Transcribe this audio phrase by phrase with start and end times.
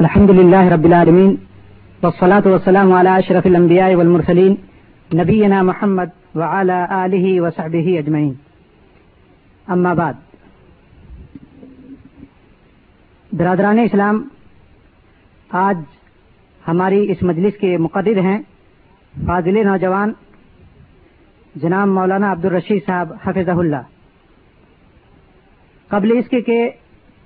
[0.00, 1.34] الحمد لله رب العالمين
[2.02, 4.54] والصلاة والسلام على أشرف الأنبياء والمرسلين
[5.14, 8.32] نبينا محمد وعلى آله وصحبه أجمعين.
[9.74, 10.12] أما بعد.
[13.32, 14.28] برادران اسلام،
[15.50, 15.78] آج
[16.68, 18.38] ہماری اس مجلس کے مقرر ہیں
[19.26, 20.12] فاضل نوجوان
[21.54, 23.82] جناب مولانا عبد الرشید صاحب حفظ اللہ۔
[25.88, 26.70] قبل اس کے کہ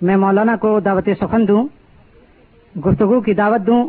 [0.02, 1.66] میں مولانا کو دعوت سخن دوں
[2.76, 3.88] گفتگو کی دعوت دوں،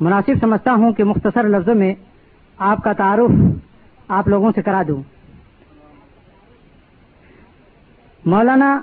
[0.00, 1.94] مناسب سمجھتا ہوں کہ مختصر لفظوں میں
[2.58, 3.30] آپ کا تعارف
[4.08, 5.02] آپ لوگوں سے کرا دوں۔
[8.24, 8.80] مولانا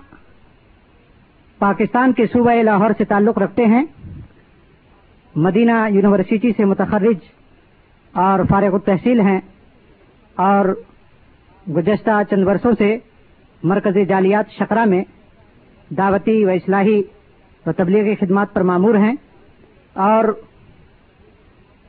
[1.59, 3.85] پاکستان کے صوبہ لاہور سے تعلق رکھتے ہیں،
[5.35, 7.17] مدینہ یونیورسٹی سے متخرج
[8.13, 9.39] اور فارغ التحصیل ہیں
[10.35, 10.73] اور
[11.75, 12.97] گزشتہ چند برسوں سے
[13.63, 15.03] مرکزی جالیات شکرا میں
[15.97, 17.02] دعوتی و اصلاحی
[17.65, 19.15] و تبلیغی خدمات پر معمور ہیں
[19.93, 20.25] اور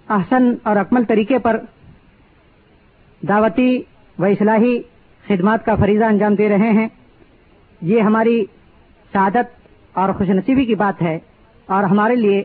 [0.08, 1.60] احسن اور اکمل طریقے پر
[3.28, 3.82] دعوتی
[4.18, 4.82] و اصلاحی
[5.28, 6.88] خدمات کا فریضہ انجام دے رہے ہیں۔
[7.82, 8.44] یہ ہماری
[9.12, 11.18] سعادت اور خوش نصیبی کی بات ہے
[11.66, 12.42] اور ہمارے لیے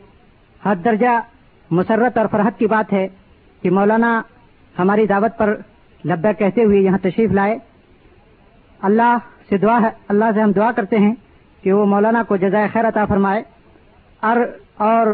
[0.65, 1.19] حد درجہ
[1.71, 3.07] مسرت اور فرحت کی بات ہے
[3.61, 4.21] کہ مولانا
[4.79, 5.55] ہماری دعوت پر
[6.05, 7.57] لبہ کہتے ہوئے یہاں تشریف لائے۔
[8.81, 9.17] اللہ
[9.49, 11.15] سے دعا ہے، اللہ سے ہم دعا کرتے ہیں۔
[11.61, 13.43] کہ وہ مولانا کو جزائے خیر عطا فرمائے۔
[14.19, 14.37] اور
[14.77, 15.07] اور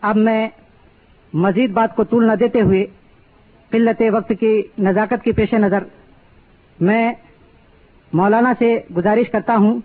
[0.00, 0.48] اب میں
[1.34, 2.86] مزید بات کو طول نہ دیتے ہوئے
[3.70, 5.84] قلت وقت کی نزاکت کے پیش نظر۔
[6.80, 7.12] میں
[8.12, 9.80] مولانا سے گزارش کرتا ہوں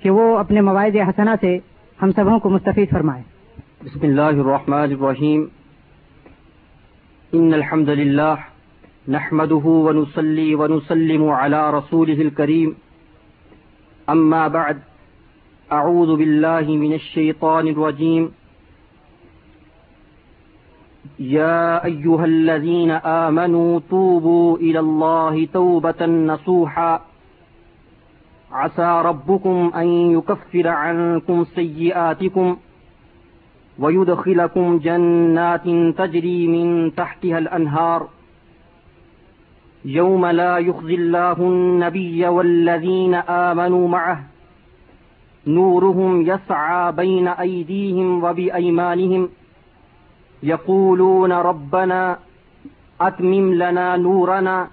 [0.00, 1.58] کہ وہ اپنے مواعظ حسنہ سے
[2.02, 3.22] ہم سبوں کو مستفید فرمائے۔
[3.84, 5.44] بسم اللہ الرحمن الرحیم۔
[7.32, 8.34] ان الحمد للہ
[9.08, 12.70] نحمده ونصلي ونسلم على رسوله الكريم
[14.06, 14.74] اما بعد
[15.72, 18.32] اعوذ بالله من الشيطان الرجيم.
[21.18, 27.00] يا ايها الذين امنوا توبوا الى الله توبه نصوحا.
[28.52, 32.56] عسى ربكم ان يكفر عنكم سيئاتكم
[33.78, 35.64] ويدخلكم جنات
[35.98, 38.08] تجري من تحتها الانهار
[39.84, 44.31] يوم لا يخزي الله النبي والذين آمنوا معه
[45.46, 49.28] نورهم يسعى بين أيديهم وبأيمانهم
[50.42, 52.16] يقولون ربنا
[53.00, 54.66] أتمم لنا نورنا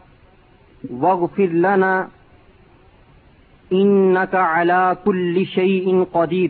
[0.89, 2.07] واغفر لنا
[3.71, 6.49] إنك على كل شيء قدير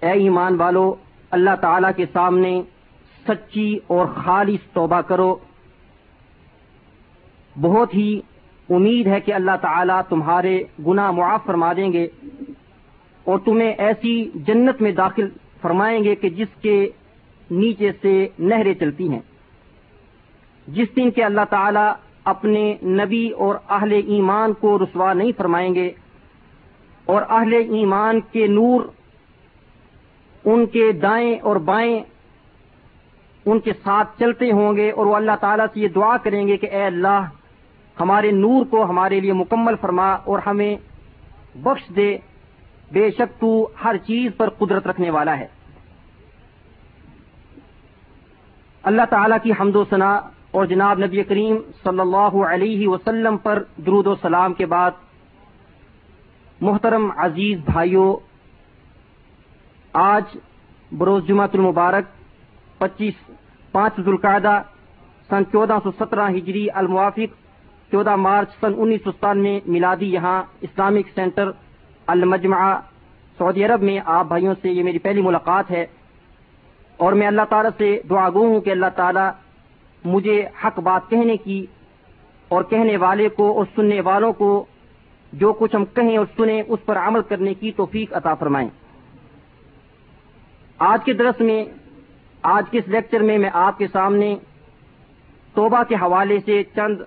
[0.00, 0.94] اے ایمان والو،
[1.30, 2.62] اللہ تعالی کے سامنے
[3.28, 5.36] سچی اور خالص توبہ کرو۔
[7.60, 8.20] بہت ہی
[8.70, 12.08] امید ہے کہ اللہ تعالیٰ تمہارے گناہ معاف فرما دیں گے
[13.24, 15.28] اور تمہیں ایسی جنت میں داخل
[15.60, 16.90] فرمائیں گے کہ جس کے
[17.50, 19.20] نیچے سے نہریں چلتی ہیں۔
[20.66, 21.92] جس دن کے اللہ تعالیٰ
[22.24, 25.90] اپنے نبی اور اہل ایمان کو رسوا نہیں فرمائیں گے
[27.04, 28.80] اور اہل ایمان کے نور
[30.44, 32.00] ان کے دائیں اور بائیں
[33.46, 36.56] ان کے ساتھ چلتے ہوں گے اور وہ اللہ تعالیٰ سے یہ دعا کریں گے
[36.56, 37.20] کہ اے اللہ
[38.00, 40.76] ہمارے نور کو ہمارے لیے مکمل فرما اور ہمیں
[41.54, 42.18] بخش دے۔
[42.92, 45.46] بے شک تو ہر چیز پر قدرت رکھنے والا ہے۔
[48.82, 50.18] اللہ تعالیٰ کی حمد و ثناء
[50.50, 54.90] اور جناب نبی کریم صلی اللہ علیہ وسلم پر درود و سلام کے بعد
[56.60, 58.16] محترم عزیز بھائیوں
[59.92, 60.36] آج
[60.98, 62.04] بروز جمعۃ المبارک،
[62.78, 63.14] پچیس
[63.72, 64.62] پانچ ذوالقاعدہ
[65.30, 67.47] سن چودہ سو سترہ ہجری الموافق
[67.92, 71.50] چودہ مارچ سن انیس سو ستانوے میلادی یہاں اسلامک سینٹر
[72.06, 72.80] المجمع
[73.38, 75.86] سعودی عرب میں آپ بھائیوں سے یہ میری پہلی ملاقات ہے
[76.96, 79.30] اور میں اللہ تعالیٰ سے دعا گو ہوں کہ اللہ تعالیٰ
[80.04, 81.66] مجھے حق بات کہنے کی
[82.48, 84.64] اور کہنے والے کو اور سننے والوں کو
[85.32, 88.68] جو کچھ ہم کہیں اور سنیں اس پر عمل کرنے کی توفیق عطا فرمائیں۔
[90.78, 91.64] آج کے درس میں،
[92.42, 94.36] آج کے اس لیکچر میں میں آپ کے سامنے
[95.54, 97.00] توبہ کے حوالے سے چند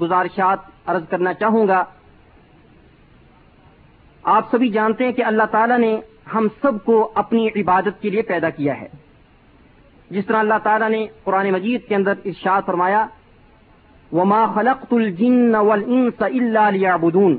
[0.00, 1.84] گزارشات عرض کرنا چاہوں گا۔
[4.22, 6.00] آپ سبھی جانتے ہیں کہ اللہ تعالیٰ نے
[6.34, 8.88] ہم سب کو اپنی عبادت کے لیے پیدا کیا ہے۔
[10.10, 13.06] جس طرح اللہ تعالیٰ نے قرآن مجید کے اندر ارشاد فرمایا،
[14.12, 17.38] وما خلقت الجن والانس الا ليعبدون۔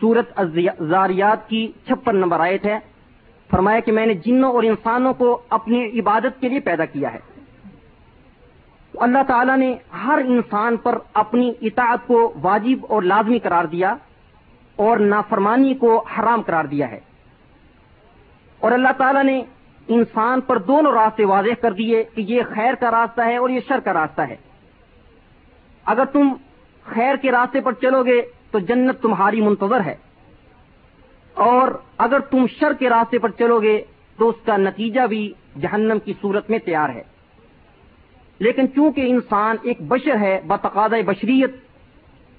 [0.00, 2.78] سورت الزاریات کی چھپن نمبر آیت ہے۔
[3.50, 7.35] فرمایا کہ میں نے جنوں اور انسانوں کو اپنی عبادت کے لیے پیدا کیا ہے۔
[9.02, 13.94] اللہ تعالیٰ نے ہر انسان پر اپنی اطاعت کو واجب اور لازمی قرار دیا
[14.76, 17.00] اور نافرمانی کو حرام قرار دیا ہے۔
[18.58, 19.42] اور اللہ تعالیٰ نے
[19.88, 23.60] انسان پر دونوں راستے واضح کر دیے کہ یہ خیر کا راستہ ہے اور یہ
[23.68, 24.36] شر کا راستہ ہے۔
[25.84, 26.34] اگر تم
[26.84, 29.96] خیر کے راستے پر چلو گے تو جنت تمہاری منتظر ہے۔
[31.34, 33.84] اور اگر تم شر کے راستے پر چلو گے
[34.18, 37.02] تو اس کا نتیجہ بھی جہنم کی صورت میں تیار ہے۔
[38.38, 41.50] لیکن چونکہ انسان ایک بشر ہے بتقاض بشریت،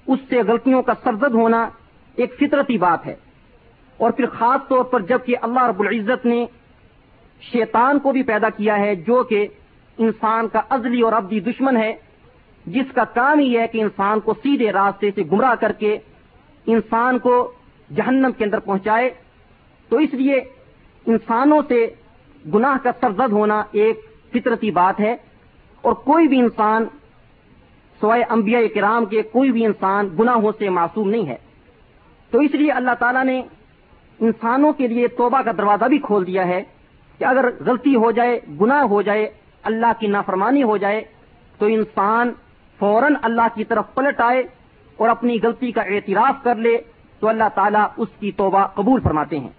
[0.06, 1.68] اس سے غلطیوں کا سرزد ہونا
[2.16, 3.16] ایک فطرتی بات ہے۔
[3.96, 6.46] اور پھر خاص طور پر جبکہ اللہ رب العزت نے
[7.40, 9.46] شیطان کو بھی پیدا کیا ہے، جو کہ
[9.98, 11.96] انسان کا ازلی اور ابدی دشمن ہے،
[12.66, 15.98] جس کا کام ہی ہے کہ انسان کو سیدھے راستے سے گمراہ کر کے
[16.66, 17.52] انسان کو
[17.96, 19.10] جہنم کے اندر پہنچائے۔
[19.88, 20.40] تو اس لیے
[21.06, 21.86] انسانوں سے
[22.54, 24.00] گناہ کا سرزد ہونا ایک
[24.32, 25.16] فطرتی بات ہے۔
[25.82, 26.84] اور کوئی بھی انسان
[28.00, 31.36] سوائے انبیاء کرام کے کوئی بھی انسان گناہوں سے معصوم نہیں ہے۔
[32.30, 33.42] تو اس لیے اللہ تعالیٰ نے
[34.20, 36.62] انسانوں کے لیے توبہ کا دروازہ بھی کھول دیا ہے
[37.18, 39.30] کہ اگر غلطی ہو جائے، گناہ ہو جائے،
[39.62, 41.04] اللہ کی نافرمانی ہو جائے،
[41.58, 42.32] تو انسان
[42.78, 44.42] فوراً اللہ کی طرف پلٹ آئے
[44.96, 46.78] اور اپنی غلطی کا اعتراف کر لے،
[47.20, 49.50] تو اللہ تعالیٰ اس کی توبہ قبول فرماتے ہیں۔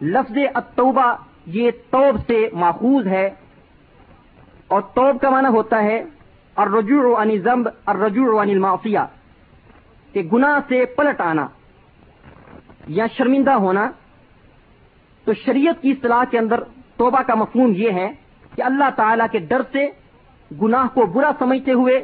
[0.00, 1.16] لفظ التوبہ
[1.46, 3.30] یہ توب سے ماخوذ ہے۔
[4.68, 5.98] اور توب کا معنی ہوتا ہے
[6.56, 8.98] اور الرجوع عن ضمب الرجوع عن المعصیہ،
[10.14, 11.46] کہ گناہ سے پلٹ آنا
[12.88, 13.90] یا شرمندہ ہونا۔
[15.26, 16.60] تو شریعت کی اصطلاح کے اندر
[16.96, 18.08] توبہ کا مفہوم یہ ہے
[18.56, 19.86] کہ اللہ تعالی کے ڈر سے
[20.50, 21.96] گناہ کو برا سمجھتے ہوئے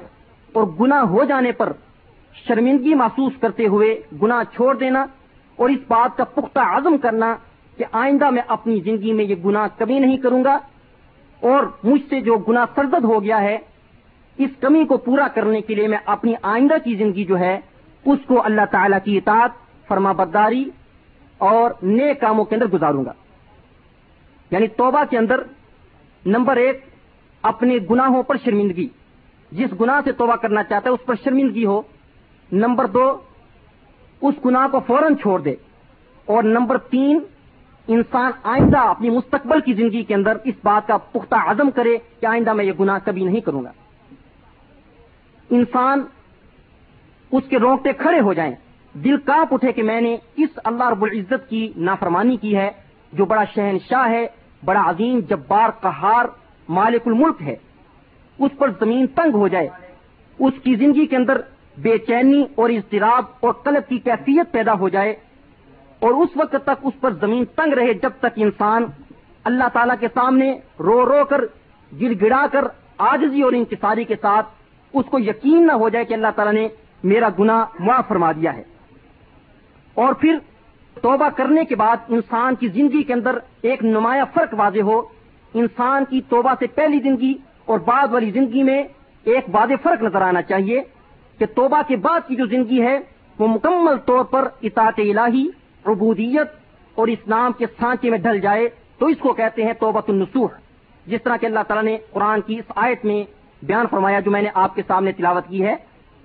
[0.54, 1.72] اور گناہ ہو جانے پر
[2.34, 5.04] شرمندگی محسوس کرتے ہوئے گناہ چھوڑ دینا
[5.58, 7.34] اور اس بات کا پختہ عزم کرنا
[7.76, 10.58] کہ آئندہ میں اپنی زندگی میں یہ گناہ کبھی نہیں کروں گا۔
[11.42, 13.58] اور مجھ سے جو گناہ سرزد ہو گیا ہے،
[14.38, 17.60] اس کمی کو پورا کرنے کے لیے میں اپنی آئندہ کی زندگی جو ہے،
[18.06, 19.50] اس کو اللہ تعالی کی اطاعت،
[19.88, 20.70] فرما برداری
[21.38, 23.12] اور نئے کاموں کے اندر گزاروں گا۔
[24.50, 25.42] یعنی توبہ کے اندر
[26.26, 26.84] نمبر ایک،
[27.42, 28.88] اپنے گناہوں پر شرمندگی۔
[29.52, 31.82] جس گناہ سے توبہ کرنا چاہتا ہے، اس پر شرمندگی ہو۔
[32.52, 33.18] نمبر دو،
[34.22, 35.54] اس گناہ کو فوراً چھوڑ دے۔
[36.24, 37.18] اور نمبر تین
[37.88, 42.26] انسان آئندہ اپنی مستقبل کی زندگی کے اندر اس بات کا پختہ عزم کرے کہ
[42.26, 43.72] آئندہ میں یہ گناہ کبھی نہیں کروں گا۔
[45.50, 46.02] انسان
[47.32, 48.54] اس کے رونگٹے کھڑے ہو جائیں۔
[48.94, 52.70] دل کاپ اٹھے کہ میں نے اس اللہ رب العزت کی نافرمانی کی ہے،
[53.12, 54.26] جو بڑا شہنشاہ ہے،
[54.64, 56.24] بڑا عظیم جبار قہار
[56.68, 57.56] مالک الملک ہے۔
[58.38, 59.68] اس پر زمین تنگ ہو جائے۔
[60.38, 61.40] اس کی زندگی کے اندر
[61.78, 65.14] بے چینی اور اضطراب اور قلب کی کیفیت پیدا ہو جائے۔
[66.02, 68.84] اور اس وقت تک اس پر زمین تنگ رہے جب تک انسان
[69.44, 71.40] اللہ تعالی کے سامنے رو رو کر
[72.00, 72.64] گر گڑا کر
[72.98, 74.46] آجزی اور انکساری کے ساتھ
[74.92, 76.68] اس کو یقین نہ ہو جائے کہ اللہ تعالیٰ نے
[77.04, 78.62] میرا گنا معاف فرما دیا ہے۔
[79.94, 80.38] اور پھر
[81.02, 85.02] توبہ کرنے کے بعد انسان کی زندگی کے اندر ایک نمایاں فرق واضح ہو۔
[85.54, 87.34] انسان کی توبہ سے پہلی زندگی
[87.64, 88.84] اور بعد والی زندگی میں
[89.24, 90.82] ایک واضح فرق نظر آنا چاہیے
[91.38, 93.00] کہ توبہ کے بعد کی جو زندگی ہے
[93.38, 96.50] وہ مکمل طور پر اطاعت الہی عبودیت
[96.96, 98.68] اور اسلام کے سانچے میں ڈھل جائے
[98.98, 100.48] تو اس کو کہتے ہیں توبت النسوح
[101.06, 103.22] جس طرح کہ اللہ تعالیٰ نے قرآن کی اس آیت میں
[103.62, 105.74] بیان فرمایا جو میں نے آپ کے سامنے تلاوت کی ہے،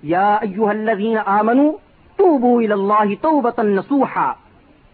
[0.02, 1.70] یا ایوہ الذین آمنوا
[2.18, 4.32] توبوا اللہ توبتا نسوحا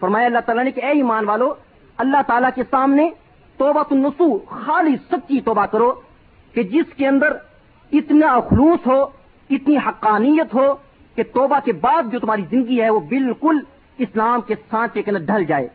[0.00, 1.52] فرمایا اللہ تعالیٰ نے کہ اے ایمان والو،
[1.98, 3.08] اللہ تعالیٰ کے سامنے
[3.58, 5.92] توبت النسوح خالی سچی توبہ کرو
[6.54, 7.36] کہ جس کے اندر
[7.92, 9.00] اتنا اخلوص ہو،
[9.50, 10.66] اتنی حقانیت ہو
[11.16, 13.60] کہ توبہ کے بعد جو تمہاری زندگی ہے وہ بالکل
[13.98, 15.68] اسلام کے سانچے کے اندر ڈھل جائے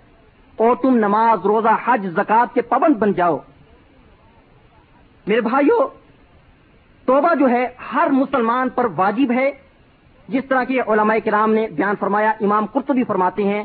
[0.56, 3.38] اور تم نماز، روزہ، حج زکات کے پابند بن جاؤ۔
[5.28, 5.88] میرے بھائیوں
[7.06, 9.52] توبہ جو ہے ہر مسلمان پر واجب ہے۔
[10.28, 13.64] جس طرح کے علماء کرام نے بیان فرمایا، امام قرطبی فرماتے ہیں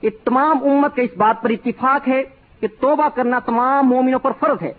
[0.00, 2.22] کہ تمام امت کا اس بات پر اتفاق ہے
[2.60, 4.72] کہ توبہ کرنا تمام مومنوں پر فرض ہے۔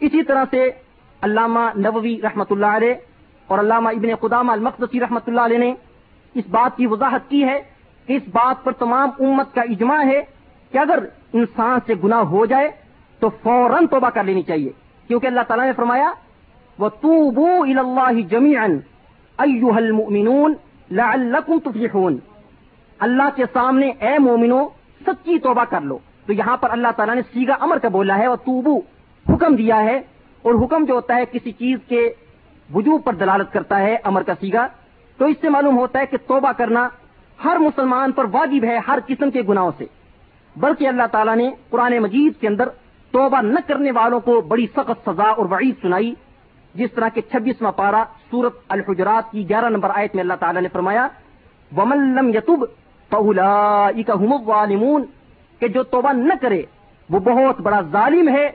[0.00, 0.70] اسی طرح سے
[1.22, 2.94] علامہ نبوی رحمۃ اللہ علیہ
[3.46, 5.74] اور علامہ ابن قدامہ المقدسی رحمۃ اللہ علیہ نے
[6.34, 7.75] اس بات کی وضاحت کی ہے
[8.08, 10.22] اس بات پر تمام امت کا اجماع ہے
[10.72, 10.98] کہ اگر
[11.32, 12.68] انسان سے گناہ ہو جائے
[13.18, 14.70] تو فوراً توبہ کر لینی چاہیے۔
[15.08, 16.12] کیونکہ اللہ تعالیٰ نے فرمایا
[16.78, 17.30] وہ تو
[17.62, 18.78] اللہ جمیان
[19.36, 20.54] المؤمنون
[20.90, 22.18] لعلکم تفلحون۔
[22.98, 24.68] اللہ کے سامنے اے مومنو،
[25.06, 28.26] سچی توبہ کر لو۔ تو یہاں پر اللہ تعالیٰ نے سیگا امر کا بولا ہے
[28.26, 28.80] اور توبو
[29.34, 30.00] حکم دیا ہے،
[30.42, 32.12] اور حکم جو ہوتا ہے، کسی چیز کے
[32.74, 34.66] وجوب پر دلالت کرتا ہے امر کا سیگا۔
[35.18, 36.88] تو اس سے معلوم ہوتا ہے کہ توبہ کرنا
[37.44, 39.84] ہر مسلمان پر واجب ہے ہر قسم کے گناہوں سے۔
[40.56, 42.68] بلکہ اللہ تعالیٰ نے قرآن مجید کے اندر
[43.10, 46.14] توبہ نہ کرنے والوں کو بڑی سخت سزا اور وعید سنائی،
[46.74, 50.68] جس طرح کے چھبیسواں پارا سورت الحجرات کی گیارہ نمبر آیت میں اللہ تعالیٰ نے
[50.68, 51.08] فرمایا
[51.76, 52.64] وملم یتب
[53.10, 55.04] الظالمون۔
[55.58, 56.62] کہ جو توبہ نہ کرے،
[57.10, 58.48] وہ بہت بڑا ظالم ہے۔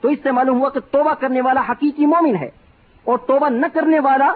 [0.00, 2.50] تو اس سے معلوم ہوا کہ توبہ کرنے والا حقیقی مومن ہے۔
[3.04, 4.32] اور توبہ نہ کرنے والا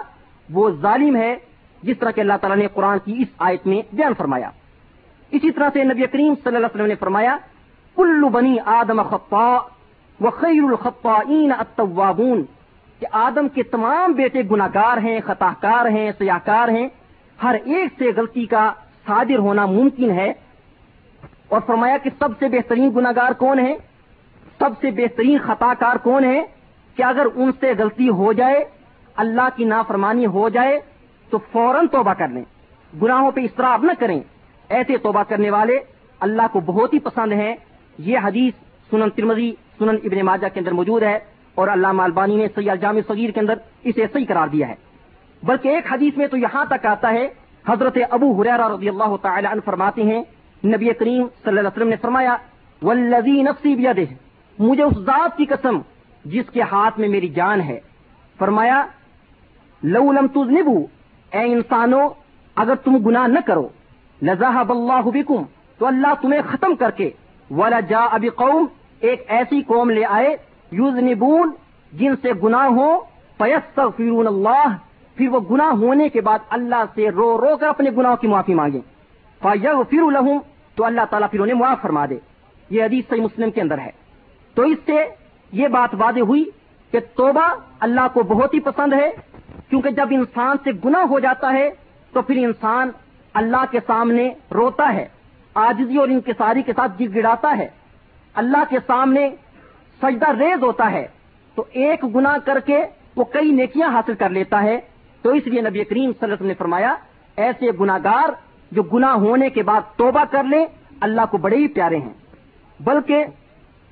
[0.53, 1.35] وہ ظالم ہے
[1.83, 4.49] جس طرح کہ اللہ تعالیٰ نے قرآن کی اس آیت میں بیان فرمایا۔
[5.31, 7.37] اسی طرح سے نبی کریم صلی اللہ علیہ وسلم نے فرمایا،
[7.95, 9.57] کلو بنی آدم خپا
[10.21, 12.43] و خیر الخپا التوابون
[12.99, 16.87] کہ آدم کے تمام بیٹے گناگار ہیں خطا کار ہیں سیاہ کار ہیں،
[17.43, 18.73] ہر ایک سے غلطی کا
[19.07, 20.33] صادر ہونا ممکن ہے۔
[21.47, 23.75] اور فرمایا کہ سب سے بہترین گناگار کون ہے
[24.59, 26.41] سب سے بہترین خطا کار کون ہے
[26.95, 28.63] کہ اگر ان سے غلطی ہو جائے،
[29.15, 30.79] اللہ کی نافرمانی ہو جائے
[31.29, 32.43] تو فوراً توبہ کر لیں۔
[33.01, 34.19] گناہوں پہ اسراف نہ کریں۔
[34.69, 35.79] ایسے توبہ کرنے والے
[36.19, 37.55] اللہ کو بہت ہی پسند ہیں۔
[37.97, 38.53] یہ حدیث
[38.89, 41.19] سنن ترمزی سنن ابن ماجہ کے اندر موجود ہے
[41.55, 43.53] اور علامہ البانی نے سید جامع صغیر کے اندر
[43.83, 44.75] اسے صحیح قرار دیا ہے۔
[45.43, 47.29] بلکہ ایک حدیث میں تو یہاں تک آتا ہے،
[47.67, 50.23] حضرت ابو حریرہ رضی اللہ تعالی عنہ فرماتے ہیں،
[50.65, 52.37] نبی کریم صلی اللہ علیہ وسلم نے فرمایا،
[52.83, 54.13] والذی نفسی بیدہ،
[54.59, 55.79] مجھے اس ذات کی قسم
[56.25, 57.79] جس کے ہاتھ میں میری جان ہے۔
[58.37, 58.85] فرمایا،
[59.83, 60.85] لو لم تذنبو
[61.33, 62.09] اے انسانوں
[62.55, 63.67] اگر تم گناہ نہ کرو،
[64.21, 65.43] لذہب اللہ بکم،
[65.77, 67.09] تو اللہ تمہیں ختم کر کے
[67.51, 68.65] ولا جا ابھی قوم
[68.99, 70.37] ایک ایسی قوم لے آئے
[70.71, 71.51] یوز نبون
[71.93, 72.99] جن سے گناہ ہو
[73.37, 74.75] پیس فرون اللہ،
[75.15, 78.53] پھر وہ گناہ ہونے کے بعد اللہ سے رو رو کر اپنے گناہوں کی معافی
[78.53, 78.79] مانگے
[79.41, 80.37] فیغ فر الحم
[80.75, 82.17] تو اللہ تعالیٰ پھر انہیں معاف فرما دے۔
[82.69, 83.89] یہ حدیث صحیح مسلم کے اندر ہے۔
[84.53, 85.05] تو اس سے
[85.51, 86.43] یہ بات واضح ہوئی
[86.91, 89.11] کہ توبہ اللہ کو بہت ہی پسند ہے
[89.69, 91.69] کیونکہ جب انسان سے گناہ ہو جاتا ہے
[92.11, 92.89] تو پھر انسان
[93.33, 95.07] اللہ کے سامنے روتا ہے
[95.55, 97.67] آجزی اور انکساری کے ساتھ جی گڑاتا ہے۔
[98.33, 99.29] اللہ کے سامنے
[100.01, 101.07] سجدہ ریز ہوتا ہے،
[101.55, 102.83] تو ایک گنا کر کے
[103.15, 104.79] وہ کئی نیکیاں حاصل کر لیتا ہے۔
[105.21, 106.95] تو اس لیے نبی کریم صلی اللہ علیہ وسلم نے فرمایا،
[107.37, 108.29] ایسے گناگار
[108.71, 110.65] جو گنا ہونے کے بعد توبہ کر لیں،
[111.01, 112.13] اللہ کو بڑے ہی پیارے ہیں۔
[112.79, 113.25] بلکہ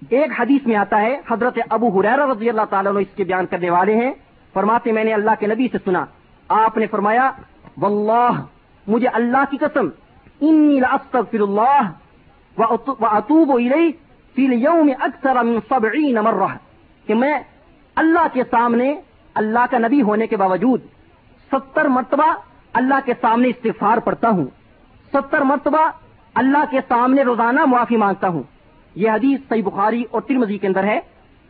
[0.09, 3.69] ایک حدیث میں آتا ہے، حضرت ابو حریر رضی اللہ تعالیٰ اس کے بیان کرنے
[3.69, 4.11] والے ہیں۔
[4.53, 6.05] فرماتے میں نے اللہ کے نبی سے سنا۔
[6.47, 7.31] آپ نے فرمایا،
[7.77, 8.41] واللہ،
[8.87, 9.89] مجھے اللہ کی قسم،
[10.41, 11.91] انی لاستغفر اللہ
[12.57, 13.91] واتوب الیہ
[14.35, 16.57] فی اليوم اکثر من سبعین مرہ۔
[17.07, 17.39] کہ میں
[17.95, 18.95] اللہ کے سامنے،
[19.35, 20.81] اللہ کا نبی ہونے کے باوجود
[21.51, 22.33] ستر مرتبہ
[22.73, 24.45] اللہ کے سامنے استغفار پڑھتا ہوں۔
[25.13, 25.91] ستر مرتبہ
[26.33, 28.43] اللہ کے سامنے روزانہ معافی مانگتا ہوں۔
[28.95, 30.99] یہ حدیث صحیح بخاری اور ترمزی کے اندر ہے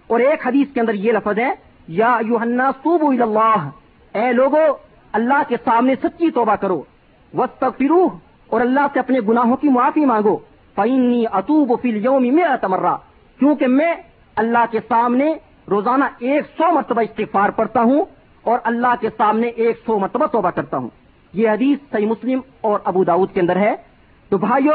[0.08, 1.54] اور ایک حدیث کے اندر یہ لفظ ہے
[1.88, 3.70] یا یوحنا صوب اللہ۔
[4.14, 4.66] اے لوگو،
[5.14, 6.82] اللہ کے سامنے سچی توبہ کرو۔
[7.34, 7.82] وسط
[8.50, 10.38] اور اللہ سے اپنے گناہوں کی معافی مانگو۔
[10.76, 12.96] فینی اطوب فل یومی میرا تمرہ
[13.40, 13.94] کیونکہ میں
[14.36, 15.34] اللہ کے سامنے
[15.70, 18.06] روزانہ ایک سو مرتبہ استغفار پڑھتا ہوں،
[18.42, 20.90] اور اللہ کے سامنے ایک سو مرتبہ توبہ کرتا ہوں۔
[21.34, 23.76] یہ حدیث صحیح مسلم اور ابو داود کے اندر ہے۔
[24.30, 24.74] تو بھائیو،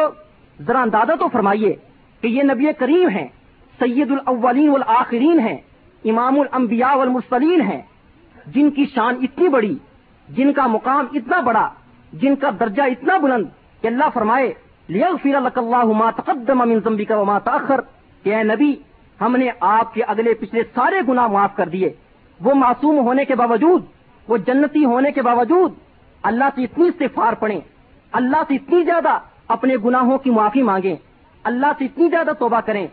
[0.62, 1.74] ذرا اندازہ تو فرمائیے
[2.20, 3.26] کہ یہ نبی کریم ہیں،
[3.78, 5.56] سید الاولین والآخرین ہیں۔
[6.04, 7.82] امام الانبیاء والمرسلین ہیں،
[8.46, 9.76] جن کی شان اتنی بڑی،
[10.28, 11.68] جن کا مقام اتنا بڑا،
[12.12, 13.46] جن کا درجہ اتنا بلند
[13.80, 14.52] کہ اللہ فرمائے
[14.88, 17.80] ما تقدم من ذنبك وما تاخر
[18.22, 18.74] کہ اے نبی،
[19.20, 21.92] ہم نے آپ کے اگلے پچھلے سارے گناہ معاف کر دیے۔
[22.40, 23.84] وہ معصوم ہونے کے باوجود،
[24.28, 25.72] وہ جنتی ہونے کے باوجود
[26.22, 27.60] اللہ سے اتنی استغفار پڑھیں،
[28.12, 30.96] اللہ سے اتنی زیادہ اپنے گناہوں کی معافی مانگیں،
[31.44, 32.86] اللہ سے اتنی زیادہ توبہ کریں۔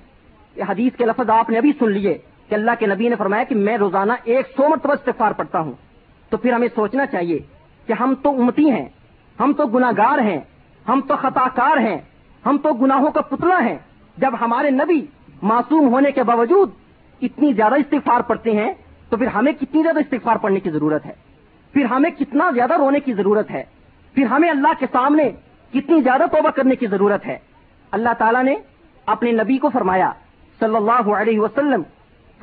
[0.56, 2.18] یہ حدیث کے لفظ آپ نے ابھی سن لیے۔
[2.54, 5.74] کہ اللہ کے نبی نے فرمایا کہ میں روزانہ ایک سو مرتبہ استغفار پڑھتا ہوں۔
[6.30, 7.40] تو پھر ہمیں سوچنا چاہیے
[7.88, 8.90] کہ ہم تو امتی ہیں،
[9.40, 10.40] ہم تو گناگار ہیں،
[10.88, 11.98] ہم تو خطا کار ہیں،
[12.46, 13.78] ہم تو گناہوں کا پتلا ہیں۔
[14.18, 15.06] جب ہمارے نبی
[15.42, 16.72] معصوم ہونے کے باوجود
[17.22, 18.74] اتنی زیادہ استغفار پڑھتے ہیں،
[19.10, 21.14] تو پھر ہمیں کتنی زیادہ استغفار پڑھنے کی ضرورت ہے؟
[21.74, 23.64] پھر ہمیں کتنا زیادہ رونے کی ضرورت ہے؟
[24.14, 25.32] پھر ہمیں اللہ کے سامنے
[25.74, 27.38] کتنی زیادہ توبہ کرنے کی ضرورت ہے؟
[27.92, 28.56] اللہ تعالیٰ نے
[29.06, 30.12] اپنے نبی کو فرمایا،
[30.60, 31.82] صلی اللہ علیہ وسلم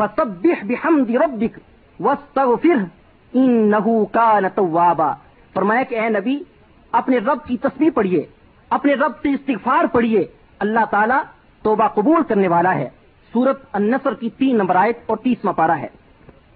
[0.00, 1.58] فسبح بحمد ربک
[2.00, 2.84] واستغفر
[3.32, 5.12] انہو کان توابا۔
[5.54, 6.38] فرمایا کہ اے نبی،
[6.92, 8.26] اپنے رب کی تصویر پڑھیے،
[8.70, 10.24] اپنے رب سے استغفار پڑھیے۔
[10.58, 11.22] اللہ تعالیٰ
[11.62, 12.88] توبہ قبول کرنے والا ہے۔
[13.32, 15.86] سورت النصر کی تین نمبر آیت اور تیسواں پارا ہے۔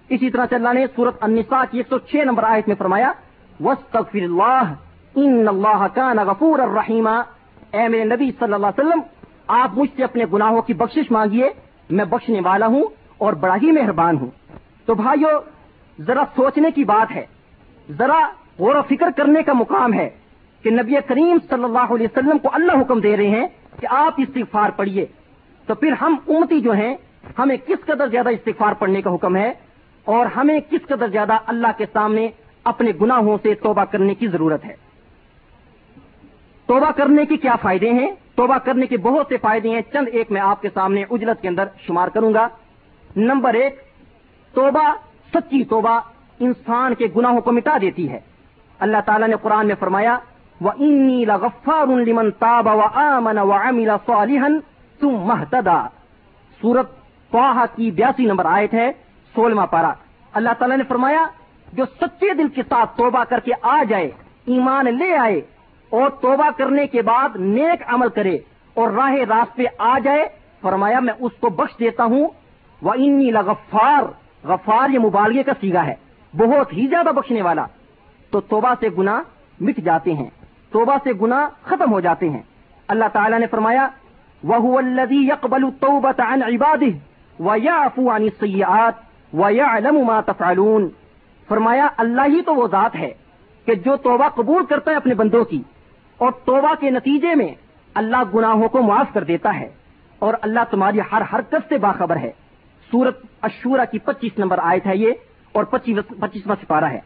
[0.09, 3.11] اسی طرح سے اللہ نے سورت النساء کی ایک سو چھ نمبر آیت میں فرمایا
[3.59, 4.73] وسطر اللہ
[5.15, 7.21] ان اللہ کا غفور الرحیمہ
[7.71, 8.99] اے میرے نبی صلی اللہ علیہ وسلم،
[9.47, 11.49] آپ مجھ سے اپنے گناہوں کی بخشش مانگیے،
[11.89, 12.83] میں بخشنے والا ہوں۔
[13.17, 14.29] اور بڑا ہی مہربان ہوں۔
[14.85, 15.39] تو بھائیو،
[16.01, 17.25] ذرا سوچنے کی بات ہے۔
[17.97, 18.27] ذرا
[18.59, 20.09] غور و فکر کرنے کا مقام ہے
[20.63, 23.47] کہ نبی کریم صلی اللہ علیہ وسلم کو اللہ حکم دے رہے ہیں
[23.79, 25.05] کہ آپ استغفار پڑھیے۔
[25.67, 26.95] تو پھر ہم امتی جو ہیں،
[27.39, 29.53] ہمیں کس قدر زیادہ استغفار پڑھنے کا حکم ہے؟
[30.05, 32.27] اور ہمیں کس قدر زیادہ اللہ کے سامنے
[32.63, 34.75] اپنے گناہوں سے توبہ کرنے کی ضرورت ہے؟
[36.65, 40.31] توبہ کرنے کے کیا فائدے ہیں؟ توبہ کرنے کے بہت سے فائدے ہیں۔ چند ایک
[40.31, 42.47] میں آپ کے سامنے اجلت کے اندر شمار کروں گا۔
[43.15, 43.81] نمبر ایک،
[44.53, 44.93] توبہ،
[45.33, 45.99] سچی توبہ
[46.39, 48.19] انسان کے گناہوں کو مٹا دیتی ہے۔
[48.79, 50.17] اللہ تعالیٰ نے قرآن میں فرمایا
[50.61, 54.59] وہ انی لغفار لمن تاب و آمن و املا صالحن
[54.99, 55.87] تم محتدا
[56.61, 56.91] سورت
[57.31, 58.91] فاہ کی بیاسی نمبر آئے تھے
[59.35, 59.91] سولہواں پارا
[60.33, 61.25] اللہ تعالیٰ نے فرمایا،
[61.73, 64.11] جو سچے دل کے ساتھ توبہ کر کے آ جائے،
[64.45, 65.41] ایمان لے آئے
[65.89, 68.37] اور توبہ کرنے کے بعد نیک عمل کرے
[68.73, 70.27] اور راہ راستے آ جائے،
[70.61, 72.27] فرمایا، میں اس کو بخش دیتا ہوں۔
[72.85, 74.03] وہ انی لغفار
[74.47, 75.95] غفار یہ مبالغے کا سیگا ہے۔
[76.37, 77.65] بہت ہی زیادہ بخشنے والا۔
[78.31, 79.23] تو توبہ سے گنا
[79.61, 80.29] مٹ جاتے ہیں۔
[80.71, 82.41] توبہ سے گنا ختم ہو جاتے ہیں۔
[82.87, 83.87] اللہ تعالیٰ نے فرمایا
[84.43, 85.63] وہ الدی یقبل
[86.17, 86.97] عن عباده
[87.39, 88.93] ويعفو عن السيئات
[89.33, 90.89] ويعلم ما تفعلون۔
[91.47, 93.13] فرمایا، اللہ ہی تو وہ ذات ہے
[93.65, 95.61] کہ جو توبہ قبول کرتا ہے اپنے بندوں کی۔
[96.17, 97.55] اور توبہ کے نتیجے میں
[97.93, 99.69] اللہ گناہوں کو معاف کر دیتا ہے۔
[100.19, 102.31] اور اللہ تمہاری ہر حرکت سے باخبر ہے۔
[102.91, 105.11] سورت اشورا کی پچیس نمبر آیت ہے یہ
[105.51, 106.99] اور پچیسواں سپارہ ہے۔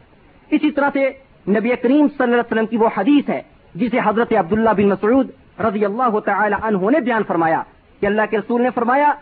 [0.50, 1.08] اسی طرح سے
[1.48, 3.40] نبی کریم صلی اللہ علیہ وسلم کی وہ حدیث ہے
[3.74, 7.62] جسے حضرت عبداللہ بن مسعود رضی اللہ تعالی عنہ نے بیان فرمایا
[8.00, 9.12] کہ اللہ کے رسول نے فرمایا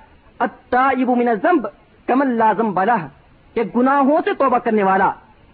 [0.40, 1.66] من الذنب
[2.08, 3.06] کمل لازم بلہ
[3.54, 5.10] کہ گناہوں سے توبہ کرنے والا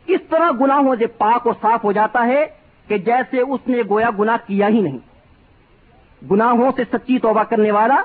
[0.08, 2.44] اس طرح گناہوں سے پاک اور صاف ہو جاتا ہے
[2.88, 4.98] کہ جیسے اس نے گویا گناہ کیا ہی نہیں۔
[6.30, 8.02] گناہوں سے سچی توبہ کرنے والا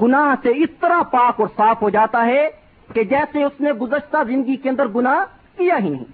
[0.00, 2.48] گناہ سے اس طرح پاک اور صاف ہو جاتا ہے
[2.94, 5.18] کہ جیسے اس نے گزشتہ زندگی کے اندر گناہ
[5.58, 6.04] کیا ہی نہیں۔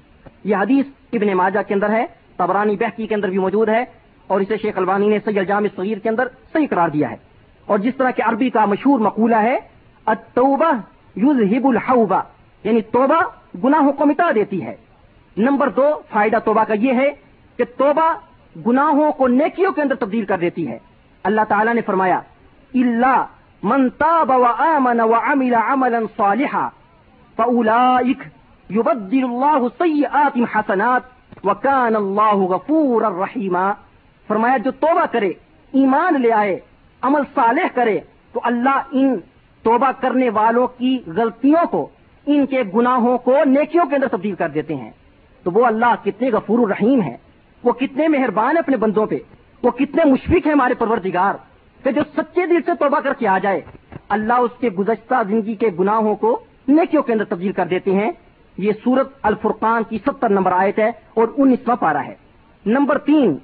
[0.44, 2.06] یہ حدیث ابن ماجہ کے اندر ہے
[2.36, 3.84] تبرانی بہتی کے اندر بھی موجود ہے
[4.26, 7.16] اور اسے شیخ البانی نے سید جامع صغیر کے اندر صحیح قرار دیا ہے۔
[7.66, 9.58] اور جس طرح کہ عربی کا مشہور مقولہ ہے،
[10.06, 10.72] التوبہ
[11.16, 12.22] یوزہب الحوبہ
[12.64, 13.22] یعنی توبہ
[13.64, 14.76] گناہوں کو مٹا دیتی ہے۔
[15.36, 17.10] نمبر دو فائدہ توبہ کا یہ ہے
[17.56, 18.14] کہ توبہ
[18.66, 20.78] گناہوں کو نیکیوں کے اندر تبدیل کر دیتی ہے۔
[21.22, 22.20] اللہ تعالیٰ نے فرمایا
[22.74, 23.24] اللہ
[23.62, 26.68] من تاب وآمن وعمل عملا صالحا
[27.36, 28.18] فأولئك
[28.70, 31.02] يبدل الله سيئات حسنات
[31.44, 33.72] وكان الله غفورا رحيما
[34.28, 35.28] فرمایا، جو توبہ کرے،
[35.72, 36.60] ایمان لے آئے،
[37.02, 38.00] عمل صالح کرے،
[38.32, 39.16] تو اللہ ان
[39.62, 41.88] توبہ کرنے والوں کی غلطیوں کو،
[42.26, 44.90] ان کے گناہوں کو نیکیوں کے اندر تبدیل کر دیتے ہیں۔
[45.42, 47.16] تو وہ اللہ کتنے غفور الرحیم ہے
[47.62, 49.18] وہ کتنے مہربان ہیں اپنے بندوں پہ،
[49.62, 51.34] وہ کتنے مشفق ہیں ہمارے پروردگار۔
[51.82, 53.60] کہ جو سچے دل سے توبہ کر کے آ جائے،
[54.08, 58.10] اللہ اس کے گزشتہ زندگی کے گناہوں کو نیکیوں کے اندر تبدیل کر دیتے ہیں۔
[58.58, 62.14] یہ سورت الفرقان کی ستر نمبر آیت ہے اور انیسواں پارا ہے۔
[62.66, 63.36] نمبر تین،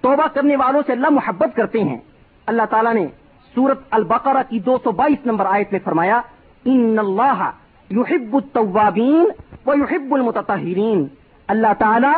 [0.00, 1.98] توبہ کرنے والوں سے اللہ محبت کرتے ہیں۔
[2.46, 3.06] اللہ تعالیٰ نے
[3.54, 6.20] سورت البقرہ کی دو سو بائیس نمبر آیت میں فرمایا،
[6.64, 7.50] ان اللہ
[7.90, 9.28] یحب التوابین
[9.66, 11.06] و یحب المتطہرین۔
[11.48, 12.14] اللہ تعالیٰ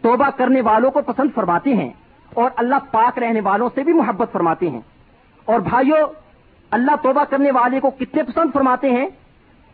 [0.00, 1.90] توبہ کرنے والوں کو پسند فرماتے ہیں
[2.34, 4.80] اور اللہ پاک رہنے والوں سے بھی محبت فرماتے ہیں۔
[5.44, 6.06] اور بھائیوں
[6.70, 9.06] اللہ توبہ کرنے والے کو کتنے پسند فرماتے ہیں؟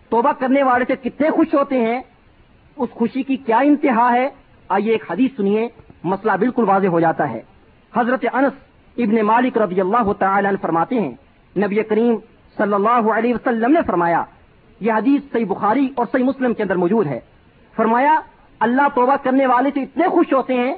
[0.09, 2.01] توبہ کرنے والے سے کتنے خوش ہوتے ہیں؟
[2.77, 4.29] اس خوشی کی کیا انتہا ہے؟
[4.69, 5.69] آئیے ایک حدیث سنیے،
[6.05, 7.41] مسئلہ بالکل واضح ہو جاتا ہے۔
[7.97, 8.53] حضرت انس
[8.97, 11.15] ابن مالک رضی اللہ تعالی عنہ فرماتے ہیں،
[11.59, 12.15] نبی کریم
[12.57, 14.25] صلی اللہ علیہ وسلم نے فرمایا،
[14.81, 17.21] یہ حدیث صحیح بخاری اور صحیح مسلم کے اندر موجود ہے۔
[17.77, 18.21] فرمایا،
[18.61, 20.75] اللہ توبہ کرنے والے سے اتنے خوش ہوتے ہیں،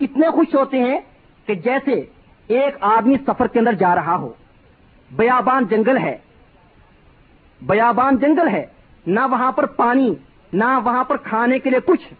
[0.00, 1.00] اتنے خوش ہوتے ہیں
[1.46, 2.04] کہ جیسے
[2.48, 4.32] ایک آدمی سفر کے اندر جا رہا ہو۔
[5.10, 6.18] بیابان جنگل ہے۔
[7.62, 8.66] بیابان جنگل ہے۔
[9.06, 10.14] نہ وہاں پر پانی،
[10.52, 12.14] نہ وہاں پر کھانے کے لیے کچھ۔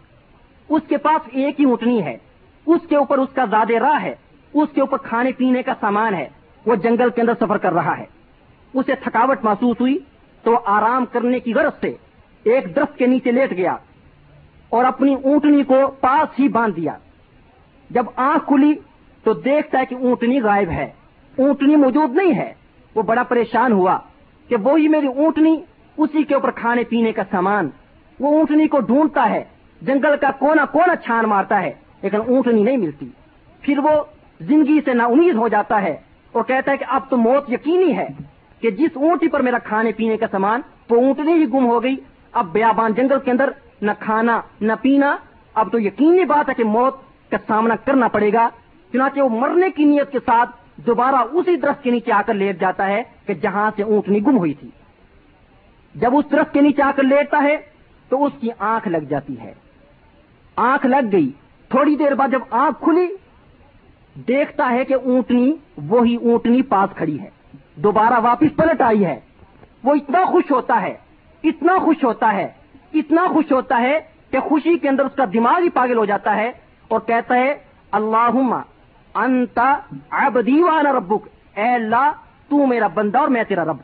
[0.69, 2.17] اس کے پاس ایک ہی اونٹنی ہے۔
[2.65, 4.15] اس کے اوپر اس کا زیادہ راہ ہے۔
[4.53, 6.29] اس کے اوپر کھانے پینے کا سامان ہے۔
[6.65, 8.05] وہ جنگل کے اندر سفر کر رہا ہے۔
[8.73, 9.97] اسے تھکاوٹ محسوس ہوئی
[10.43, 11.95] تو آرام کرنے کی غرض سے
[12.43, 13.75] ایک درخت کے نیچے لیٹ گیا
[14.69, 16.97] اور اپنی اونٹنی کو پاس ہی باندھ دیا۔
[17.89, 18.73] جب آنکھ کھلی
[19.27, 20.89] تو دیکھتا ہے کہ اونٹنی غائب ہے۔
[21.37, 22.53] اونٹنی موجود نہیں ہے۔
[22.95, 23.97] وہ بڑا پریشان ہوا
[24.47, 25.61] کہ وہی میری اونٹنی
[25.97, 27.69] اسی کے اوپر کھانے پینے کا سامان،
[28.19, 29.43] وہ اونٹنی کو ڈھونڈتا ہے۔
[29.81, 33.07] جنگل کا کونا کونا چھان مارتا ہے، لیکن اونٹنی نہیں ملتی۔
[33.61, 33.89] پھر وہ
[34.39, 35.97] زندگی سے نا امید ہو جاتا ہے
[36.31, 38.07] اور کہتا ہے کہ اب تو موت یقینی ہے
[38.61, 41.95] کہ جس اونٹی پر میرا کھانے پینے کا سامان، وہ اونٹنی ہی گم ہو گئی۔
[42.31, 43.49] اب بیابان جنگل کے اندر
[43.81, 45.15] نہ کھانا، نہ پینا۔
[45.53, 46.95] اب تو یقینی بات ہے کہ موت
[47.31, 48.49] کا سامنا کرنا پڑے گا۔
[48.93, 52.59] چنانچہ وہ مرنے کی نیت کے ساتھ دوبارہ اسی درخت کے نیچے آ کر لیٹ
[52.59, 54.69] جاتا ہے کہ جہاں سے اونٹنی گم ہوئی تھی۔
[55.95, 57.57] جب اس درخت کے نیچے آ کر لیٹتا ہے
[58.09, 59.53] تو اس کی آنکھ لگ جاتی ہے۔
[60.55, 61.31] آنکھ لگ گئی۔
[61.69, 63.07] تھوڑی دیر بعد جب آنکھ کھلی،
[64.27, 65.53] دیکھتا ہے کہ اونٹنی،
[65.87, 67.29] وہی اونٹنی پاس کھڑی ہے۔
[67.75, 69.19] دوبارہ واپس پلٹ آئی ہے۔
[69.83, 70.97] وہ اتنا خوش ہوتا ہے،
[71.43, 72.47] اتنا خوش ہوتا ہے،
[72.93, 73.99] اتنا خوش ہوتا ہے
[74.31, 76.51] کہ خوشی کے اندر اس کا دماغ ہی پاگل ہو جاتا ہے
[76.87, 77.53] اور کہتا ہے
[77.91, 78.31] اللہ
[79.17, 79.59] انت
[80.11, 82.11] عبدی وانا ربک۔ اے اللہ،
[82.49, 83.77] تو میرا بندہ اور میں تیرا رب۔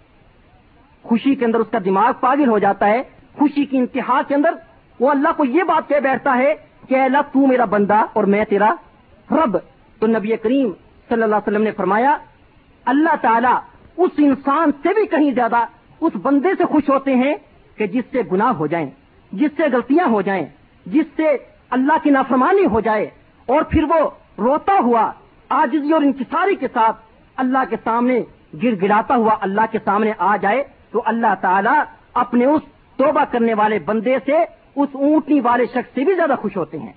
[1.03, 4.49] خوشی کے اندر اس کا دماغ پاگل ہو جاتا ہے۔ خوشی کی انتہا کے اندر
[4.99, 6.53] وہ اللہ کو یہ بات کہہ بیٹھتا ہے
[6.89, 8.73] کہ اے اللہ، تو میرا بندہ اور میں تیرا
[9.31, 9.57] رب۔
[9.99, 10.71] تو نبی کریم
[11.09, 12.17] صلی اللہ علیہ وسلم نے فرمایا،
[12.85, 13.59] اللہ تعالیٰ
[13.97, 15.65] اس انسان سے بھی کہیں زیادہ
[16.01, 17.35] اس بندے سے خوش ہوتے ہیں
[17.75, 18.89] کہ جس سے گناہ ہو جائیں،
[19.31, 20.45] جس سے غلطیاں ہو جائیں،
[20.85, 21.37] جس سے
[21.69, 23.09] اللہ کی نافرمانی ہو جائے
[23.45, 25.11] اور پھر وہ روتا ہوا
[25.49, 26.95] آجزی اور انکساری کے ساتھ
[27.35, 28.21] اللہ کے سامنے
[28.63, 32.61] گر گراتا ہوا اللہ کے سامنے آ جائے تو اللہ تعالیٰ اپنے اس
[32.97, 34.43] توبہ کرنے والے بندے سے
[34.75, 36.93] اس اونٹنی والے شخص سے بھی زیادہ خوش ہوتے ہیں۔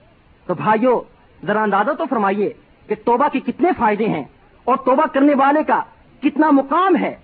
[0.46, 1.00] تو بھائیوں
[1.46, 2.52] ذرا اندازہ تو فرمائیے
[2.86, 4.24] کہ توبہ کے کتنے فائدے ہیں
[4.64, 5.82] اور توبہ کرنے والے کا
[6.22, 7.14] کتنا مقام ہے؟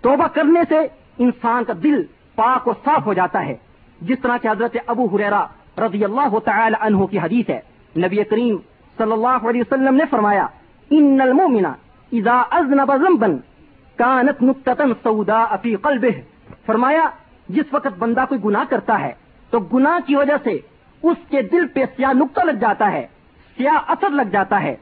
[0.00, 0.78] توبہ کرنے سے
[1.18, 2.02] انسان کا دل
[2.34, 3.54] پاک اور صاف ہو جاتا ہے۔
[4.00, 5.46] جس طرح کہ حضرت ابو حریرا
[5.78, 7.60] رضی اللہ تعالی عنہ کی حدیث ہے،
[7.96, 8.56] نبی کریم
[9.00, 10.46] صلی اللہ علیہ وسلم نے فرمایا،
[10.90, 11.64] ان المومن
[12.12, 13.26] اذا اذنب ذنبا
[13.96, 16.20] كانت نقطه سوداء في قلبه.
[16.66, 17.08] فرمایا،
[17.48, 19.12] جس وقت بندہ کوئی گناہ کرتا ہے،
[19.50, 20.58] تو گناہ کی وجہ سے
[21.02, 23.06] اس کے دل پہ سیاہ نقطہ لگ جاتا ہے،
[23.56, 24.76] سیاہ اثر لگ جاتا ہے۔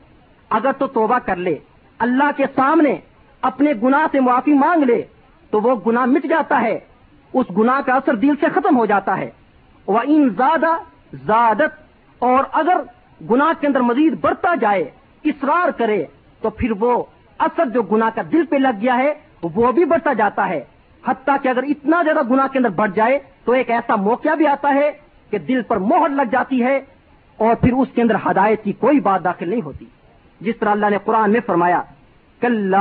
[0.50, 1.58] اگر تو توبہ کر لے،
[1.98, 2.96] اللہ کے سامنے
[3.40, 5.02] اپنے گناہ سے معافی مانگ لے،
[5.50, 6.78] تو وہ گناہ مٹ جاتا ہے،
[7.32, 9.30] اس گناہ کا اثر دل سے ختم ہو جاتا ہے۔
[9.86, 10.70] وہ ان زیادہ
[11.12, 11.82] زیادت
[12.18, 12.76] اور اگر
[13.30, 14.90] گناہ کے اندر مزید بڑھتا جائے،
[15.24, 16.04] اصرار کرے،
[16.40, 17.02] تو پھر وہ
[17.38, 20.64] اثر جو گناہ کا دل پہ لگ گیا ہے، وہ بھی بڑھتا جاتا ہے۔
[21.06, 24.46] حتیٰ کہ اگر اتنا زیادہ گناہ کے اندر بڑھ جائے، تو ایک ایسا موقع بھی
[24.46, 24.90] آتا ہے
[25.30, 26.76] کہ دل پر موہر لگ جاتی ہے
[27.36, 29.84] اور پھر اس کے اندر ہدایت کی کوئی بات داخل نہیں ہوتی۔
[30.40, 31.82] جس طرح اللہ نے قرآن میں فرمایا
[32.40, 32.74] کل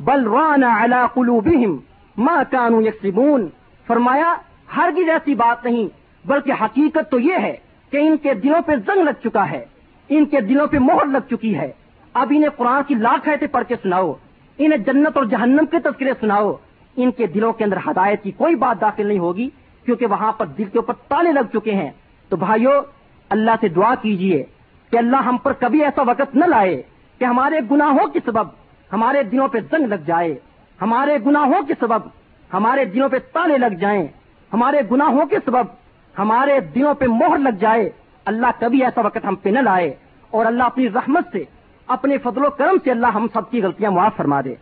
[0.00, 1.76] بل رانا قلوبہم
[2.16, 3.48] ما کانو یکسبون۔
[3.86, 4.34] فرمایا،
[4.76, 5.88] ہرگز ایسی بات نہیں،
[6.26, 7.56] بلکہ حقیقت تو یہ ہے
[7.94, 9.64] کہ ان کے دلوں پہ زنگ لگ چکا ہے،
[10.08, 11.72] ان کے دلوں پہ مہر لگ چکی ہے۔
[12.14, 14.12] اب انہیں قرآن کی لاکھ ایسے پڑھ کے سناؤ،
[14.58, 16.54] انہیں جنت اور جہنم کے تذکرے سناؤ۔
[16.96, 19.50] ان کے دلوں کے اندر ہدایت کی کوئی بات داخل نہیں ہوگی،
[19.84, 21.90] کیونکہ وہاں پر دل کے اوپر تالے لگ چکے ہیں۔
[22.28, 22.82] تو بھائیوں
[23.28, 24.44] اللہ سے دعا کیجیے
[24.90, 26.82] کہ اللہ ہم پر کبھی ایسا وقت نہ لائے
[27.18, 28.48] کہ ہمارے گناہوں کے سبب
[28.92, 30.34] ہمارے دلوں پہ زنگ لگ جائے۔
[30.82, 32.08] ہمارے گناہوں کے سبب
[32.54, 34.06] ہمارے دلوں پہ تالے لگ جائیں۔
[34.52, 35.83] ہمارے گناہوں کے سبب
[36.18, 37.90] ہمارے دلوں پہ مہر لگ جائے،
[38.24, 39.94] اللہ کبھی ایسا وقت ہم پہ نہ لائے۔
[40.30, 41.44] اور اللہ اپنی رحمت سے،
[41.86, 44.54] اپنے فضل و کرم سے اللہ ہم سب کی غلطیاں معاف فرما دے۔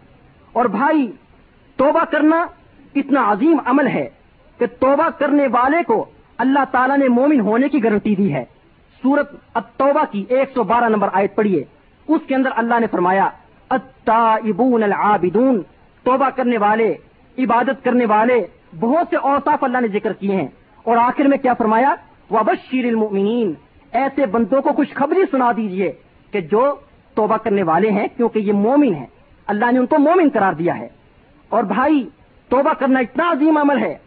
[0.52, 1.12] اور بھائی،
[1.76, 2.46] توبہ کرنا
[2.94, 4.10] اتنا عظیم عمل ہے
[4.58, 6.04] کہ توبہ کرنے والے کو
[6.38, 8.44] اللہ تعالیٰ نے مومن ہونے کی گارنٹی دی ہے۔
[9.02, 11.64] سورت التوبہ کی ایک سو بارہ نمبر آیت پڑھیے۔
[12.08, 13.28] اس کے اندر اللہ نے فرمایا،
[13.68, 15.62] التائبون العابدون،
[16.02, 16.94] توبہ کرنے والے،
[17.38, 18.46] عبادت کرنے والے،
[18.80, 20.48] بہت سے اوصاف اللہ نے ذکر کیے ہیں۔
[20.82, 21.94] اور آخر میں کیا فرمایا؟
[22.30, 23.52] وبشر المؤمنین
[23.92, 25.92] ایسے بندوں کو کچھ خبری سنا دیجیے
[26.30, 26.74] کہ جو
[27.14, 29.06] توبہ کرنے والے ہیں کیونکہ یہ مومن ہیں۔
[29.46, 30.88] اللہ نے ان کو مومن قرار دیا ہے۔
[31.48, 32.08] اور بھائی،
[32.48, 33.98] توبہ کرنا اتنا عظیم عمل ہے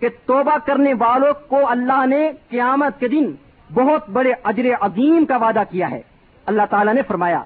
[0.00, 3.32] کہ توبہ کرنے والوں کو اللہ نے قیامت کے دن
[3.74, 6.02] بہت بڑے اجر عظیم کا وعدہ کیا ہے۔
[6.46, 7.38] اللہ تعالیٰ نے فرمایا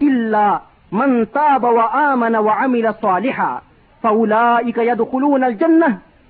[0.00, 0.58] اللہ
[0.92, 3.58] من تاب وآمن وعمل صالحا
[4.02, 5.86] فأولئك يدخلون الجنة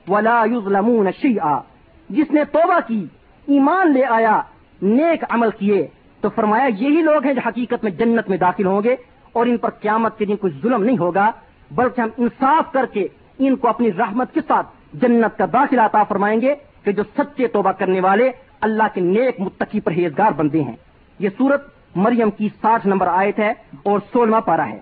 [0.08, 1.60] ولا يظلمون شيئا۔
[2.08, 3.06] جس نے توبہ کی،
[3.46, 4.40] ایمان لے آیا،
[4.82, 5.86] نیک عمل کیے،
[6.20, 8.96] تو فرمایا یہی لوگ ہیں جو حقیقت میں جنت میں داخل ہوں گے
[9.32, 11.30] اور ان پر قیامت کے دن کچھ ظلم نہیں ہوگا،
[11.70, 16.02] بلکہ ہم انصاف کر کے ان کو اپنی رحمت کے ساتھ جنت کا داخلہ عطا
[16.02, 20.76] فرمائیں گے کہ جو سچے توبہ کرنے والے اللہ کے نیک متقی پرہیزگار بندے ہیں۔
[21.18, 21.62] یہ سورت
[21.94, 24.80] مریم کی ساٹھ نمبر آیت ہے اور سولہواں پارا ہے۔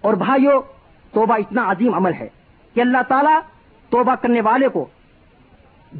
[0.00, 0.62] اور بھائیوں
[1.12, 2.28] توبہ اتنا عظیم عمل ہے
[2.74, 3.40] کہ اللہ تعالیٰ
[3.90, 4.86] توبہ کرنے والے کو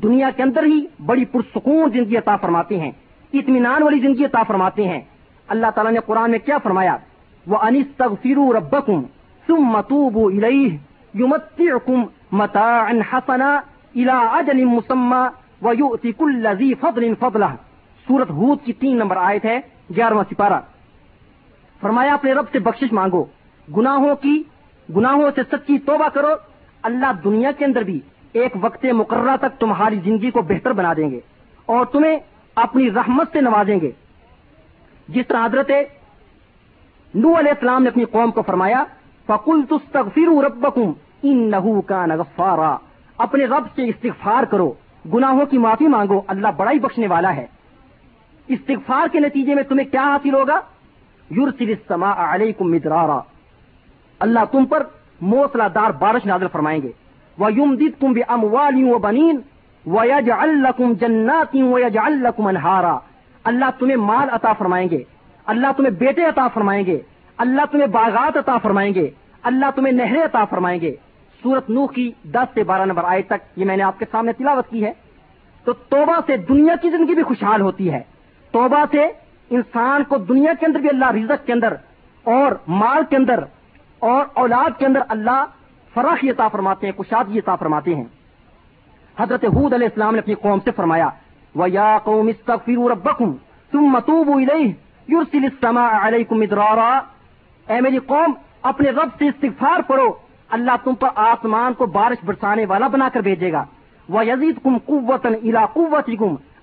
[0.03, 2.91] دنیا کے اندر ہی بڑی پرسکون زندگی عطا فرماتے ہیں،
[3.33, 5.01] اطمینان والی زندگی عطا فرماتے ہیں۔
[5.49, 6.97] اللہ تعالیٰ نے قرآن میں کیا فرمایا؟
[7.47, 9.03] وہ انس تب فرو ربکم
[9.47, 10.45] تم متوب
[11.15, 13.57] یمتعکم متاعا حسنا
[13.95, 15.27] الى اجل مسمى
[15.63, 17.55] ويؤتي كل ذي فضل فضله۔
[18.09, 19.61] سورت ہود کی تین نمبر آیت ہے،
[19.97, 20.61] گیارہواں سپارہ۔
[21.81, 23.25] فرمایا، اپنے رب سے بخشش مانگو۔
[23.77, 24.43] گناہوں کی،
[24.97, 26.29] گناہوں سے سچی توبہ کرو۔
[26.83, 28.01] اللہ دنیا کے اندر بھی
[28.37, 31.21] ایک وقت مقررہ تک تمہاری زندگی کو بہتر بنا دیں گے
[31.67, 32.19] اور تمہیں
[32.55, 33.91] اپنی رحمت سے نوازیں گے۔
[35.09, 35.71] جس طرح حضرت
[37.15, 38.85] نو علیہ السلام نے اپنی قوم کو فرمایا
[39.27, 42.77] فکل تستغفر ربکم انہو کان غفارا۔
[43.19, 44.73] اپنے رب سے استغفار کرو،
[45.15, 47.47] گناہوں کی معافی مانگو، اللہ بڑا ہی بخشنے والا ہے۔
[48.49, 50.61] استغفار کے نتیجے میں تمہیں کیا حاصل ہوگا؟
[51.31, 53.21] یورسل السماء علیکم مدرارا۔
[54.19, 54.83] اللہ تم پر
[55.21, 57.06] موسلا دار بارش نازل فرمائیں گے۔
[57.39, 59.39] وَيُمْدِدْكُمْ بِأَمْوَالٍ وَبَنِينَ
[59.91, 60.67] وَيَجْعَلْ
[61.01, 62.99] جَنَّاتٍ وَيَجْعَلْ أَنْهَارًا
[63.45, 65.03] اللہ تمہیں مال عطا فرمائیں گے،
[65.47, 67.01] اللہ تمہیں بیٹے عطا فرمائیں گے،
[67.37, 69.11] اللہ تمہیں باغات عطا فرمائیں گے،
[69.43, 70.97] اللہ تمہیں نہریں عطا فرمائیں گے۔
[71.43, 74.33] سورت نوح کی دس سے بارہ نمبر آئے تک یہ میں نے آپ کے سامنے
[74.33, 74.93] تلاوت کی ہے۔
[75.65, 78.03] تو توبہ سے دنیا کی زندگی بھی خوشحال ہوتی ہے۔
[78.51, 79.05] توبہ سے
[79.51, 81.75] انسان کو دنیا کے اندر بھی اللہ رزق کے اندر
[82.25, 83.45] اور مال کے اندر
[83.99, 85.45] اور اولاد کے اندر اللہ
[85.97, 88.05] فراخ عطا فرماتے ہیں کشادگی عطا فرماتے ہیں۔
[89.21, 91.09] حضرت حود علیہ السلام نے اپنی قوم سے فرمایا
[91.55, 92.31] وہ یا قوم
[92.89, 93.33] ربکم
[93.73, 94.73] ثم توبوا الیہ
[95.09, 97.01] یرسل السماء علیکم مدرارا۔
[97.69, 98.33] اے میری قوم،
[98.63, 100.13] اپنے رب سے استغفار پڑھو۔
[100.49, 103.65] اللہ تم پر آسمان کو بارش برسانے والا بنا کر بھیجے گا۔
[104.09, 106.11] وہ یزید کم قوت الا قوت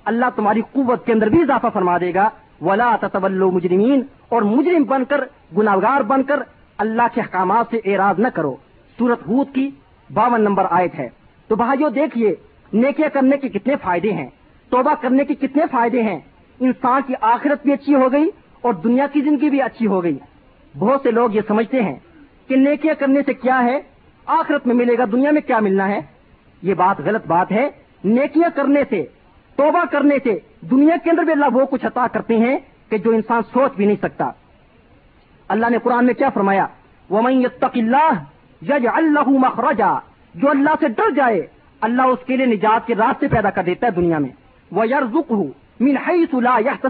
[0.05, 2.29] اللہ تمہاری قوت کے اندر بھی اضافہ فرما دے گا۔
[2.61, 5.23] ولا تطول مجرمین اور مجرم بن کر
[5.57, 6.43] گناگار بن کر،
[6.77, 8.55] اللہ کے احکامات سے اعراض نہ کرو۔
[8.97, 9.69] سورت ہود کی
[10.13, 11.09] باون نمبر آیت ہے۔
[11.47, 12.35] تو بھائیو دیکھیے،
[12.73, 14.29] نیکیاں کرنے کے کتنے فائدے ہیں،
[14.69, 16.19] توبہ کرنے کے کتنے فائدے ہیں۔
[16.59, 18.29] انسان کی آخرت بھی اچھی ہو گئی
[18.61, 20.17] اور دنیا کی زندگی بھی اچھی ہو گئی۔
[20.79, 21.95] بہت سے لوگ یہ سمجھتے ہیں
[22.47, 23.79] کہ نیکیاں کرنے سے کیا ہے،
[24.25, 25.99] آخرت میں ملے گا، دنیا میں کیا ملنا ہے۔
[26.61, 27.69] یہ بات غلط بات ہے۔
[28.03, 29.05] نیکیاں کرنے سے،
[29.55, 32.57] توبہ کرنے سے دنیا کے اندر بھی اللہ وہ کچھ عطا کرتے ہیں
[32.89, 34.31] کہ جو انسان سوچ بھی نہیں سکتا۔
[35.47, 36.67] اللہ نے قرآن میں کیا فرمایا
[37.09, 38.23] وہ اللہ
[38.69, 39.99] یج اللہ مخرجا،
[40.35, 41.47] جو اللہ سے ڈر جائے،
[41.81, 44.29] اللہ اس کے لیے نجات کے راستے پیدا کر دیتا ہے دنیا میں۔
[44.71, 45.31] وہ یار رک
[45.79, 45.95] من
[46.33, 46.87] لا یا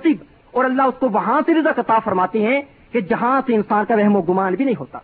[0.52, 3.96] اور اللہ اس کو وہاں سے رضا عطا فرماتے ہیں کہ جہاں سے انسان کا
[3.96, 5.00] رحم و گمان بھی نہیں ہوتا۔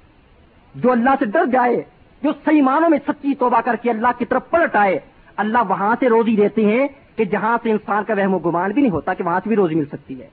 [0.75, 1.83] جو اللہ سے ڈر جائے،
[2.23, 4.99] جو صحیح معنوں میں سچی توبہ کر کے اللہ کی طرف پلٹ آئے،
[5.37, 8.81] اللہ وہاں سے روزی دیتے ہیں کہ جہاں سے انسان کا وہم و گمان بھی
[8.81, 10.27] نہیں ہوتا کہ وہاں سے بھی روزی مل سکتی ہے۔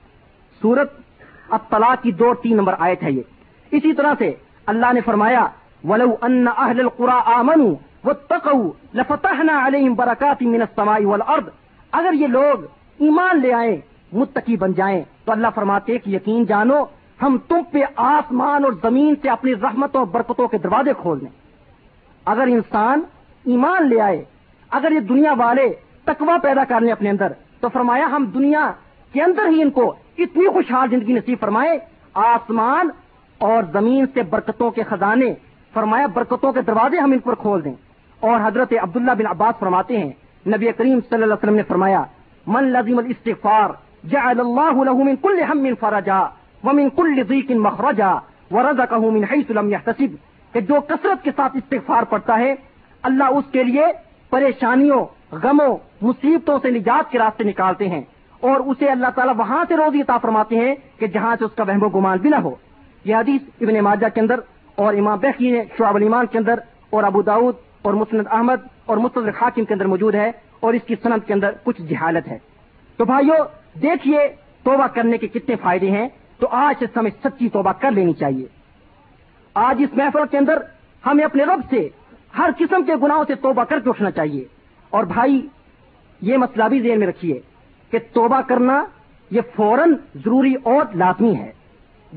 [0.61, 0.93] سورت
[1.49, 3.21] اب طلاق کی دو تین نمبر آئے تھے یہ۔
[3.71, 4.33] اسی طرح سے
[4.65, 5.47] اللہ نے فرمایا
[5.83, 7.61] ولو ان اہل القرا آمن
[8.03, 8.13] وہ
[8.93, 11.49] لفتحنا علیہم برکات من السماء والارض
[11.93, 12.65] اگر یہ لوگ
[12.99, 13.75] ایمان لے آئیں،
[14.11, 16.83] متقی بن جائیں، تو اللہ فرماتے کہ یقین جانو،
[17.21, 21.29] ہم تم پہ آسمان اور زمین سے اپنی رحمتوں اور برکتوں کے دروازے کھول دیں۔
[22.25, 23.01] اگر انسان
[23.45, 24.23] ایمان لے آئے،
[24.71, 25.67] اگر یہ دنیا والے
[26.07, 28.71] تکوا پیدا کر لیں اپنے اندر، تو فرمایا ہم دنیا
[29.13, 31.77] کے اندر ہی ان کو اتنی خوشحال زندگی نصیب فرمائے
[32.13, 32.89] آسمان
[33.41, 35.33] اور زمین سے برکتوں کے خزانے
[35.77, 37.73] فرمایا، برکتوں کے دروازے ہم ان پر کھول دیں۔
[38.19, 40.11] اور حضرت عبداللہ بن عباس فرماتے ہیں،
[40.47, 42.03] نبی کریم صلی اللہ علیہ وسلم نے فرمایا،
[42.47, 43.69] من لزیم الاستغفار،
[44.11, 46.19] جعل اللہ له من كل هم فرجا
[46.63, 48.15] ومن كل ضيق مخرجا
[48.51, 50.15] ورزقه من حيث لم يحتسب
[50.53, 52.55] کہ جو کثرت کے ساتھ استغفار پڑتا ہے،
[53.03, 53.85] اللہ اس کے لیے
[54.29, 58.01] پریشانیوں، غموں، مصیبتوں سے نجات کے راستے نکالتے ہیں۔
[58.39, 61.63] اور اسے اللہ تعالیٰ وہاں سے روزی عطا فرماتے ہیں کہ جہاں سے اس کا
[61.67, 62.55] وہم و گمان بھی نہ ہو۔
[63.05, 64.39] یہ حدیث ابن ماجہ کے اندر
[64.77, 66.59] اور امام بحقی نے شعب المان کے اندر
[66.89, 70.81] اور ابو داود اور مسند احمد اور مستد حاکم کے اندر موجود ہے اور اس
[70.87, 72.39] کی صنعت کے اندر کچھ جہالت ہے۔
[72.97, 73.43] تو بھائیو،
[73.81, 74.19] دیکھیے
[74.63, 76.07] توبہ کرنے کے کتنے فائدے ہیں۔
[76.39, 78.45] تو آج اس سمے سچی توبہ کر لینی چاہیے۔
[79.53, 80.57] آج اس محفل کے اندر
[81.05, 81.89] ہمیں اپنے رب سے
[82.37, 84.45] ہر قسم کے گناہوں سے توبہ کر کے اٹھنا چاہیے۔
[84.89, 85.47] اور بھائی،
[86.21, 87.39] یہ مسئلہ بھی ذہن میں رکھیے
[87.91, 88.85] کہ توبہ کرنا
[89.31, 91.51] یہ فوراً ضروری اور لازمی ہے۔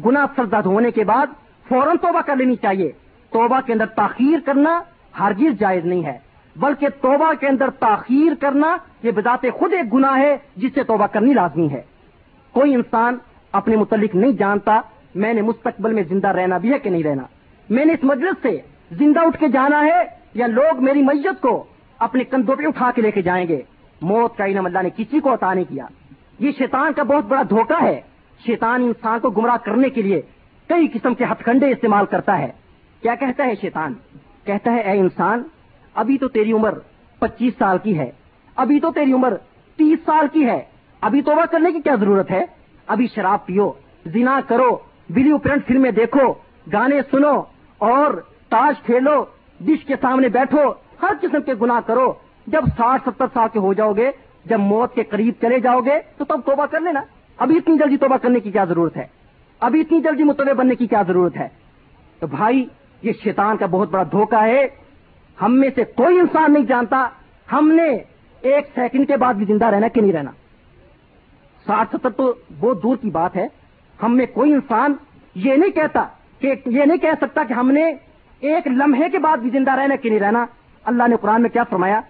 [0.07, 1.27] گنا سرزد ہونے کے بعد
[1.71, 2.93] فوراً توبہ کر لینی چاہیے۔
[3.31, 4.81] توبہ کے اندر تاخیر کرنا
[5.21, 6.19] ہرگز جائز نہیں ہے،
[6.57, 11.07] بلکہ توبہ کے اندر تاخیر کرنا یہ بذات خود ایک گناہ ہے جس سے توبہ
[11.07, 11.83] کرنی لازمی ہے۔
[12.53, 13.19] کوئی انسان
[13.53, 14.81] اپنے متعلق نہیں جانتا
[15.15, 17.23] میں نے مستقبل میں زندہ رہنا بھی ہے کہ نہیں رہنا۔
[17.71, 18.59] میں نے اس مجلس سے
[18.91, 20.03] زندہ اٹھ کے جانا ہے
[20.35, 21.65] یا لوگ میری میت کو
[21.99, 23.63] اپنے کندھوں پہ اٹھا کے لے کے جائیں گے؟
[24.03, 25.87] موت کا انعام اللہ نے کسی کو عطا نہیں کیا۔
[26.39, 28.01] یہ شیطان کا بہت بڑا دھوکہ ہے۔
[28.47, 30.23] شیطان انسان کو گمراہ کرنے کے لیے
[30.71, 32.53] کئی قسم کے ہتھ کنڈے استعمال کرتا ہے۔
[33.03, 33.95] کیا کہتا ہے شیطان؟
[34.45, 35.43] کہتا ہے، اے انسان،
[35.95, 36.79] ابھی تو تیری عمر
[37.19, 38.11] پچیس سال کی ہے۔
[38.57, 39.37] ابھی تو تیری عمر
[39.77, 40.63] تیس سال کی ہے۔
[41.01, 42.45] ابھی توبہ کرنے کی کیا ضرورت ہے؟
[42.87, 43.73] ابھی شراب پیو،
[44.07, 44.77] زنا کرو،
[45.11, 46.33] ویڈیو پرنٹ فلمیں دیکھو،
[46.73, 47.43] گانے سنو
[47.79, 49.25] اور تاش کھیلو،
[49.61, 52.13] ڈش کے سامنے بیٹھو، ہر قسم کے گناہ کرو۔
[52.47, 54.11] جب ساٹھ، ستر سال کے ہو جاؤ گے،
[54.45, 57.01] جب موت کے قریب چلے جاؤ گے، تو تب توبہ کر لینا۔
[57.39, 59.20] ابھی اتنی جلدی توبہ کرنے کی کیا ضرورت ہے؟
[59.61, 61.49] ابھی اتنی جلدی متوع بننے کی کیا ضرورت ہے؟
[62.19, 62.67] تو بھائی،
[63.03, 64.69] یہ شیطان کا بہت بڑا دھوکہ ہے۔
[65.43, 67.09] ہم میں سے کوئی انسان نہیں جانتا
[67.53, 67.99] ہم نے
[68.41, 70.31] ایک سیکنڈ کے بعد بھی زندہ رہنا کہ نہیں رہنا۔
[71.67, 73.47] ساٹھ ستر تو بہت دور کی بات ہے۔
[74.03, 74.95] ہم میں کوئی انسان
[75.35, 76.07] یہ نہیں کہتا
[76.39, 77.93] کہ یہ نہیں کہہ سکتا کہ ہم نے
[78.41, 80.47] ایک لمحے کے بعد بھی زندہ رہنا کہ نہیں رہنا۔
[80.85, 82.01] اللہ نے قرآن میں کیا فرمایا؟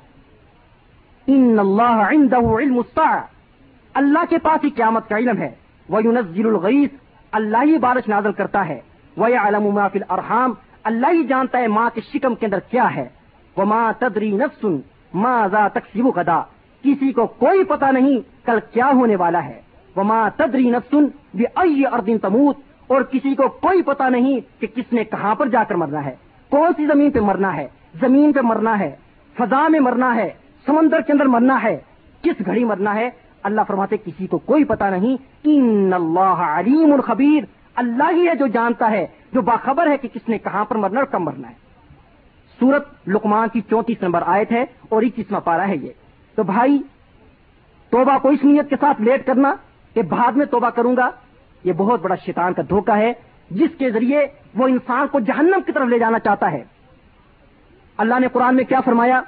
[1.26, 2.08] ان اللہ
[2.52, 2.80] علم
[3.94, 5.50] اللہ کے پاس ہی قیامت کا علم ہے۔
[5.88, 6.90] وہ یونزل الغیث
[7.32, 8.80] اللہ ہی بارش نازل کرتا ہے۔
[9.16, 10.52] وہ علم فی الارحام
[10.84, 13.08] اللہ ہی جانتا ہے ماں کے شکم کے اندر کیا ہے۔
[13.56, 14.76] وہ ماں تدری نفسن
[15.14, 16.40] ماں ذا تقسیب غدا۔
[16.82, 19.60] کسی کو کوئی پتہ نہیں کل کیا ہونے والا ہے۔
[19.96, 24.92] وما تدری نفسن بھی ائی اردن تموت۔ اور کسی کو کوئی پتا نہیں کہ کس
[24.92, 26.16] نے کہاں پر جا کر مرنا ہے۔
[26.50, 27.68] کون سی زمین پہ مرنا ہے؟
[28.00, 28.96] زمین پہ مرنا ہے،
[29.38, 30.30] فضا میں مرنا ہے،
[30.66, 31.78] سمندر کے اندر مرنا ہے،
[32.22, 33.10] کس گھڑی مرنا ہے؟
[33.42, 38.46] اللہ فرماتے کسی کو کوئی پتا نہیں، ان اللہ علیم الخبیر، اللہ ہی ہے جو
[38.46, 41.54] جانتا ہے، جو باخبر ہے کہ کس نے کہاں پر مرنا اور کب مرنا ہے۔
[42.60, 45.90] سورت لکمان کی چونتیس نمبر آیت ہے اور اکیسواں پارا ہے یہ۔
[46.34, 46.82] تو بھائی،
[47.90, 49.54] توبہ کو اس نیت کے ساتھ لیٹ کرنا
[49.94, 51.10] کہ بعد میں توبہ کروں گا،
[51.64, 53.12] یہ بہت بڑا شیطان کا دھوکہ ہے،
[53.50, 56.64] جس کے ذریعے وہ انسان کو جہنم کی طرف لے جانا چاہتا ہے۔
[57.96, 59.20] اللہ نے قرآن میں کیا فرمایا؟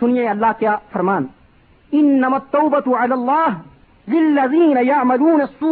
[0.00, 1.26] سنیے اللہ کیا فرمان۔
[1.92, 2.56] ان نمت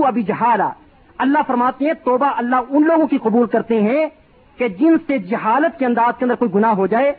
[0.06, 0.68] ابھی جہارا
[1.18, 4.06] اللہ فرماتے ہیں، توبہ اللہ ان لوگوں کی قبول کرتے ہیں
[4.58, 7.12] کہ جن سے جہالت کے انداز کے اندر کوئی گناہ ہو جائے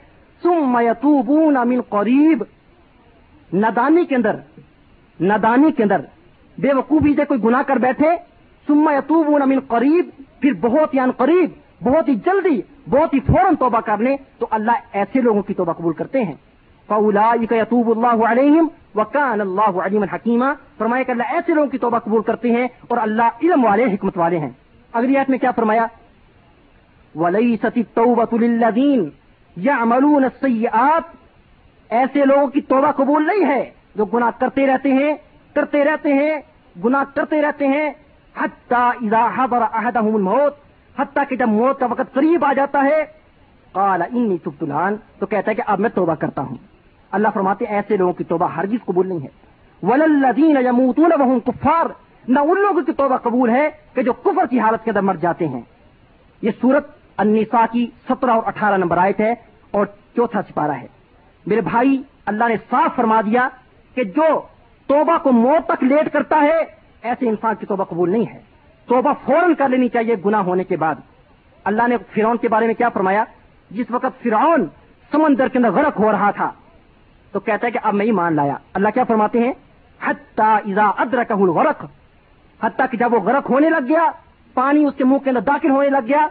[0.44, 2.44] سم یتوبون من قریب.
[3.52, 4.36] ندانی کے اندر
[5.20, 6.02] ندانی کے اندر
[6.58, 8.16] بے وقوفی سے کوئی گناہ کر بیٹھے
[8.68, 10.10] سما یتوبون من قریب،
[10.42, 11.50] پھر بہت ہی قریب،
[11.84, 15.74] بہت ہی جلدی، بہت ہی فوراً توبہ کر لیں تو اللہ ایسے لوگوں کی توبہ
[15.74, 16.36] قبول کرتے ہیں۔
[16.90, 20.46] فولا یتوب اللہ علیہم وکان اللہ علیم الحکیمہ
[20.78, 24.18] فرمایا کہ اللہ ایسے لوگوں کی توبہ قبول کرتے ہیں اور اللہ علم والے حکمت
[24.18, 24.50] والے ہیں۔
[24.94, 25.86] اگلی آیت میں کیا فرمایا؟
[27.16, 27.84] ولی ستی
[28.32, 29.10] للذین
[29.58, 31.04] یعملون السیئات
[31.90, 35.14] ایسے لوگوں کی توبہ قبول نہیں ہے جو گناہ کرتے رہتے ہیں،
[35.54, 36.38] کرتے رہتے ہیں،
[36.86, 37.90] گناہ کرتے رہتے ہیں۔
[38.38, 40.56] حتیٰ اذا حضر احدهم الموت۔
[41.00, 43.04] حتیٰ کہ جب موت کا وقت قریب آ جاتا ہے،
[43.72, 46.77] قال انی تبت الان۔ تو کہتا ہے کہ اب میں توبہ کرتا ہوں۔
[47.12, 49.48] اللہ فرماتے ایسے لوگوں کی توبہ ہرگز قبول نہیں ہے۔
[49.84, 51.86] وللذین یموتون وهم کفار
[52.28, 55.16] نہ ان لوگوں کی توبہ قبول ہے کہ جو کفر کی حالت کے اندر مر
[55.16, 55.62] جاتے ہیں۔
[56.42, 59.34] یہ سورت النساء کی سترہ اور اٹھارہ نمبر آیت ہے
[59.72, 60.88] اور چوتھا سپارہ ہے۔
[61.46, 63.50] میرے بھائی، اللہ نے صاف فرما دیا
[63.96, 64.42] کہ جو
[64.88, 66.58] توبہ کو موت تک لیٹ کرتا ہے،
[67.02, 68.40] ایسے انسان کی توبہ قبول نہیں ہے۔
[68.86, 70.96] توبہ فوراً کر لینی چاہیے گناہ ہونے کے بعد۔
[71.64, 73.24] اللہ نے فرعون کے بارے میں کیا فرمایا؟
[73.72, 74.66] جس وقت فرعون
[75.12, 76.52] سمندر کے اندر غرق ہو رہا تھا
[77.32, 79.54] تو کہتا ہے کہ اب میں ہی مان لایا۔ اللہ کیا فرماتے ہیں؟
[80.02, 81.86] اذا ادرک غرق
[82.64, 84.12] حتیٰ کہ جب وہ غرق ہونے لگ گیا،
[84.54, 86.28] پانی اس کے منہ کے اندر داخل ہونے لگ گیا،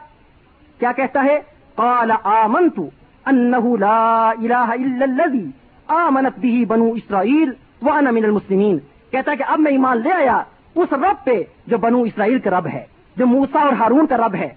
[0.79, 1.41] کیا کہتا ہے؟
[1.75, 2.81] قال آمنت
[3.27, 5.51] انه لا الہ الا الذي
[5.87, 7.51] آمنت به بنو اسرائیل
[7.83, 8.79] وانا من المسلمین۔
[9.11, 10.43] کہتا ہے کہ اب میں ایمان لے آیا
[10.75, 14.35] اس رب پہ جو بنو اسرائیل کا رب ہے، جو موسا اور ہارون کا رب
[14.35, 14.55] ہے۔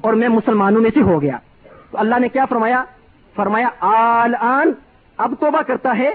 [0.00, 1.38] اور میں مسلمانوں میں سے ہو گیا۔
[1.90, 2.84] تو اللہ نے کیا فرمایا؟
[3.36, 4.72] فرمایا آل آن
[5.18, 6.10] اب توبہ کرتا ہے،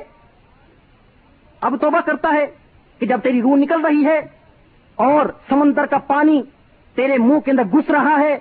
[1.62, 2.46] اب توبہ کرتا ہے
[3.00, 4.20] کہ جب تیری روح نکل رہی ہے
[4.98, 6.42] اور سمندر کا پانی
[6.96, 8.34] تیرے منہ کے اندر گھس رہا ہے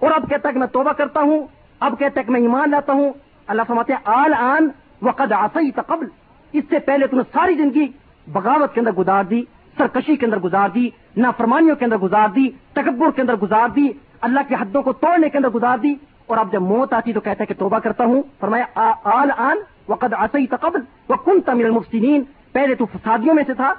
[0.00, 1.46] اور اب کہتا ہے کہ میں توبہ کرتا ہوں،
[1.80, 3.12] اب کہتا ہے کہ میں ایمان لاتا ہوں،
[3.46, 4.68] اللہ فرماتے ہیں، آل آن
[5.02, 6.06] وقد آسائی تقبل
[6.52, 7.86] اس سے پہلے تم نے ساری زندگی
[8.26, 9.42] بغاوت کے اندر گزار دی،
[9.76, 13.88] سرکشی کے اندر گزار دی، نافرمانیوں کے اندر گزار دی، تکبر کے اندر گزار دی،
[14.20, 15.94] اللہ کی حدوں کو توڑنے کے اندر گزار دی۔
[16.26, 18.64] اور اب جب موت آتی تو کہتا ہے کہ توبہ کرتا ہوں، فرمایا
[19.04, 19.56] آل آن
[19.90, 22.22] وقد آسائی تقبل وہ کن تمل المفسدین۔
[22.52, 23.74] پہلے تو فسادیوں میں سے تھا۔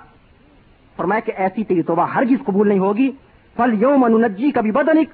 [0.97, 3.12] فرمایا کہ ایسی تیری توبہ ہرگز قبول نہیں ہوگی۔
[3.56, 5.10] فل یوم انجی کبھی بدنک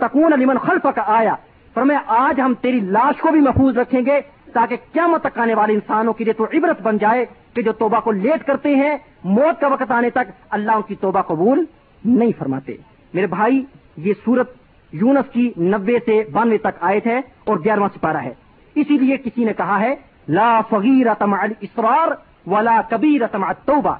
[0.00, 1.34] تکون لمن خلف کا آیا
[1.74, 4.20] فرمایا، آج ہم تیری لاش کو بھی محفوظ رکھیں گے
[4.52, 8.00] تاکہ قیامت تک آنے والے انسانوں کے لیے تو عبرت بن جائے کہ جو توبہ
[8.00, 11.64] کو لیٹ کرتے ہیں، موت کا وقت آنے تک اللہ ان کی توبہ قبول
[12.04, 12.76] نہیں فرماتے۔
[13.14, 13.64] میرے بھائی،
[13.96, 14.54] یہ سورت
[14.92, 18.34] یونس کی نبے سے بانوے تک آئے تھے اور گیارہواں سپارہ ہے۔
[18.74, 19.94] اسی لیے کسی نے کہا ہے،
[20.28, 22.08] لا فغیر تم اسرار
[22.46, 23.94] ولا کبیر تم توبہ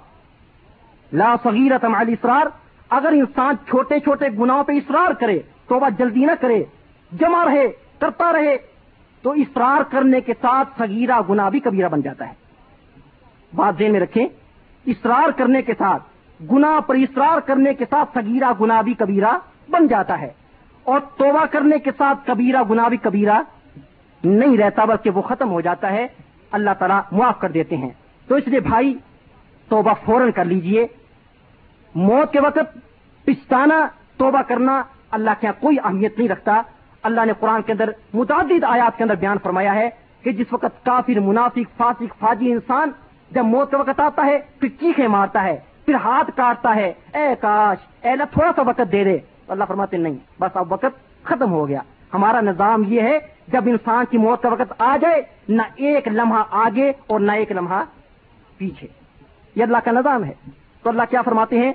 [1.12, 2.46] لا فغیر تم اسرار
[2.90, 6.64] اگر انسان چھوٹے چھوٹے گناہوں پہ اصرار کرے، توبہ جلدی نہ کرے،
[7.12, 8.56] جمع رہے، کرتا رہے،
[9.22, 12.32] تو اصرار کرنے کے ساتھ سگیرہ گنا بھی کبیرہ بن جاتا ہے۔
[13.54, 14.26] بات ذہن میں رکھیں،
[14.86, 16.02] اصرار کرنے کے ساتھ
[16.52, 19.38] گنا پر اصرار کرنے کے ساتھ سگیرہ گنا بھی کبیرہ
[19.70, 20.30] بن جاتا ہے۔
[20.84, 23.42] اور توبہ کرنے کے ساتھ کبیرہ گنا بھی کبیرہ
[24.24, 26.06] نہیں رہتا بلکہ وہ ختم ہو جاتا ہے،
[26.50, 27.90] اللہ تعالیٰ معاف کر دیتے ہیں۔
[28.28, 28.98] تو اس لیے بھائی،
[29.68, 30.86] توبہ فوراً کر لیجیے۔
[31.94, 32.78] موت کے وقت
[33.24, 33.86] پچھتانا
[34.16, 36.62] توبہ کرنا اللہ کے یہاں کوئی اہمیت نہیں رکھتا۔
[37.02, 39.90] اللہ نے قرآن کے اندر متعدد آیات کے اندر بیان فرمایا ہے
[40.22, 42.90] کہ جس وقت کافر، منافق، فاسق فاجی انسان
[43.30, 47.34] جب موت کا وقت آتا ہے، پھر چیخے مارتا ہے، پھر ہاتھ کاٹتا ہے۔ اے
[47.40, 49.18] کاش، اے اللہ، تھوڑا سا وقت دے دے۔
[49.48, 51.80] اللہ فرماتے نہیں، بس اب وقت ختم ہو گیا۔
[52.14, 53.18] ہمارا نظام یہ ہے
[53.48, 57.52] جب انسان کی موت کا وقت آ جائے، نہ ایک لمحہ آگے اور نہ ایک
[57.52, 57.84] لمحہ
[58.58, 58.88] پیچھے۔
[59.54, 60.32] یہ اللہ کا نظام ہے۔
[60.82, 61.72] تو اللہ کیا فرماتے ہیں؟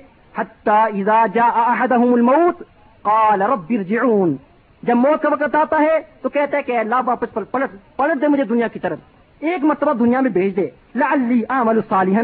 [1.91, 2.63] الموت،
[3.01, 4.36] قال رب ارجعون۔
[4.84, 8.28] جب موت کا وقت آتا ہے، تو کہتا ہے کہ اللہ، واپس پلٹ پلٹ دے
[8.28, 8.99] مجھے دنیا کی طرف۔
[9.39, 12.22] ایک مرتبہ دنیا میں بھیج دے۔ لعلی اعمل صالحا،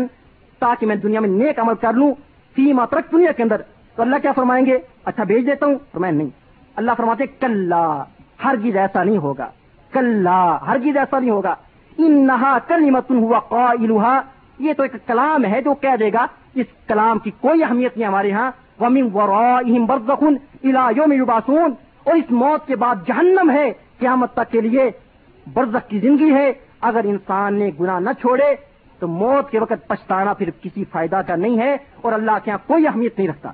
[0.60, 2.14] تاکہ میں دنیا میں نیک عمل کر لوں۔
[2.56, 3.62] فیما ترک دنیا کے اندر۔
[3.96, 6.30] تو اللہ کیا فرمائیں گے؟ اچھا بھیج دیتا ہوں فرمائیں نہیں۔
[6.76, 7.74] اللہ فرماتے کل
[8.44, 9.48] ہرگز ایسا نہیں ہوگا۔
[9.92, 10.28] کل
[10.68, 11.56] ہرگز ایسا نہیں ہوگا۔
[11.98, 13.74] ان نہا کل متن ہوا قا
[14.60, 16.26] یہ تو ایک کلام ہے جو کہہ دے گا،
[16.56, 21.74] اس کلام کی کوئی اہمیت نہیں ہمارے یہاں ومن ورائہم برزخن الى یوم یبعثون
[22.04, 24.92] اور اس موت کے بعد جہنم ہے۔ قیامت تک کے لیے
[25.54, 28.56] برزخ کی زندگی ہے۔ اگر انسان نے گناہ نہ چھوڑے،
[29.00, 32.68] تو موت کے وقت پچھتانا پھر کسی فائدہ کا نہیں ہے اور اللہ کے یہاں
[32.68, 33.52] کوئی اہمیت نہیں رکھتا۔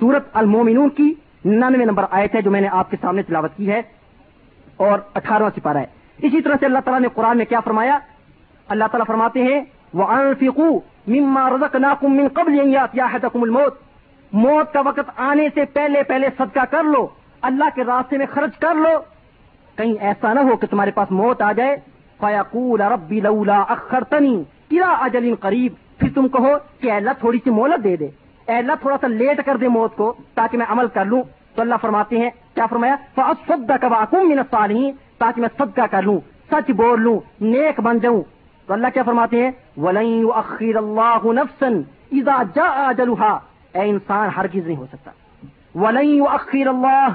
[0.00, 1.14] سورت المومنون کی
[1.46, 3.82] ننانوے نمبر آئے تھے جو میں نے آپ کے سامنے تلاوت کی ہے
[4.76, 5.86] اور اٹھارہواں سپارہ ہے۔
[6.18, 7.98] اسی طرح سے اللہ تعالیٰ نے قرآن میں کیا فرمایا؟
[8.68, 9.60] اللہ تعالیٰ فرماتے ہیں
[9.94, 13.74] وہ انفیقو مما رزق ناکم من قبل الموت۔
[14.32, 17.06] موت کا وقت آنے سے پہلے پہلے صدقہ کر لو،
[17.42, 18.98] اللہ کے راستے میں خرچ کر لو۔
[19.76, 21.76] کہیں ایسا نہ ہو کہ تمہارے پاس موت آ جائے۔
[22.20, 24.42] فیقول ربی لولا اخر تنی
[25.00, 26.48] اجل قریب پھر تم کہو
[26.80, 28.08] کہ اللہ تھوڑی سی مہلت دے دے۔
[28.48, 31.22] اے اللہ تھوڑا سا لیٹ کر دے موت کو تاکہ میں عمل کر لوں۔
[31.54, 36.02] تو اللہ فرماتے ہیں، کیا فرمایا؟ فصد کا واقم من الصالحین تاکہ میں صدقہ کر
[36.02, 36.20] لوں،
[36.50, 38.22] سچ بول لوں، نیک بن جاؤں۔
[38.66, 41.66] تو اللہ کیا فرماتے ہیں؟ ولن يؤخر الله نفسا
[42.12, 43.38] اذا جاء اجلها
[43.72, 45.10] اے انسان، ہرگز نہیں ہو سکتا۔
[45.74, 47.08] ولن يؤخر الله۔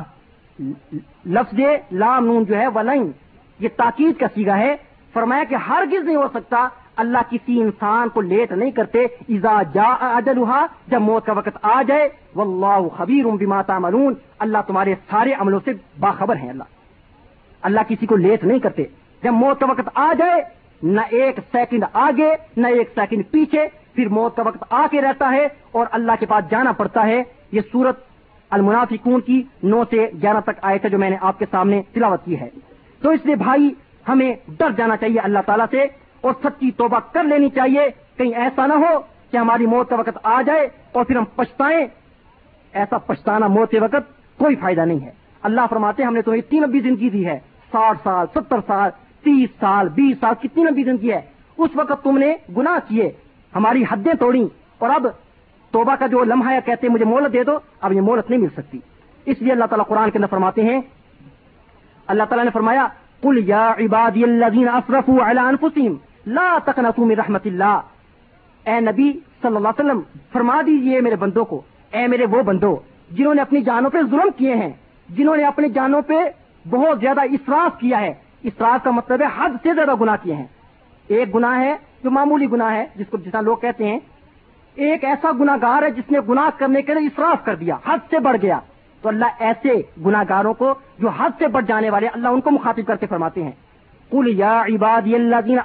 [1.25, 1.59] لفظ
[1.91, 3.11] لام نون جو ہے، ولن،
[3.59, 4.75] یہ تاکید کا سیگا ہے۔
[5.13, 9.95] فرمایا کہ ہرگز نہیں ہو سکتا۔ اللہ کسی انسان کو لیٹ نہیں کرتے ایزا جا
[9.99, 15.59] اجلها جب موت کا وقت آ جائے، واللہ خبیر بما تعملون۔ اللہ تمہارے سارے عملوں
[15.65, 16.63] سے باخبر ہیں اللہ۔
[17.61, 18.83] اللہ کسی کو لیٹ نہیں کرتے۔
[19.23, 20.41] جب موت کا وقت آ جائے،
[20.83, 25.31] نہ ایک سیکنڈ آگے، نہ ایک سیکنڈ پیچھے، پھر موت کا وقت آ کے رہتا
[25.31, 27.99] ہے اور اللہ کے پاس جانا پڑتا ہے۔ یہ سورت
[28.49, 32.25] المنافقون کی نو سے گیارہ تک آئے تھے جو میں نے آپ کے سامنے تلاوت
[32.25, 32.49] کی ہے۔
[33.01, 33.69] تو اس لیے بھائی،
[34.09, 38.67] ہمیں ڈر جانا چاہیے اللہ تعالیٰ سے۔ اور سچی توبہ کر لینی چاہیے۔ کہیں ایسا
[38.67, 38.99] نہ ہو
[39.31, 41.87] کہ ہماری موت کا وقت آ جائے اور پھر ہم پچھتائیں۔
[42.73, 45.11] ایسا پچھتانا موت کے وقت کوئی فائدہ نہیں ہے۔
[45.43, 47.39] اللہ فرماتے ہم نے تمہیں تین ابھی زندگی دی ہے۔
[47.71, 48.89] ساٹھ سال، ستر سال،
[49.23, 51.21] تیس سال، بیس سال، کتنی لمبی زندگی ہے۔
[51.57, 53.11] اس وقت تم نے گناہ کیے،
[53.55, 54.47] ہماری حدیں توڑی
[54.77, 55.07] اور اب
[55.71, 58.39] توبہ کا جو لمحہ ہے، کہتے ہیں، مجھے مولت دے دو۔ اب یہ مولت نہیں
[58.39, 58.79] مل سکتی۔
[59.25, 60.81] اس لیے اللہ تعالیٰ قرآن کے اندر فرماتے ہیں،
[62.07, 62.87] اللہ تعالیٰ نے فرمایا
[63.21, 64.23] کل یا عبادی
[66.27, 67.81] لا تقنطوا من رحمت اللہ۔
[68.65, 70.01] اے نبی صلی اللہ علیہ وسلم،
[70.31, 71.61] فرما دیجیے میرے بندوں کو۔
[71.91, 72.79] اے میرے وہ بندو،
[73.11, 74.69] جنہوں نے اپنی جانوں پہ ظلم کیے ہیں،
[75.09, 76.13] جنہوں نے اپنی جانوں پہ
[76.69, 78.13] بہت زیادہ اسراف کیا ہے۔
[78.43, 80.47] اسراف کا مطلب ہے حد سے زیادہ گناہ کیے ہیں۔
[81.07, 83.99] ایک گناہ ہے جو معمولی گناہ ہے، جس کو جسا لوگ کہتے ہیں،
[84.75, 88.19] ایک ایسا گناگار ہے جس نے گناہ کرنے کے لیے اسراف کر دیا، حد سے
[88.19, 88.59] بڑھ گیا۔
[89.01, 89.73] تو اللہ ایسے
[90.05, 93.43] گناگاروں کو جو حد سے بڑھ جانے والے، اللہ ان کو مخاطب کر کے فرماتے
[93.43, 93.51] ہیں۔
[94.11, 95.07] کل یا عباد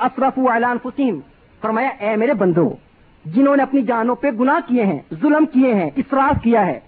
[0.01, 1.21] اشرف اعلان فسیم
[1.61, 2.75] فرمایا، اے میرے بندو،
[3.25, 6.81] جنہوں نے اپنی جانوں پہ گناہ کیے ہیں، ظلم کیے ہیں، اسراف کیا ہے،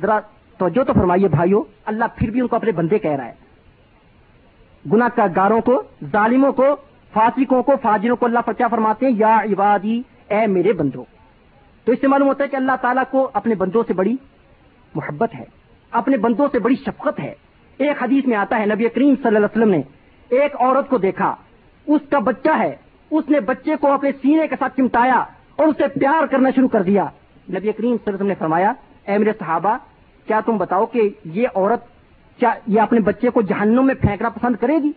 [0.00, 0.18] ذرا
[0.58, 3.34] توجہ تو فرمائیے بھائیو، اللہ پھر بھی ان کو اپنے بندے کہہ رہا ہے۔
[4.92, 5.82] گناہ کا گاروں کو،
[6.12, 6.76] ظالموں کو،
[7.12, 11.04] فاسقوں کو، فاجروں کو اللہ پر کیا فرماتے ہیں؟ یا عبادی، اے میرے بندوں
[11.84, 14.16] تو اس سے معلوم ہوتا ہے کہ اللہ تعالیٰ کو اپنے بندوں سے بڑی
[14.94, 15.44] محبت ہے،
[15.90, 17.34] اپنے بندوں سے بڑی شفقت ہے۔
[17.78, 19.82] ایک حدیث میں آتا ہے، نبی کریم صلی اللہ علیہ وسلم نے
[20.32, 21.36] ایک عورت کو دیکھا۔
[21.86, 22.76] اس کا بچہ ہے۔
[23.10, 25.24] اس نے بچے کو اپنے سینے کے ساتھ چمٹایا
[25.56, 27.02] اور اسے پیار کرنا شروع کر دیا۔
[27.48, 28.72] نبی کریم صلی اللہ علیہ وسلم نے فرمایا،
[29.06, 29.76] اے میرے صحابہ،
[30.26, 31.80] کیا تم بتاؤ کہ یہ عورت
[32.38, 34.92] کیا یہ اپنے بچے کو جہنم میں پھینکنا پسند کرے گی؟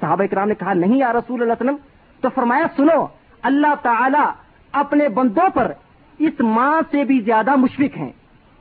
[0.00, 1.76] صحابہ اکرام نے کہا، نہیں یا رسول اللہ وسلم.
[2.20, 3.06] تو فرمایا، سنو،
[3.42, 4.24] اللہ تعالی
[4.72, 5.72] اپنے بندوں پر
[6.18, 8.12] اس ماں سے بھی زیادہ مشفق ہیں۔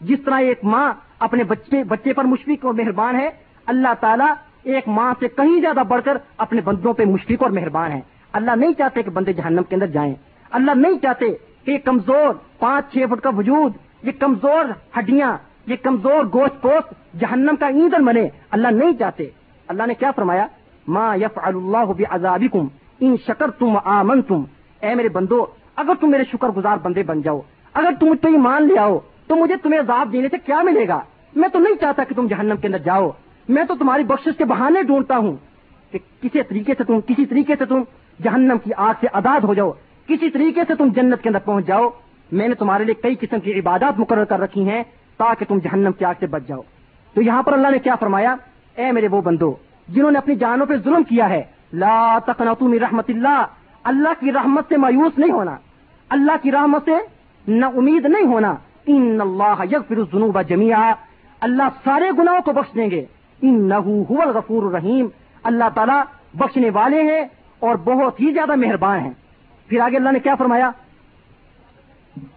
[0.02, 3.30] جس طرح ایک ماں اپنے بچے بچے پر مشفق اور مہربان ہے،
[3.66, 4.34] اللہ تعالیٰ
[4.66, 8.02] ایک ماں سے کہیں زیادہ بڑھ کر اپنے بندوں پہ مشفق اور مہربان ہے
[8.34, 10.16] اللہ نہیں چاہتے کہ بندے جہنم کے اندر جائیں۔
[10.52, 11.26] اللہ نہیں چاہتے
[11.66, 14.66] کہ یہ کمزور پانچ چھ فٹ کا وجود، یہ کمزور
[15.00, 15.38] ہڈیاں،
[15.68, 19.30] یہ کمزور گوشت پوست جہنم کا ایندھن بنے۔ اللہ نہیں چاہتے۔
[19.68, 20.48] اللہ نے کیا فرمایا؟
[20.88, 22.68] ماں یف اللہ عذابکم
[23.00, 24.44] ان شکر تم آمن تم
[24.82, 25.46] اے میرے بندو،
[25.76, 27.42] اگر تم میرے شکر گزار بندے بن جاؤ،
[27.74, 31.00] اگر تم پہ مان لے آؤ، تو مجھے تمہیں عذاب دینے سے کیا ملے گا؟
[31.36, 33.12] میں تو نہیں چاہتا کہ تم جہنم کے اندر جاؤ۔
[33.50, 35.36] میں تو تمہاری بخش کے بہانے ڈھونڈتا ہوں
[35.92, 37.84] کہ کسی طریقے سے تم کسی طریقے سے تم
[38.24, 39.72] جہنم کی آگ سے آزاد ہو جاؤ.
[40.08, 41.90] کسی طریقے سے تم جنت کے اندر پہنچ جاؤ.
[42.32, 44.84] میں نے تمہارے لیے کئی قسم کی عبادات مقرر کر رکھی ہیں
[45.18, 46.62] تاکہ تم جہنم کی آگ سے بچ جاؤ.
[47.16, 48.36] تو یہاں پر اللہ نے کیا فرمایا؟
[48.76, 49.56] اے میرے وہ بندو،
[49.88, 51.44] جنہوں نے اپنی جانوں پہ ظلم کیا ہے،
[51.74, 53.46] لا تقنطوا من رحمت اللہ.
[53.84, 55.56] اللہ کی رحمت سے مایوس نہیں ہونا.
[56.10, 56.98] اللہ کی رحمت سے
[57.48, 58.54] نہ امید نہیں ہونا.
[58.88, 60.94] ان اللہ یغفر الذنوب جميعا
[61.42, 63.06] اللہ سارے گناہوں کو بخش دیں گے.
[63.42, 65.08] انه هو الغفور الرحیم۔
[65.44, 67.26] اللہ تعالیٰ بخشنے والے ہیں
[67.60, 69.14] اور بہت ہی زیادہ مہربان ہیں۔
[69.68, 70.72] پھر آگے اللہ نے کیا فرمایا؟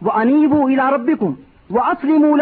[0.03, 1.35] وہ انیب الا ربکم
[1.71, 2.37] وہ اسلیم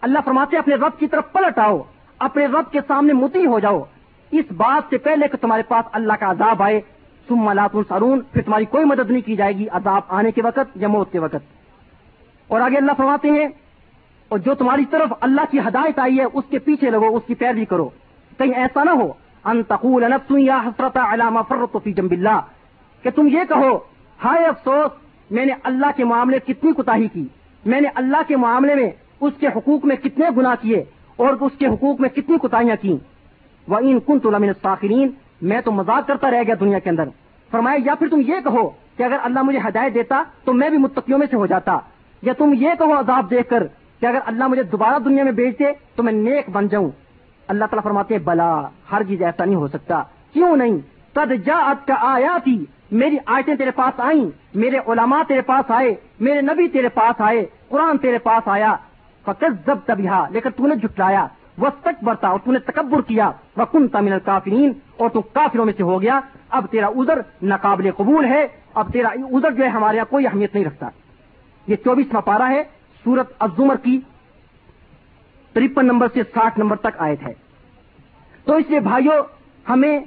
[0.00, 1.82] اللہ فرماتے اپنے رب کی طرف پلٹ آؤ،
[2.18, 3.84] اپنے رب کے سامنے متی ہو جاؤ۔
[4.30, 6.80] اس بات سے پہلے کہ تمہارے پاس اللہ کا عذاب آئے،
[7.28, 10.76] ثم ملات سرون پھر تمہاری کوئی مدد نہیں کی جائے گی، عذاب آنے کے وقت
[10.76, 11.36] یا موت کے وقت۔
[12.48, 13.48] اور آگے اللہ فرماتے ہیں
[14.28, 17.34] اور جو تمہاری طرف اللہ کی ہدایت آئی ہے، اس کے پیچھے لگو، اس کی
[17.34, 17.88] پیروی کرو۔
[18.38, 19.12] کہیں ایسا نہ ہو۔
[19.44, 22.40] ان تقول یا حسرت علامہ فرت فی جنب اللہ۔
[23.02, 23.78] کہ تم یہ کہو،
[24.24, 24.90] ہائے افسوس،
[25.30, 27.26] میں نے اللہ کے معاملے کتنی کوتاہی کی۔
[27.64, 30.84] میں نے اللہ کے معاملے میں اس کے حقوق میں کتنے گنا کیے
[31.16, 32.96] اور اس کے حقوق میں کتنی کوتاہیاں کی
[33.68, 34.72] وہ ان کن تو لمن
[35.42, 37.04] میں تو مذاق کرتا رہ گیا دنیا کے اندر۔
[37.50, 40.78] فرمایا، یا پھر تم یہ کہو کہ اگر اللہ مجھے ہدایت دیتا تو میں بھی
[40.78, 41.78] متقیوں میں سے ہو جاتا۔
[42.22, 43.66] یا تم یہ کہو عذاب دیکھ کر
[44.00, 45.62] کہ اگر اللہ مجھے دوبارہ دنیا میں بیچ
[45.96, 46.90] تو میں نیک بن جاؤں۔
[47.48, 50.78] اللہ تعالیٰ فرماتے بلا، ہر چیز ایسا نہیں ہو سکتا۔ کیوں نہیں؟
[51.12, 55.94] تد جا کا آیا تھی میری آیتیں تیرے پاس آئیں، میرے علماء تیرے پاس آئے،
[56.20, 58.76] میرے نبی تیرے پاس آئے، قرآن تیرے پاس آیا۔
[59.22, 61.26] فقط زب تبھی لیکن تو نے جٹلایا
[61.58, 65.64] وہ تک برتا اور تو نے تکبر کیا۔ وہ کن تمل کافرین اور تو کافروں
[65.64, 66.20] میں سے ہو گیا۔
[66.50, 70.54] اب تیرا ادھر ناقابل قبول ہے، اب تیرا ادھر جو ہے ہمارے یہاں کوئی اہمیت
[70.54, 70.88] نہیں رکھتا۔
[71.66, 72.62] یہ چوبیسواں پارا ہے۔
[73.04, 74.00] سورت ازمر کی
[75.52, 77.32] ترپن نمبر سے ساٹھ نمبر تک آئے تھے
[78.44, 79.22] تو اس لیے بھائیوں
[79.68, 80.00] ہمیں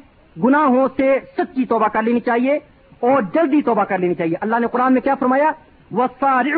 [0.44, 2.60] گناہوں سے سچی توبہ کر لینی چاہیے
[3.00, 5.52] اور جلدی توبہ کر لینی چاہیے۔ اللہ نے قرآن میں کیا فرمایا؟
[5.92, 6.52] وہ سارے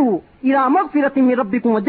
[0.43, 1.79] ارا مغفرت ربی کو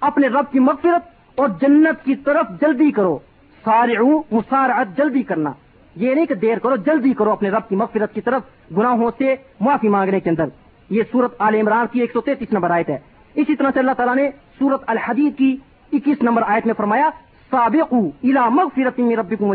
[0.00, 3.18] اپنے رب کی مغفرت اور جنت کی طرف جلدی کرو۔
[3.64, 3.98] سارے
[4.30, 5.52] مسارعت، جلدی کرنا۔
[5.96, 8.42] یہ نہیں کہ دیر کرو، جلدی کرو اپنے رب کی مغفرت کی طرف
[8.76, 10.44] گناہوں سے معافی مانگنے کے اندر۔
[10.90, 12.98] یہ سورت عال عمران کی ایک سو تینتیس نمبر آیت ہے۔
[13.34, 15.56] اسی طرح سے اللہ تعالیٰ نے سورت الحدید کی
[15.92, 17.10] اکیس نمبر آیت میں فرمایا
[17.50, 19.54] سابق الا مغفرت میں ربی کو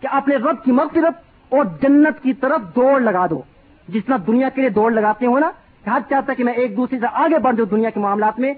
[0.00, 1.14] کہ اپنے رب کی مغفرت
[1.48, 3.42] اور جنت کی طرف دوڑ لگا دو۔
[3.88, 5.50] جس طرح دنیا کے لیے دوڑ لگاتے ہو نا
[5.86, 8.54] ہر چاہتا ہے کہ میں ایک دوسرے سے آگے بڑھ جاؤں دنیا کے معاملات میں،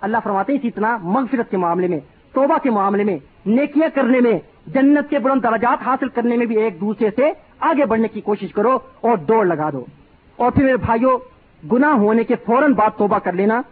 [0.00, 2.00] اللہ فرماتے ہیں اسی طرح مغفرت کے معاملے میں،
[2.32, 6.56] توبہ کے معاملے میں، نیکیاں کرنے میں، جنت کے بلند درجات حاصل کرنے میں بھی
[6.56, 7.30] ایک دوسرے سے
[7.60, 9.84] آگے بڑھنے کی کوشش کرو اور دوڑ لگا دو۔
[10.36, 11.18] اور پھر میرے بھائیوں
[11.72, 13.62] گنا ہونے کے فوراً بعد توبہ کر لینا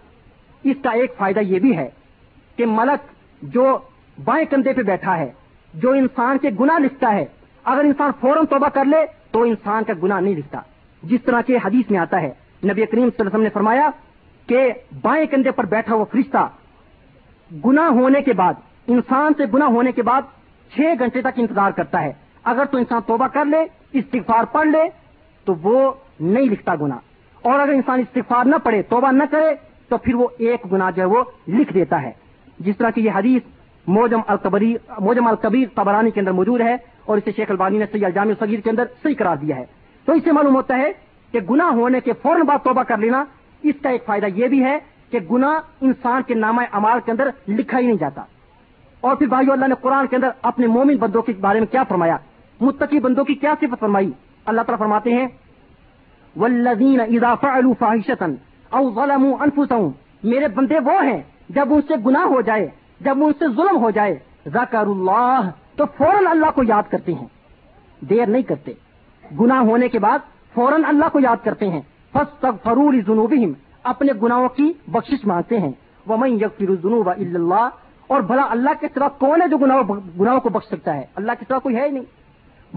[0.64, 1.88] اس کا ایک فائدہ یہ بھی ہے
[2.56, 3.10] کہ ملک
[3.42, 3.78] جو
[4.24, 5.30] بائیں کندھے پہ بیٹھا ہے،
[5.74, 7.24] جو انسان کے گنا لکھتا ہے،
[7.64, 10.60] اگر انسان فوراً توبہ کر لے تو انسان کا گنا نہیں لکھتا۔
[11.02, 12.30] جس طرح کے حدیث میں آتا ہے،
[12.64, 13.90] نبی کریم صلی اللہ علیہ وسلم نے فرمایا
[14.46, 16.48] کہ بائیں کندھے پر بیٹھا ہوا فرشتہ
[17.64, 18.54] گنا ہونے کے بعد،
[18.86, 20.22] انسان سے گنا ہونے کے بعد
[20.74, 22.12] چھ گھنٹے تک انتظار کرتا ہے۔
[22.44, 24.82] اگر تو انسان توبہ کر لے، استغفار پڑھ لے
[25.44, 26.98] تو وہ نہیں لکھتا گنا
[27.44, 29.54] اور اگر انسان استغفار نہ پڑھے، توبہ نہ کرے
[29.88, 32.10] تو پھر وہ ایک گنا جو ہے وہ لکھ دیتا ہے۔
[32.58, 33.42] جس طرح کی یہ حدیث
[33.86, 38.14] موجم القبری موجم القبیر تبرانی کے اندر موجود ہے اور اسے شیخ البانی نے سید
[38.14, 39.64] جامع صغیر کے اندر صحیح قرار دیا ہے۔
[40.04, 40.92] تو اس سے معلوم ہوتا ہے
[41.32, 43.24] کہ گنا ہونے کے فوراً بعد توبہ کر لینا
[43.62, 44.78] اس کا ایک فائدہ یہ بھی ہے
[45.10, 48.22] کہ گنا انسان کے نامہ امال کے اندر لکھا ہی نہیں جاتا۔
[49.00, 51.82] اور پھر بھائیو اللہ نے قرآن کے اندر اپنے مومن بندوں کے بارے میں کیا
[51.82, 52.16] فرمایا؟
[52.60, 54.10] متقی بندوں کی کیا صفت فرمائی؟
[54.44, 55.28] اللہ تعالیٰ فرماتے ہیں
[56.36, 57.00] ولدین
[58.70, 59.90] او ظلموا انفسهم۔
[60.22, 62.68] میرے بندے وہ ہیں، جب ان سے گناہ ہو جائے،
[63.00, 67.26] جب ان سے ظلم ہو جائے ذکر اللہ تو فوراً اللہ کو یاد کرتے ہیں۔
[68.00, 68.72] دیر نہیں کرتے۔
[69.40, 70.18] گناہ ہونے کے بعد
[70.54, 71.80] فوراً اللہ کو یاد کرتے ہیں۔
[72.12, 73.52] فس تک فرور جنوبیم
[73.82, 75.72] اپنے گناہوں کی بخشش مانگتے ہیں۔
[76.06, 77.68] وہ میں یقر جنوب اللہ۔
[78.06, 81.44] اور بھلا اللہ کے سوا کون ہے جو گناہوں کو بخش سکتا ہے؟ اللہ کے
[81.48, 82.04] سوا کوئی ہے ہی نہیں۔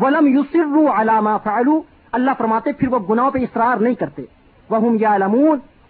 [0.02, 1.82] ولم یوسر علامہ فعلو
[2.12, 4.22] اللہ فرماتے پھر وہ گناہوں پہ اصرار نہیں کرتے۔
[4.70, 5.18] وہ یا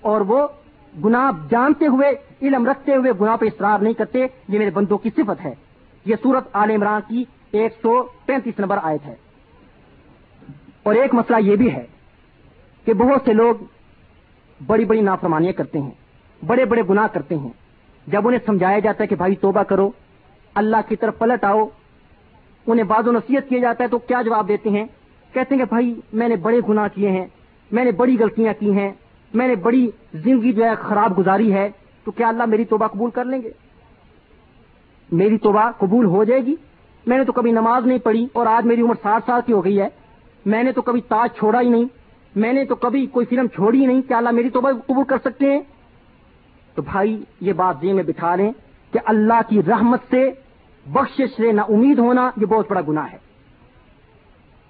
[0.01, 0.47] اور وہ
[1.05, 5.09] گناہ جانتے ہوئے، علم رکھتے ہوئے گناہ پہ اصرار نہیں کرتے، یہ میرے بندوں کی
[5.09, 5.55] صفت ہے۔
[6.05, 9.15] یہ سورت عال عمران کی ایک سو پینتیس نمبر آیت ہے۔
[10.83, 11.85] اور ایک مسئلہ یہ بھی ہے
[12.85, 13.55] کہ بہت سے لوگ
[14.67, 15.91] بڑی بڑی نافرمانیاں کرتے ہیں،
[16.45, 17.49] بڑے بڑے گناہ کرتے ہیں۔
[18.07, 19.91] جب انہیں سمجھایا جاتا ہے کہ بھائی توبہ کرو،
[20.55, 21.67] اللہ کی طرف پلٹ آؤ،
[22.67, 24.85] انہیں بعض و نصیحت کیا جاتا ہے تو کیا جواب دیتے ہیں؟
[25.33, 27.25] کہتے ہیں کہ بھائی میں نے بڑے گناہ کیے ہیں،
[27.71, 28.91] میں نے بڑی غلطیاں کی ہیں
[29.33, 31.69] میں نے بڑی زندگی جو ہے خراب گزاری ہے،
[32.03, 33.51] تو کیا اللہ میری توبہ قبول کر لیں گے؟
[35.11, 36.55] میری توبہ قبول ہو جائے گی؟
[37.05, 39.65] میں نے تو کبھی نماز نہیں پڑھی اور آج میری عمر ساٹھ سال کی ہو
[39.65, 39.87] گئی ہے۔
[40.45, 41.85] میں نے تو کبھی تاج چھوڑا ہی نہیں۔
[42.35, 45.17] میں نے تو کبھی کوئی فلم چھوڑی ہی نہیں۔ کیا اللہ میری توبہ قبول کر
[45.17, 45.61] سکتے ہیں؟
[46.75, 48.51] تو بھائی، یہ بات ذہن میں بٹھا لیں
[48.91, 50.31] کہ اللہ کی رحمت سے
[50.85, 53.30] بخش سے نہ امید ہونا یہ بہت بڑا گناہ ہے۔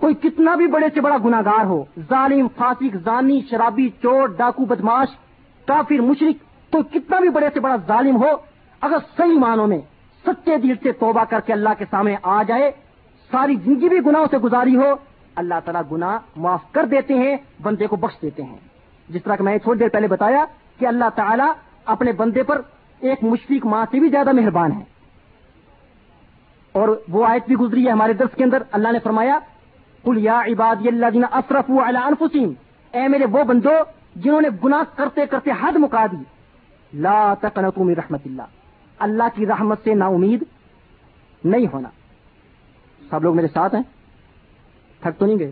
[0.02, 5.08] کوئی کتنا بھی بڑے سے بڑا گناگار ہو، ظالم، فاسق، زانی، شرابی، چور، ڈاکو، بدماش،
[5.68, 8.30] کافر مشرق کوئی کتنا بھی بڑے سے بڑا ظالم ہو،
[8.82, 9.78] اگر صحیح معنوں میں
[10.26, 12.72] سچے دل سے توبہ کر کے اللہ کے سامنے آ جائے،
[13.32, 14.94] ساری زندگی بھی گناہوں سے گزاری ہو،
[15.36, 18.58] اللہ تعالیٰ گنا معاف کر دیتے ہیں، بندے کو بخش دیتے ہیں۔
[19.10, 20.46] جس طرح کہ میں تھوڑی دیر پہلے بتایا
[20.80, 21.52] کہ اللہ تعالیٰ
[21.86, 22.62] اپنے بندے پر
[23.00, 24.84] ایک مشفق ماں سے بھی زیادہ مہربان ہے۔
[26.72, 29.40] اور وہ آیت بھی گزری ہے ہمارے درس کے اندر، اللہ نے فرمایا
[30.06, 32.54] کل یا عبادی اللہ جینا اشرف انفسین
[32.94, 33.76] اے میرے وہ بندو
[34.16, 36.24] جنہوں نے گناہ کرتے کرتے حد مکا دی
[36.94, 38.48] لا تقنطوا من رحمت اللہ.
[39.00, 40.44] اللہ کی رحمت سے نا امید
[41.44, 41.90] نہیں ہونا.
[43.02, 43.82] سب لوگ میرے ساتھ ہیں؟
[45.02, 45.52] تھک تو نہیں گئے؟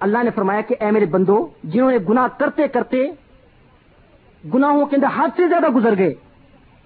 [0.00, 3.04] اللہ نے فرمایا کہ اے میرے بندو جنہوں نے گناہ کرتے کرتے
[4.44, 6.14] گناہوں کے اندر حد سے زیادہ گزر گئے.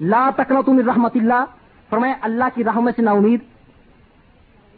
[0.00, 1.44] لا تقنطوا من رحمت اللہ.
[1.90, 3.40] فرمایا اللہ کی رحمت سے نا امید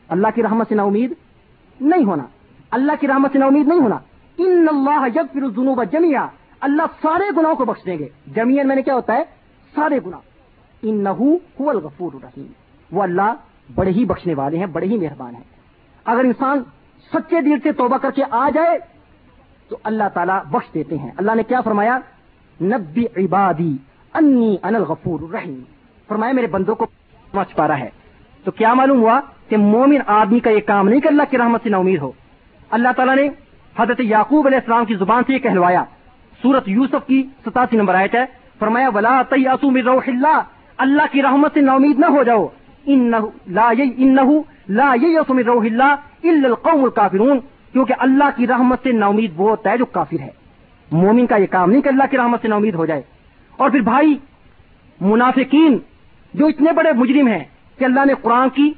[0.08, 1.12] اللہ کی رحمت سے نا امید
[1.80, 2.24] نہیں ہونا۔
[2.70, 3.98] اللہ کی رحمت سے نا امید نہیں ہونا۔
[4.38, 6.26] ان اللہ یغفر الذنوب جميعا
[6.60, 9.22] اللہ سارے گناہوں کو بخش دیں گے۔ جمیعن میں نے کیا ہوتا ہے؟
[9.74, 10.20] سارے گناہ۔
[10.82, 11.26] انه
[11.62, 12.46] هو الغفور الرحیم۔
[12.92, 13.34] وہ اللہ
[13.74, 15.42] بڑے ہی بخشنے والے ہیں، بڑے ہی مہربان ہیں۔
[16.04, 16.62] اگر انسان
[17.12, 18.78] سچے دل سے توبہ کر کے آ جائے،
[19.68, 21.98] تو اللہ تعالیٰ بخش دیتے ہیں۔ اللہ نے کیا فرمایا؟
[22.60, 23.76] نبی عبادی،
[24.14, 25.60] انی ان الغفور الرحیم۔
[26.08, 26.86] فرمایا، میرے بندوں کو
[27.32, 27.88] پہنچ پا رہا ہے۔
[28.48, 31.62] تو کیا معلوم ہوا کہ مومن آدمی کا یہ کام نہیں کہ اللہ کی رحمت
[31.62, 32.12] سے نا امید ہو۔
[32.70, 33.28] اللہ تعالیٰ نے
[33.78, 35.84] حضرت یعقوب علیہ السلام کی زبان سے یہ کہلوایا۔
[36.42, 38.24] سورت یوسف کی ستاسی نمبر آیت ہے۔
[38.58, 40.40] فرمایا، ولا تیاسو من روح اللہ
[40.78, 42.46] اللہ کی رحمت سے نا امید نہ ہو جاؤ۔
[43.46, 45.94] لا انہو لا ییسو من روح اللہ
[46.24, 47.38] الا القوم الکافرون
[47.72, 50.30] کیونکہ اللہ کی رحمت سے نا امید وہ ہوتا ہے جو کافر ہے۔
[50.92, 53.02] مومن کا یہ کام نہیں کہ اللہ کی رحمت سے نا امید ہو جائے۔
[53.56, 54.14] اور پھر بھائی،
[55.00, 55.78] منافقین
[56.34, 57.44] جو اتنے بڑے مجرم ہیں
[57.78, 58.72] کہ اللہ نے قرآن کی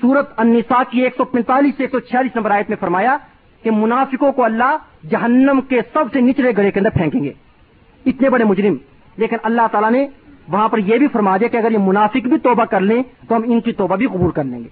[0.00, 3.16] سورت النساء کی ایک سو پینتالیس سے ایک سو چھیالیس نمبر آیت میں فرمایا
[3.62, 4.76] کہ منافقوں کو اللہ
[5.10, 7.32] جہنم کے سب سے نچلے گڑے کے اندر پھینکیں گے۔
[8.06, 8.74] اتنے بڑے مجرم۔
[9.16, 10.06] لیکن اللہ تعالیٰ نے
[10.48, 13.36] وہاں پر یہ بھی فرما دیا کہ اگر یہ منافق بھی توبہ کر لیں تو
[13.36, 14.68] ہم ان کی توبہ بھی قبول کر لیں گے۔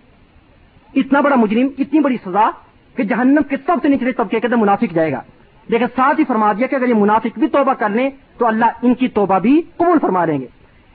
[1.01, 2.51] اتنا بڑا مجرم، اتنی بڑی سزا
[2.97, 5.23] کہ جہنم کے سب سے نچلے طبقے کے اندر منافق جائے گا۔
[5.69, 8.65] لیکن ساتھ ہی فرما دیا کہ اگر یہ منافق بھی توبہ کر لیں تو اللہ
[8.83, 10.47] ان کی توبہ بھی قبول فرما دیں گے۔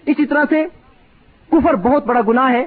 [0.06, 0.66] اسی طرح سے
[1.52, 2.66] کفر بہت بڑا گناہ ہے۔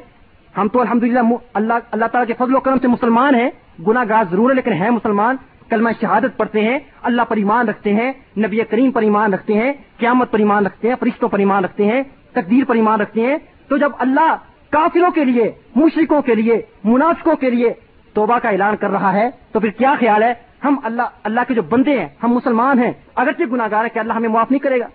[0.56, 1.20] ہم تو الحمدللہ
[1.54, 3.50] اللہ اللہ تعالیٰ کے فضل و کرم سے مسلمان ہیں۔
[3.88, 5.36] گناہ گار ضرور ہے لیکن ہیں مسلمان۔
[5.68, 9.72] کلمہ شہادت پڑھتے ہیں۔ اللہ پر ایمان رکھتے ہیں۔ نبی کریم پر ایمان رکھتے ہیں۔
[9.98, 12.02] قیامت پر ایمان رکھتے ہیں۔ فرشتوں پر ایمان رکھتے ہیں۔
[12.32, 13.36] تقدیر پر ایمان رکھتے ہیں۔
[13.68, 14.36] تو جب اللہ
[14.70, 17.72] کافروں کے لیے مشرقوں کے لیے، منافقوں کے لیے
[18.12, 21.54] توبہ کا اعلان کر رہا ہے، تو پھر کیا خیال ہے؟ ہم اللہ اللہ کے
[21.54, 24.58] جو بندے ہیں، ہم مسلمان ہیں۔ اگرچہ گناہ گار ہے کہ اللہ ہمیں معاف نہیں
[24.58, 24.86] کرے گا؟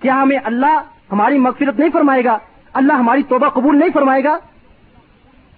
[0.00, 0.80] کیا ہمیں اللہ
[1.12, 2.38] ہماری مغفرت نہیں فرمائے گا،
[2.72, 4.38] اللہ ہماری توبہ قبول نہیں فرمائے گا۔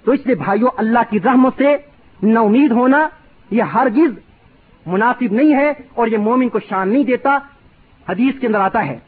[0.05, 1.77] تو اس لیے بھائیوں اللہ کی رحمت سے
[2.23, 3.09] نہ امید ہونا
[3.51, 4.19] یہ ہرگز
[4.87, 7.39] مناسب نہیں ہے اور یہ مومن کو شان نہیں دیتا۔
[8.09, 8.99] حدیث کے اندر آتا ہے،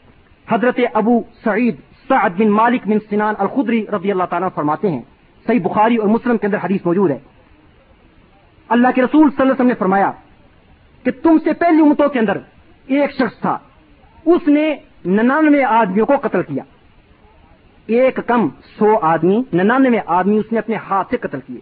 [0.48, 1.76] حضرت ابو سعید
[2.08, 5.02] سعد بن مالک بن سنان الخدری رضی اللہ تعالیٰ فرماتے ہیں۔
[5.46, 7.18] صحیح بخاری اور مسلم کے اندر حدیث موجود ہے۔
[8.68, 10.10] اللہ کے رسول صلی اللہ علیہ وسلم نے فرمایا
[11.02, 12.38] کہ تم سے پہلی امتوں کے اندر
[12.86, 13.58] ایک شخص تھا۔
[14.34, 16.62] اس نے ننانوے آدمیوں کو قتل کیا۔
[17.86, 18.48] ایک کم
[18.78, 21.60] سو آدمی، ننانوے آدمی اس نے اپنے ہاتھ سے قتل کیے۔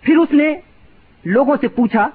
[0.00, 0.54] پھر اس نے
[1.24, 2.08] لوگوں سے پوچھا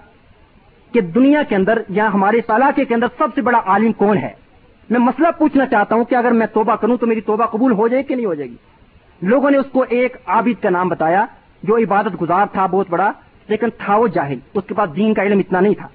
[0.93, 4.29] کہ دنیا کے اندر یا ہمارے علاقے کے اندر سب سے بڑا عالم کون ہے؟
[4.89, 7.87] میں مسئلہ پوچھنا چاہتا ہوں کہ اگر میں توبہ کروں تو میری توبہ قبول ہو
[7.87, 8.55] جائے کہ نہیں ہو جائے گی؟
[9.21, 11.25] لوگوں نے اس کو ایک عابد کا نام بتایا،
[11.63, 13.11] جو عبادت گزار تھا بہت بڑا،
[13.47, 15.87] لیکن تھا وہ جاہل۔ اس کے پاس دین کا علم اتنا نہیں تھا۔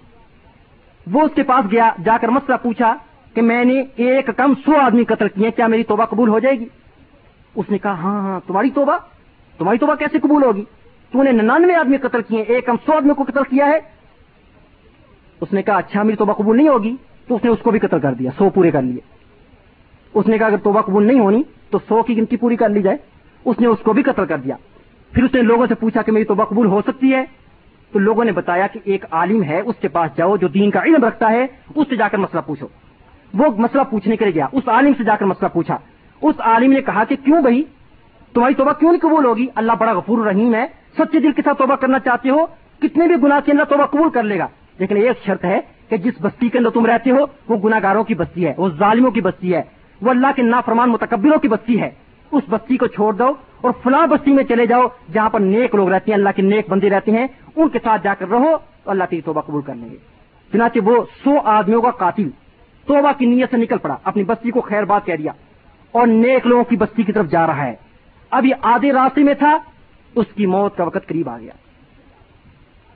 [1.13, 2.97] وہ اس کے پاس گیا، جا کر مسئلہ پوچھا
[3.35, 6.59] کہ میں نے ایک کم سو آدمی قتل کیے کیا میری توبہ قبول ہو جائے
[6.61, 6.65] گی؟
[7.55, 8.97] اس نے کہا ہاں ہاں تمہاری توبہ
[9.59, 10.65] تمہاری توبہ کیسے قبول ہوگی؟
[11.11, 13.79] تو نے ننانوے آدمی قتل کیے ایک کم سو آدمی کو قتل کیا ہے۔
[15.41, 16.97] اس نے کہا اچھا میری توبہ قبول نہیں ہوگی،
[17.29, 19.01] تو اس نے اس کو بھی قتل کر دیا، سو پورے کر لیے۔
[20.15, 22.83] اس نے کہا، اگر توبہ قبول نہیں ہونی، تو سو کی گنتی پوری کر لی
[22.83, 22.97] جائے۔
[23.45, 24.57] اس نے اس کو بھی قتل کر دیا۔
[25.13, 27.25] پھر اس نے لوگوں سے پوچھا کہ میری توبہ قبول ہو سکتی ہے؟
[27.93, 30.83] تو لوگوں نے بتایا کہ ایک عالم ہے، اس کے پاس جاؤ، جو دین کا
[30.83, 32.67] علم رکھتا ہے، اس سے جا کر مسئلہ پوچھو۔
[33.35, 35.79] وہ مسئلہ پوچھنے کے لیے گیا۔ اس عالم سے جا کر مسئلہ پوچھا۔
[36.23, 37.63] اس عالم نے کہا کہ کیوں بھائی؟
[38.35, 40.67] تمہاری توبہ کیوں نہیں قبول ہوگی؟ اللہ بڑا غفور رحیم ہے۔
[40.99, 42.47] سچے دل کے ساتھ توبہ کرنا چاہتے ہو،
[42.79, 44.47] کتنے بھی گناہ کے اندر توبہ قبول کر لے گا۔
[44.79, 48.15] لیکن ایک شرط ہے کہ جس بستی کے اندر تم رہتے ہو، وہ گناگاروں کی
[48.15, 49.63] بستی ہے، وہ ظالموں کی بستی ہے،
[50.03, 51.91] وہ اللہ کے نافرمان متکبروں کی بستی ہے۔
[52.33, 53.29] اس بستی کو چھوڑ دو
[53.61, 54.83] اور فلاں بستی میں چلے جاؤ
[55.13, 57.27] جہاں پر نیک لوگ رہتے ہیں، اللہ کے نیک بندے رہتے ہیں۔
[57.57, 59.97] ان کے ساتھ جا کر رہو تو اللہ کی توبہ قبول کر لیں گے۔
[60.53, 62.31] چنانچہ وہ سو آدمیوں کا قاتل
[62.87, 65.33] توبہ کی نیت سے نکل پڑا، اپنی بستی کو خیر بات کہہ دیا۔
[65.93, 67.77] اور نیک لوگوں کی بستی کی طرف جا رہا ہے۔
[68.31, 69.59] اب یہ آدھے راستے میں تھا،
[70.15, 71.53] اس کی موت کا وقت قریب آ گیا۔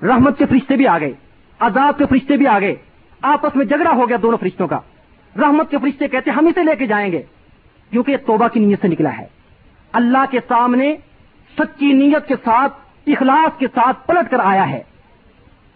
[0.06, 1.12] رحمت کے فرشتے بھی آ گئے،
[1.60, 2.74] عذاب کے فرشتے بھی آ گئے۔
[3.22, 4.80] آپس میں جھگڑا ہو گیا دونوں فرشتوں کا۔
[5.36, 7.22] رحمت کے فرشتے کہتے، ہم اسے لے کے جائیں گے۔
[7.90, 9.26] کیونکہ یہ توبہ کی نیت سے نکلا ہے۔
[9.92, 10.96] اللہ کے سامنے
[11.58, 12.72] سچی نیت کے ساتھ،
[13.06, 14.82] اخلاص کے ساتھ پلٹ کر آیا ہے۔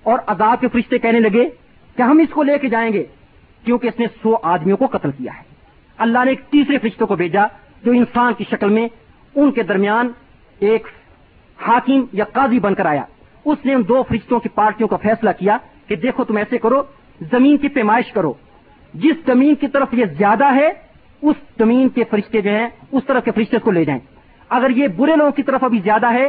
[0.03, 1.49] اور عذاب کے فرشتے کہنے لگے
[1.97, 3.05] کہ ہم اس کو لے کے جائیں گے۔
[3.65, 5.43] کیونکہ اس نے سو آدمیوں کو قتل کیا ہے۔
[5.99, 7.47] اللہ نے ایک تیسرے فرشتوں کو بھیجا
[7.85, 8.89] جو انسان کی شکل میں
[9.35, 10.09] ان کے درمیان
[10.59, 10.87] ایک
[11.57, 13.03] حاکم یا قاضی بن کر آیا۔
[13.45, 16.83] اس نے ان دو فرشتوں کی پارٹیوں کا فیصلہ کیا کہ دیکھو تم ایسے کرو،
[17.21, 18.33] زمین کی پیمائش کرو۔
[18.95, 20.73] جس زمین کی طرف یہ زیادہ ہے،
[21.23, 24.01] اس زمین کے فرشتے جو ہیں، اس طرف کے فرشتے کو لے جائیں۔
[24.49, 26.29] اگر یہ برے لوگوں کی طرف ابھی زیادہ ہے،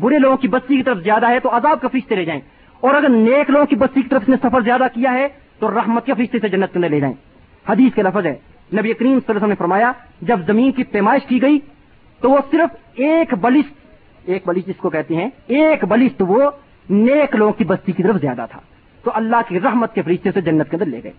[0.00, 2.40] برے لوگوں کی بستی کی طرف زیادہ ہے، تو عذاب کا فرشتے لے جائیں۔
[2.80, 5.28] اور اگر نیک لوگوں کی بستی کی طرف نے سفر زیادہ کیا ہے
[5.62, 7.14] تو رحمت کے فرشتے سے جنت کے اندر لے جائیں۔
[7.68, 8.34] حدیث کے لفظ ہے۔
[8.72, 9.92] نبی کریم صلی اللہ علیہ وسلم نے فرمایا،
[10.22, 11.58] جب زمین کی پیمائش کی گئی،
[12.20, 13.74] تو وہ صرف ایک بلشت
[14.24, 16.50] ایک بلشت جس کو کہتے ہیں، ایک بلشت وہ
[16.90, 18.60] نیک لوگوں کی بستی کی طرف زیادہ تھا۔
[19.02, 21.12] تو اللہ کی رحمت کے فرشتے سے جنت کے اندر لے گئے۔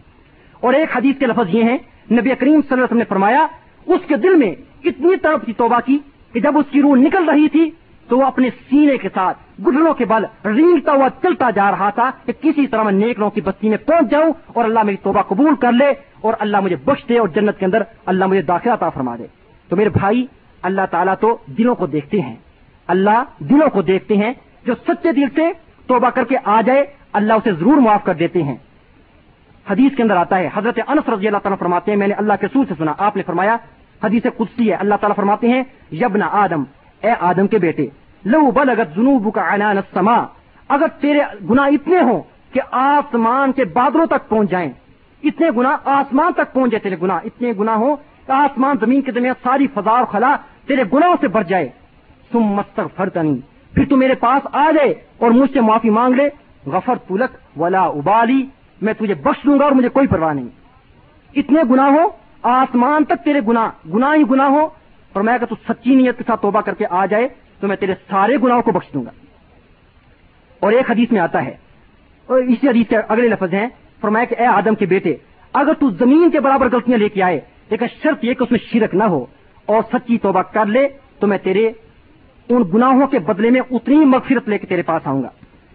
[0.60, 1.78] اور ایک حدیث کے لفظ یہ ہیں،
[2.12, 3.48] نبی کریم صلی اللہ علیہ وسلم نے فرمایا،
[3.86, 5.98] اس کے دل میں اتنی طرف کی توبہ کی
[6.34, 7.72] کہ جب اس کی روح نکل رہی تھی
[8.08, 12.12] تو وہ اپنے سینے کے ساتھ گٹنوں کے بل ریلتا ہوا چلتا جا رہا تھا
[12.26, 15.22] کہ کسی طرح میں نیک لوگوں کی بستی میں پہنچ جاؤں اور اللہ میری توبہ
[15.22, 18.74] قبول کر لے اور اللہ مجھے بخش دے اور جنت کے اندر اللہ مجھے داخلہ
[18.74, 19.26] عطا فرما دے۔
[19.70, 20.26] تو میرے بھائی،
[20.62, 22.36] اللہ تعالیٰ تو دلوں کو دیکھتے ہیں۔
[22.88, 24.34] اللہ دلوں کو دیکھتے ہیں
[24.66, 25.52] جو سچے دل سے
[25.88, 28.56] توبہ کر کے آ جائے، اللہ اسے ضرور معاف کر دیتے ہیں۔
[29.70, 32.34] حدیث کے اندر آتا ہے، حضرت انس رضی اللہ تعالیٰ فرماتے ہیں، میں نے اللہ
[32.42, 33.58] کے سور سے سنا، آپ نے فرمایا،
[34.04, 36.64] حدیث قدسی ہے، اللہ تعالیٰ فرماتے ہیں یبنا آدم
[37.04, 37.86] اے آدم کے بیٹے،
[38.26, 40.18] لو بل اگر جنوب کا اعلان سما
[40.68, 42.22] اگر تیرے گنا اتنے ہوں
[42.54, 44.72] کہ آسمان کے بادلوں تک پہنچ جائیں،
[45.24, 47.96] اتنے گنا آسمان تک پہنچ جائے تیرے گنا اتنے گنا ہو
[48.26, 50.36] کہ آسمان زمین کے درمیان ساری فضا اور خلا
[50.68, 51.70] تیرے گناہوں سے بڑھ جائے۔
[52.32, 53.40] تم مستق فرتنی
[53.74, 56.28] پھر تو میرے پاس آ جائے اور مجھ سے معافی مانگ لے۔
[56.66, 58.42] غفر تلک ولا ابالی،
[58.82, 60.50] میں تجھے بخش دوں گا اور مجھے کوئی پرواہ نہیں۔
[61.36, 62.04] اتنے گنا ہو
[62.44, 64.68] آسمان تک تیرے گنا گنا ہی گنا ہو
[65.14, 67.28] اور میں اگر تو سچی نیت کے ساتھ توبہ کر کے آ جائے
[67.60, 69.12] تو میں تیرے سارے گناہوں کو بخش دوں گا۔
[70.60, 71.56] اور ایک حدیث میں آتا ہے۔
[72.26, 73.68] اور اسی حدیث کے اگلے لفظ ہیں۔
[74.02, 75.16] فرمایا کہ اے آدم کے بیٹے،
[75.54, 77.40] اگر تو زمین کے برابر غلطیاں لے کے آئے،
[77.70, 79.26] لیکن شرط یہ کہ اس میں شرک نہ ہو
[79.66, 80.88] اور سچی توبہ کر لے،
[81.20, 81.72] تو میں تیرے
[82.50, 85.30] ان گناہوں کے بدلے میں اتنی مغفرت لے کے تیرے پاس آؤں گا۔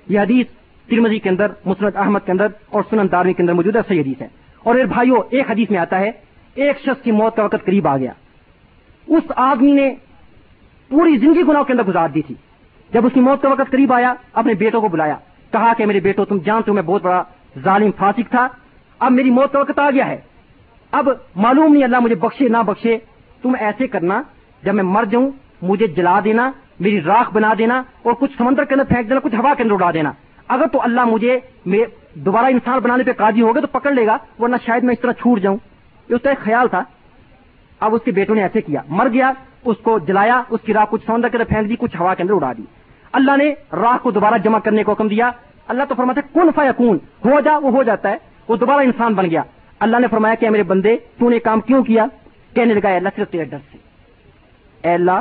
[0.09, 0.47] یہ حدیث
[0.89, 4.01] ترمزی کے اندر مسرت احمد کے اندر اور سنن دارمی کے اندر موجود ہے، صحیح
[4.01, 4.29] حدیث ہے۔
[4.63, 6.11] اور پھر بھائیوں ایک حدیث میں آتا ہے،
[6.55, 8.13] ایک شخص کی موت کا وقت قریب آ گیا۔
[9.09, 9.95] اس آدمی نے
[10.89, 12.35] پوری زندگی گناہ کے اندر گزار دی تھی۔
[12.93, 15.17] جب اس کی موت کا وقت قریب آیا، اپنے بیٹوں کو بلایا۔
[15.53, 17.23] کہا کہ میرے بیٹوں تم جانتے ہو میں بہت بڑا
[17.65, 18.49] ظالم فاسق تھا۔
[18.99, 20.21] اب میری موت کا وقت آ گیا ہے۔
[20.93, 22.99] اب معلوم نہیں، اللہ مجھے بخشے نہ بخشے،
[23.43, 24.23] تم ایسے کرنا۔
[24.63, 25.31] جب میں مر جاؤں،
[25.63, 26.51] مجھے جلا دینا،
[26.81, 29.75] میری راکھ بنا دینا اور کچھ سمندر کے اندر پھینک دینا، کچھ ہوا کے اندر
[29.75, 30.13] اڑا دینا۔
[30.49, 31.41] اگر تو اللہ مجھے
[32.15, 35.13] دوبارہ انسان بنانے پہ قاضی ہوگا تو پکڑ لے گا، ورنہ شاید میں اس طرح
[35.13, 35.57] چھوٹ جاؤں۔
[36.09, 36.83] یہ اس کا ایک خیال تھا۔
[37.81, 39.33] اب اس کے بیٹوں نے ایسے کیا، مر گیا،
[39.65, 42.23] اس کو جلایا، اس کی راہ کچھ سمندر کے اندر پھینک دی، کچھ ہوا کے
[42.23, 42.63] اندر اڑا دی۔
[43.13, 45.31] اللہ نے راہ کو دوبارہ جمع کرنے کو حکم دیا۔
[45.69, 48.17] اللہ تو فرماتے کن فا کون ہو جا، وہ ہو جاتا ہے،
[48.49, 49.43] وہ دوبارہ انسان بن گیا۔
[49.81, 52.07] اللہ نے فرمایا کہ میرے بندے، تو نے کام کیوں کیا؟
[52.55, 53.79] کہنے لگا اللہ صرف تیرے ڈر سے۔
[54.89, 55.21] اے اللہ،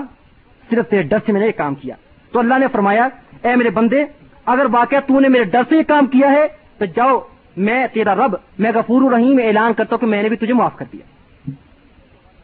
[0.69, 1.95] صرف تیرے ڈر سے میں نے یہ کام کیا۔
[2.31, 3.07] تو اللہ نے فرمایا،
[3.43, 4.05] اے میرے بندے،
[4.45, 6.47] اگر واقعہ تو نے میرے ڈر سے یہ کام کیا ہے،
[6.77, 7.19] تو جاؤ،
[7.57, 10.75] میں تیرا رب، میں غفور رحیم اعلان کرتا ہوں کہ میں نے بھی تجھے معاف
[10.75, 11.16] کر دیا۔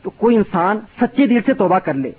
[0.03, 2.11] تو کوئی انسان سچے دل سے توبہ کر لے۔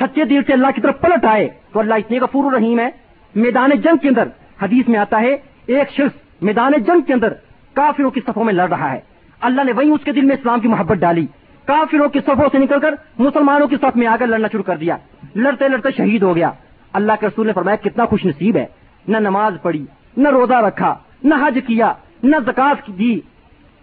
[0.00, 2.88] سچے دل سے اللہ کی طرف پلٹ آئے تو اللہ اتنے غفور رحیم ہے۔
[3.34, 4.28] میدان جنگ کے اندر
[4.62, 7.32] حدیث میں آتا ہے، ایک شخص میدان جنگ کے اندر
[7.72, 9.00] کافروں کی صفوں میں لڑ رہا ہے۔
[9.40, 11.26] اللہ نے وہیں اس کے دل میں اسلام کی محبت ڈالی۔
[11.64, 14.76] کافروں کی صفوں سے نکل کر مسلمانوں کی صف میں آ کر لڑنا شروع کر
[14.76, 14.96] دیا۔
[15.34, 16.50] لڑتے لڑتے شہید ہو گیا۔
[16.92, 18.66] اللہ کے رسول نے فرمایا، کتنا خوش نصیب ہے۔
[19.08, 20.94] نہ نماز پڑھی، نہ روزہ رکھا،
[21.24, 21.92] نہ حج کیا،
[22.22, 23.20] نہ زکات دی۔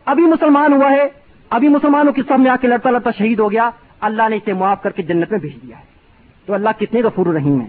[0.05, 3.51] ابھی مسلمان ہوا ہے ابھی مسلمانوں کی سب میں آ کے لڑتا لڑتا شہید ہو
[3.51, 3.69] گیا،
[4.01, 5.83] اللہ نے اسے معاف کر کے جنت میں بھیج دیا ہے۔
[6.45, 7.67] تو اللہ کتنے غفور رحیم ہے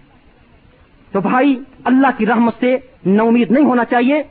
[1.13, 4.23] تو بھائی، اللہ کی رحمت سے نہ امید نہیں ہونا چاہیے۔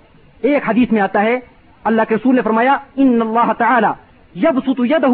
[0.42, 1.40] ایک حدیث میں آتا ہے،
[1.84, 3.88] اللہ کے رسول نے فرمایا، ان اللہ تعالی
[4.40, 5.06] یب ستو ید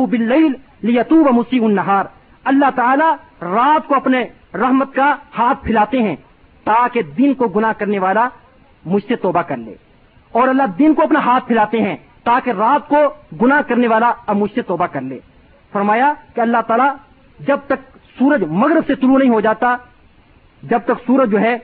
[0.82, 2.06] لیتوب مسیح النہار۔
[2.44, 6.16] اللہ تعالی رات کو اپنے رحمت کا ہاتھ پھیلاتے ہیں
[6.64, 8.30] تاکہ دن کو گناہ کرنے والا
[8.86, 9.76] مجھ سے توبہ کر لے۔
[10.32, 12.98] اور اللہ دن کو اپنا ہاتھ پھیلاتے ہیں۔ تاکہ رات کو
[13.42, 15.20] گناہ کرنے والا اب مجھ سے توبہ کر لے۔
[15.72, 16.96] فرمایا کہ اللہ تعالیٰ
[17.40, 19.78] جب تک سورج مغرب سے شروع نہیں ہو جاتا،
[20.64, 21.58] جب تک سورج جو ہے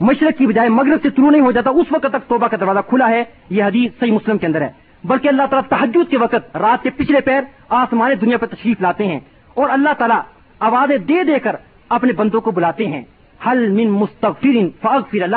[0.00, 2.78] مشرق کی بجائے مغرب سے شروع نہیں ہو جاتا، اس وقت تک توبہ کا دروازہ
[2.88, 4.72] کھلا ہے۔ یہ حدیث صحیح مسلم کے اندر ہے۔
[5.04, 9.06] بلکہ اللہ تعالیٰ تحجد کے وقت رات کے پچھلے پیر آسمان دنیا پر تشریف لاتے
[9.06, 9.20] ہیں
[9.54, 10.20] اور اللہ تعالیٰ
[10.58, 11.56] آوازیں دے دے کر
[11.88, 13.02] اپنے بندوں کو بلاتے ہیں۔
[13.46, 15.36] حل من مستغفر فاغفر اللہ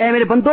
[0.00, 0.50] اے میرے بندو،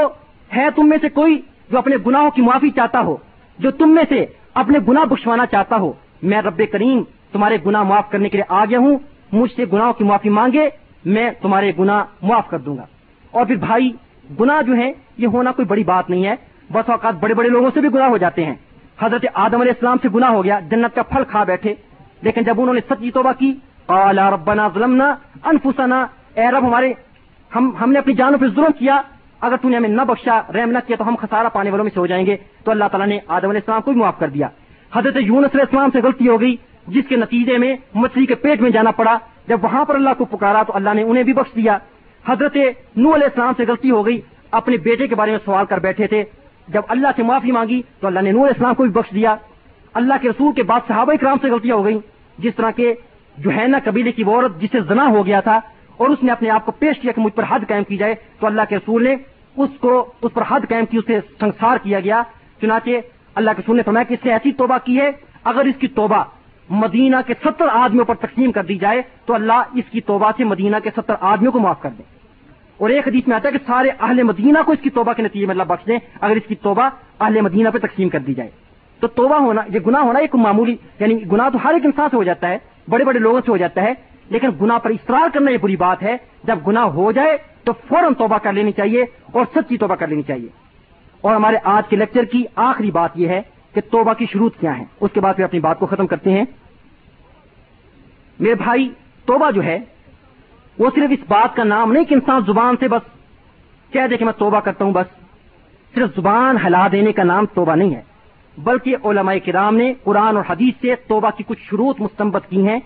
[0.56, 1.42] ہے تم میں سے کوئی
[1.72, 3.18] جو اپنے گناہوں کی معافی چاہتا ہو،
[3.60, 8.12] جو تم میں سے اپنے گناہ بخشوانا چاہتا ہو، میں رب کریم تمہارے گناہ معاف
[8.12, 8.98] کرنے کے لیے آ گیا ہوں،
[9.32, 10.70] مجھ سے گناہوں کی معافی مانگے،
[11.06, 12.86] میں تمہارے گناہ معاف کر دوں گا۔
[13.32, 13.92] اور پھر بھائی،
[14.40, 16.36] گناہ جو ہے یہ ہونا کوئی بڑی بات نہیں ہے،
[16.72, 18.56] بس اوقات بڑے بڑے لوگوں سے بھی گناہ ہو جاتے ہیں۔
[19.00, 21.74] حضرت آدم علیہ السلام سے گناہ ہو گیا، جنت کا پھل کھا بیٹھے۔
[22.22, 23.54] لیکن جب انہوں نے سچی توبہ کی
[23.90, 26.94] ربنا ظلمنا انفسنا، اے رب ہمارے،
[27.56, 29.02] ہم ہم نے اپنی جانوں پہ ظلم کیا
[29.42, 31.92] اگر تم نے ہمیں نہ بخشا، رحم نہ کیا تو ہم خسارہ پانے والوں میں
[31.94, 34.28] سے ہو جائیں گے۔ تو اللہ تعالیٰ نے آدم علیہ السلام کو بھی معاف کر
[34.28, 34.48] دیا۔
[34.96, 36.56] حضرت یونس علیہ السلام سے غلطی ہو گئی،
[36.88, 39.18] جس کے نتیجے میں مچھلی کے پیٹ میں جانا پڑا۔
[39.48, 41.78] جب وہاں پر اللہ کو پکارا تو اللہ نے انہیں بھی بخش دیا۔
[42.28, 42.56] حضرت
[42.96, 44.22] نو علیہ السلام سے غلطی ہو گئی،
[44.52, 46.24] اپنے بیٹے کے بارے میں سوال کر بیٹھے تھے۔
[46.68, 49.36] جب اللہ سے معافی مانگی تو اللہ نے نور اسلام کو بھی بخش دیا۔
[49.94, 51.98] اللہ کے رسول کے بعد صحابہ کرام سے غلطیاں ہو گئی
[52.38, 52.96] جس طرح کے
[53.38, 55.60] جو ہے نا قبیلے کی عورت جسے زنا ہو گیا تھا
[55.98, 58.16] اور اس نے اپنے آپ کو پیش کیا کہ مجھ پر حد قائم کی جائے،
[58.40, 59.16] تو اللہ کے رسول نے
[59.58, 62.22] اس کو، اس پر حد قائم کی، اسے سنسار کیا گیا۔
[62.62, 62.90] چنانچہ
[63.36, 65.12] اللہ کے رسول نے فرمایا کہ اس سے ایسی توبہ کی ہے،
[65.44, 66.24] اگر اس کی توبہ
[66.70, 70.44] مدینہ کے ستر آدمیوں پر تقسیم کر دی جائے، تو اللہ اس کی توبہ سے
[70.44, 72.04] مدینہ کے ستر آدمیوں کو معاف کر دے۔
[72.78, 75.24] اور ایک حدیث میں آتا ہے کہ سارے اہل مدینہ کو اس کی توبہ کے
[75.24, 76.90] نتیجے میں اللہ بخش دیں، اگر اس کی توبہ
[77.20, 78.50] اہل مدینہ پہ تقسیم کر دی جائے۔
[79.00, 82.18] تو توبہ ہونا، یہ گناہ ہونا ایک معمولی یعنی گناہ تو ہر ایک انسان سے
[82.18, 83.94] ہو جاتا ہے، بڑے بڑے لوگوں سے ہو جاتا ہے
[84.30, 88.14] لیکن گناہ پر اصرار کرنا یہ بری بات ہے، جب گناہ ہو جائے تو فوراً
[88.14, 90.48] توبہ کر لینی چاہیے اور سچی توبہ کر لینی چاہیے۔
[91.22, 93.42] اور ہمارے آج کے لیکچر کی آخری بات یہ ہے
[93.74, 96.32] کہ توبہ کی شروع کیا ہے اس کے بعد پھر اپنی بات کو ختم کرتے
[96.32, 96.46] ہیں۔
[98.40, 98.90] میرے بھائی،
[99.26, 99.80] توبہ جو ہے،
[100.80, 103.02] وہ صرف اس بات کا نام نہیں کہ انسان زبان سے بس
[103.94, 105.06] کہہ دے کہ میں توبہ کرتا ہوں بس۔
[105.96, 108.02] صرف زبان ہلا دینے کا نام توبہ نہیں ہے،
[108.58, 112.80] بلکہ علماء کرام نے قرآن اور حدیث سے توبہ کی کچھ شروط مستمت کی ہیں۔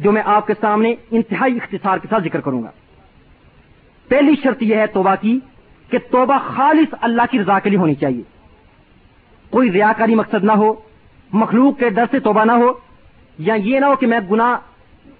[0.00, 2.70] جو میں آپ کے سامنے انتہائی اختصار کے ساتھ ذکر کروں گا۔
[4.08, 5.38] پہلی شرط یہ ہے توبہ کی
[5.90, 8.22] کہ توبہ خالص اللہ کی رضا کے لیے ہونی چاہیے۔
[9.50, 10.74] کوئی ریاکاری مقصد نہ ہو،
[11.32, 12.72] مخلوق کے ڈر سے توبہ نہ ہو،
[13.38, 14.58] یا یہ نہ ہو کہ میں گنا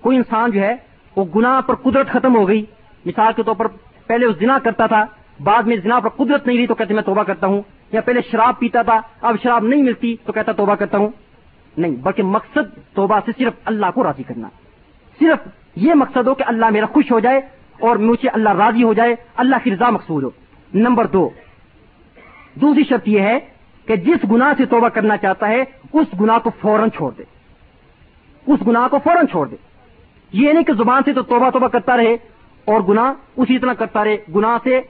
[0.00, 0.76] کوئی انسان جو ہے،
[1.16, 2.64] وہ گنا پر قدرت ختم ہو گئی۔
[3.04, 3.66] مثال کے طور پر
[4.06, 5.04] پہلے وہ زنا کرتا تھا،
[5.44, 7.62] بعد میں زنا پر قدرت نہیں رہی تو کہتے میں توبہ کرتا ہوں۔
[7.92, 11.08] یا پہلے شراب پیتا تھا، اب شراب نہیں ملتی تو کہتا توبہ کرتا ہوں۔
[11.76, 14.48] نہیں، بلکہ مقصد توبہ سے صرف اللہ کو راضی کرنا۔
[15.20, 17.40] صرف یہ مقصد ہو کہ اللہ میرا خوش ہو جائے
[17.80, 20.30] اور مجھے اللہ راضی ہو جائے، اللہ کی رضا مقصود ہو۔
[20.74, 21.30] نمبر دو،
[22.54, 23.38] دوسری شرط یہ ہے
[23.86, 27.22] کہ جس گنا سے توبہ کرنا چاہتا ہے، اس گنا کو فوراً چھوڑ دے۔
[28.46, 29.56] اس گنا کو فوراً چھوڑ دے۔
[30.32, 32.16] یہ نہیں کہ زبان سے تو توبہ توبہ کرتا رہے
[32.64, 34.80] اور گنا اسی طرح کرتا رہے۔ گنا سے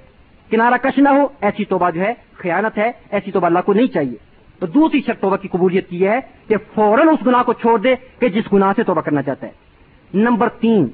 [0.51, 3.87] کنارہ کش نہ ہو، ایسی توبہ جو ہے خیانت ہے، ایسی توبہ اللہ کو نہیں
[3.87, 4.17] چاہیے۔
[4.59, 7.95] تو دوسری شرط توبہ کی قبولیت کی ہے کہ فوراً اس گنا کو چھوڑ دے
[8.19, 9.70] کہ جس گنا سے توبہ کرنا چاہتا ہے۔
[10.15, 10.87] نمبر تین۔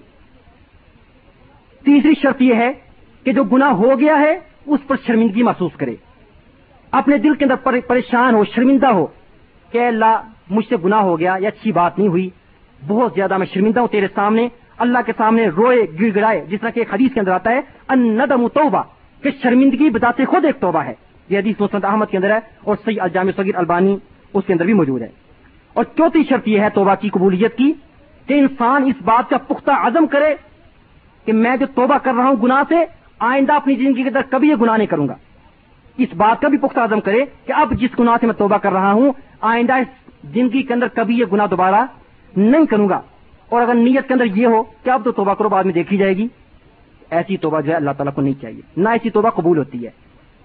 [1.84, 2.72] تیسری شرط یہ ہے
[3.24, 5.96] کہ جو گنا ہو گیا ہے، اس پر شرمندگی محسوس کرے۔
[6.90, 9.06] اپنے دل کے اندر پریشان ہو، شرمندہ ہو
[9.70, 12.30] کہ اللہ، مجھ سے گنا ہو گیا، یہ اچھی بات نہیں ہوئی۔
[12.86, 14.48] بہت زیادہ میں شرمندہ ہوں تیرے سامنے۔
[14.78, 17.98] اللہ کے سامنے روئے گر گڑائے جس طرح کہ حدیث کے اندر آتا ہے ان
[17.98, 18.82] ندم توبہ،
[19.22, 20.94] کہ شرمندگی بتاتے خود ایک توبہ ہے۔
[21.28, 23.96] یہ حدیث مسند احمد کے اندر ہے اور سی الجام صغیر البانی
[24.34, 25.08] اس کے اندر بھی موجود ہے۔
[25.72, 27.72] اور چوتھی شرط یہ ہے توبہ کی قبولیت کی۔
[28.26, 30.34] کہ انسان اس بات کا پختہ عزم کرے
[31.24, 32.84] کہ میں جو توبہ کر رہا ہوں گناہ سے،
[33.18, 35.14] آئندہ اپنی زندگی کے اندر کبھی یہ گناہ نہیں کروں گا۔
[35.98, 38.72] اس بات کا بھی پختہ عزم کرے کہ اب جس گناہ سے میں توبہ کر
[38.72, 41.84] رہا ہوں، آئندہ اس زندگی کے اندر کبھی یہ گناہ دوبارہ
[42.36, 43.00] نہیں کروں گا۔
[43.48, 45.96] اور اگر نیت کے اندر یہ ہو کہ اب تو توبہ کرو، بعد میں دیکھی
[45.96, 46.28] جائے گی۔
[47.10, 49.90] ایسی توبہ جو ہے اللہ تعالیٰ کو نہیں چاہیے۔ نہ ایسی توبہ قبول ہوتی ہے۔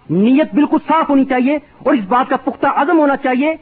[0.09, 3.55] نیت بالکل صاف ہونی چاہیے اور اس بات کا پختہ عزم ہونا چاہیے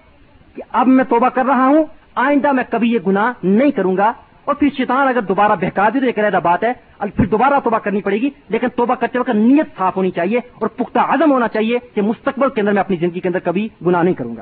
[0.55, 1.83] کہ اب میں توبہ کر رہا ہوں
[2.15, 4.13] آئندہ میں کبھی یہ گناہ نہیں کروں گا۔
[4.45, 7.77] اور پھر شیطان اگر دوبارہ بہکا دے تو ایک علیحدہ بات ہے۔ پھر دوبارہ توبہ
[7.77, 11.47] کرنی پڑے گی، لیکن توبہ کرتے وقت نیت صاف ہونی چاہیے اور پختہ عزم ہونا
[11.47, 14.41] چاہیے کہ مستقبل کے اندر میں اپنی زندگی کے اندر کبھی گناہ نہیں کروں گا۔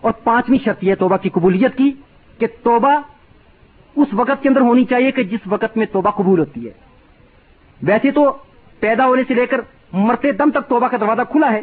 [0.00, 1.92] اور پانچویں شرط یہ توبہ کی قبولیت کی
[2.38, 2.94] کہ توبہ
[3.96, 6.72] اس وقت کے اندر ہونی چاہیے کہ جس وقت میں توبہ قبول ہوتی ہے۔
[7.82, 8.32] ویسے تو
[8.80, 9.60] پیدا ہونے سے لے کر
[9.92, 11.62] مرتے دم تک توبہ کا دروازہ کھلا ہے،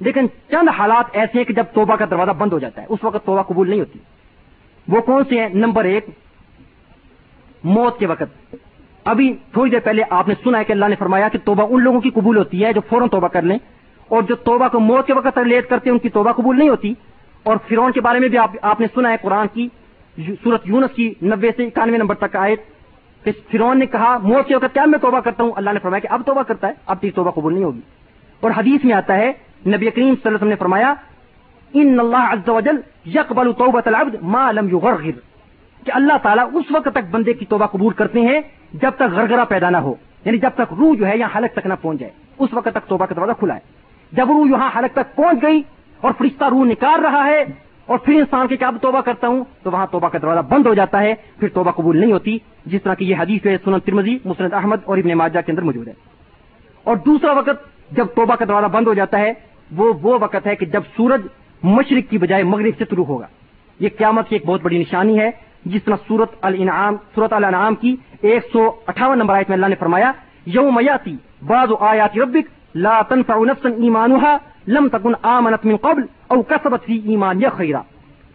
[0.00, 3.04] لیکن چند حالات ایسے ہیں کہ جب توبہ کا دروازہ بند ہو جاتا ہے، اس
[3.04, 3.98] وقت توبہ قبول نہیں ہوتی۔
[4.88, 6.06] وہ کون سے ہیں نمبر ایک،
[7.64, 8.54] موت کے وقت۔
[9.04, 11.82] ابھی تھوڑی دیر پہلے آپ نے سنا ہے کہ اللہ نے فرمایا کہ توبہ ان
[11.82, 13.58] لوگوں کی قبول ہوتی ہے جو فوراً توبہ کر لیں،
[14.08, 16.68] اور جو توبہ کو موت کے وقت ریلیٹ کرتے ہیں، ان کی توبہ قبول نہیں
[16.68, 16.94] ہوتی۔
[17.42, 19.68] اور فرون کے بارے میں بھی آپ نے سنا ہے، قرآن کی
[20.44, 22.56] سورت یونس کی نبے سے اکانوے نمبر تک آئے
[23.24, 26.00] کہ فرون نے کہا، موت کے وقت کیا میں توبہ کرتا ہوں؟ اللہ نے فرمایا
[26.00, 27.80] کہ اب توبہ کرتا ہے، اب تیری توبہ قبول نہیں ہوگی۔
[28.40, 29.32] اور حدیث میں آتا ہے،
[29.66, 30.94] نبی کریم صلی اللہ علیہ وسلم نے فرمایا
[31.74, 35.10] ان اللہ عز و جل یقبل توبۃ العبد ما لم یغرغر
[35.84, 38.40] کہ اللہ تعالیٰ اس وقت تک بندے کی توبہ قبول کرتے ہیں
[38.72, 39.94] جب تک غرغرہ پیدا نہ ہو۔
[40.24, 42.88] یعنی جب تک روح جو ہے یہاں حلق تک نہ پہنچ جائے۔ اس وقت تک
[42.88, 43.60] توبہ کا دروازہ کھلا ہے۔
[44.12, 45.62] جب روح یہاں حلق تک پہنچ گئی
[46.00, 47.44] اور فرشتہ روح نکال رہا ہے
[47.86, 50.74] اور پھر انسان کے کیا توبہ کرتا ہوں تو وہاں توبہ کا دروازہ بند ہو
[50.74, 54.18] جاتا ہے، پھر توبہ قبول نہیں ہوتی، جس طرح کی یہ حدیث ہے سنن ترمزی
[54.24, 55.92] مسرت احمد اور ابن ماجہ کے اندر موجود ہے۔
[56.84, 59.32] اور دوسرا وقت جب توبہ کا دروازہ بند ہو جاتا ہے،
[59.76, 61.20] وہ وہ وقت ہے کہ جب سورج
[61.62, 63.26] مشرق کی بجائے مغرب سے شروع ہوگا۔
[63.80, 65.30] یہ قیامت کی ایک بہت بڑی نشانی ہے،
[65.64, 69.74] جس طرح سورت الانعام سورت الانعام کی ایک سو اٹھاون نمبر آیت میں اللہ نے
[69.74, 70.12] فرمایا،
[70.46, 74.36] یوم یاتی بعض آیات ربک لا تنفع نفسا ایمانها
[74.68, 77.82] لم تکن آمنت من قبل او کسبت فی ایمان یا خیرہ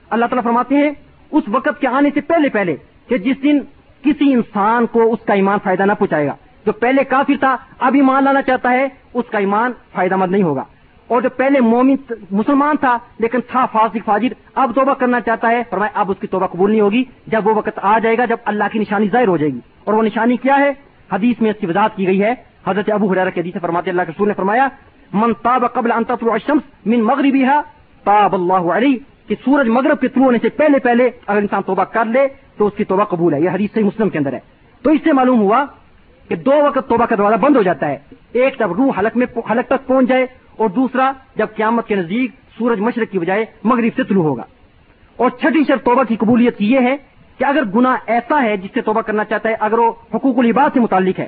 [0.09, 0.91] اللہ تعالیٰ فرماتے ہیں،
[1.31, 2.75] اس وقت کے آنے سے پہلے پہلے
[3.07, 3.59] کہ جس دن
[4.01, 7.93] کسی انسان کو اس کا ایمان فائدہ نہ پہنچائے گا۔ جو پہلے کافر تھا، اب
[7.93, 10.63] ایمان لانا چاہتا ہے، اس کا ایمان فائدہ مند نہیں ہوگا۔
[11.13, 11.95] اور جو پہلے مومن
[12.31, 16.27] مسلمان تھا، لیکن تھا فاسق، فاجر، اب توبہ کرنا چاہتا ہے، پر اب اس کی
[16.27, 19.27] توبہ قبول نہیں ہوگی۔ جب وہ وقت آ جائے گا، جب اللہ کی نشانی ظاہر
[19.27, 20.71] ہو جائے گی۔ اور وہ نشانی کیا ہے؟
[21.11, 22.33] حدیث میں اس کی وضاحت کی گئی ہے۔
[22.67, 24.67] حضرت ابو حرار کے حدیث فرماتے اللہ کے سور نے فرمایا،
[25.13, 27.45] من تاب قبل الشمس من مغربی
[28.03, 28.97] تاب اللہ علی
[29.27, 32.67] کہ سورج مغرب کے طلوع ہونے سے پہلے پہلے اگر انسان توبہ کر لے، تو
[32.67, 34.39] اس کی توبہ قبول ہے۔ یہ حدیث صحیح مسلم کے اندر ہے۔
[34.81, 35.65] تو اس سے معلوم ہوا
[36.27, 37.97] کہ دو وقت توبہ کا دروازہ بند ہو جاتا ہے۔
[38.33, 40.25] ایک جب روح حلق میں حلق تک پہنچ جائے
[40.57, 44.43] اور دوسرا، جب قیامت کے نزدیک سورج مشرق کی بجائے مغرب سے طلوع ہوگا۔
[45.17, 46.97] اور چھٹی شرط توبہ کی قبولیت کی یہ ہے
[47.37, 50.69] کہ اگر گنا ایسا ہے جس سے توبہ کرنا چاہتا ہے، اگر وہ حقوق العباد
[50.73, 51.27] سے متعلق ہے،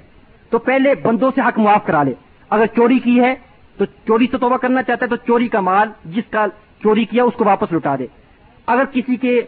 [0.49, 2.13] تو پہلے بندوں سے حق معاف کرا لے۔
[2.49, 3.35] اگر چوری کی ہے،
[3.77, 6.45] تو چوری سے توبہ کرنا چاہتا ہے، تو چوری کا مال جس کا
[6.83, 8.05] چوری کیا اس کو واپس لوٹا دے۔
[8.67, 9.41] اگر کسی کے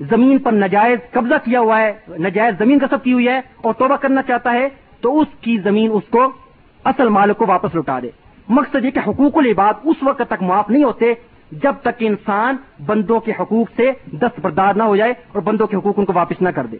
[0.00, 3.74] زمین پر نجائز قبضہ کیا ہوا ہے، نجائز زمین کا سب کی ہوئی ہے اور
[3.74, 4.68] توبہ کرنا چاہتا ہے،
[5.00, 6.32] تو اس کی زمین اس کو،
[6.84, 8.10] اصل مالک کو واپس لوٹا دے۔
[8.48, 11.14] مقصد یہ کہ حقوق العباد اس وقت تک معاف نہیں ہوتے
[11.52, 15.94] جب تک انسان بندوں کے حقوق سے دستبردار نہ ہو جائے اور بندوں کے حقوق
[15.98, 16.76] ان کو واپس نہ کر دے۔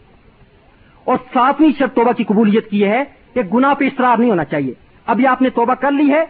[1.05, 3.05] اور ساتویں شرط توبہ کی قبولیت کی ہے
[3.35, 4.73] کہ گنا پہ اصرار نہیں ہونا چاہیے۔
[5.07, 6.25] ابھی آپ نے توبہ کر لی ہے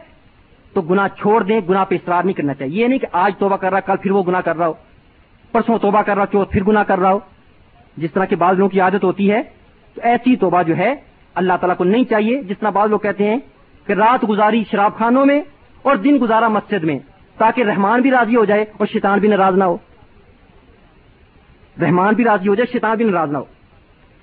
[0.72, 3.56] تو گنا چھوڑ دیں گنا پہ اصرار نہیں کرنا چاہیے۔ یہ نہیں کہ آج توبہ
[3.56, 4.72] کر رہا کل پھر وہ گنا کر رہا ہو۔
[5.52, 7.18] پرسوں توبہ کر رہا ہو پھر گنا کر رہا ہو۔
[7.96, 9.42] جس طرح کے بعض لوگوں کی عادت ہوتی ہے،
[9.94, 10.94] تو ایسی توبہ جو ہے
[11.34, 13.38] اللہ تعالیٰ کو نہیں چاہیے، جس طرح بعض لوگ کہتے ہیں
[13.86, 15.42] کہ رات گزاری شراب خانوں میں
[15.82, 16.98] اور دن گزارا مسجد میں،
[17.38, 19.76] تاکہ رحمان بھی راضی ہو جائے اور شیطان بھی ناراض نہ ہو۔
[21.80, 23.44] رحمان بھی راضی ہو جائے، شیطان بھی ناراض نہ ہو۔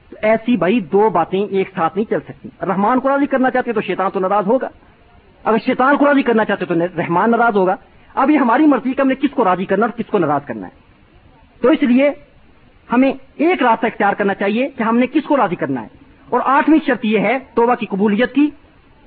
[0.09, 3.73] تو ایسی بھائی دو باتیں ایک ساتھ نہیں چل سکتی۔ رحمان کو راضی کرنا چاہتے
[3.73, 4.69] تو شیطان تو ناراض ہوگا۔
[5.43, 7.75] اگر شیطان کو راضی کرنا چاہتے تو رحمان ناراض ہوگا۔
[8.15, 10.41] اب یہ ہماری مرضی کا ہم نے کس کو راضی کرنا اور کس کو ناراض
[10.45, 10.71] کرنا ہے۔
[11.61, 12.09] تو اس لیے
[12.91, 15.87] ہمیں ایک راستہ اختیار کرنا چاہیے کہ ہم نے کس کو راضی کرنا ہے۔
[16.29, 18.49] اور آٹھویں شرط یہ ہے توبہ کی قبولیت کی۔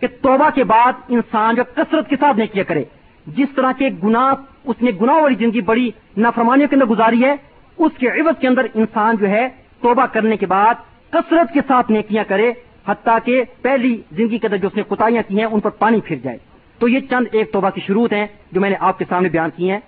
[0.02, 2.84] کہ توبہ کے بعد انسان جو کثرت کے ساتھ نہیں کیا کرے۔
[3.26, 4.34] جس طرح کے گنا
[4.64, 7.34] اس نے گنا والی زندگی بڑی نافرمانیوں کے اندر گزاری ہے،
[7.78, 9.48] اس کے عوض کے اندر انسان جو ہے
[9.80, 10.74] توبہ کرنے کے بعد
[11.10, 12.52] کثرت کے ساتھ نیکیاں کرے،
[12.88, 16.00] حتیٰ کہ پہلی زندگی کے اندر جو اس نے کوتاہیاں کی ہیں، ان پر پانی
[16.00, 16.38] پھر جائے۔
[16.78, 19.50] تو یہ چند ایک توبہ کی شروع ہیں جو میں نے آپ کے سامنے بیان
[19.56, 19.80] کی ہیں۔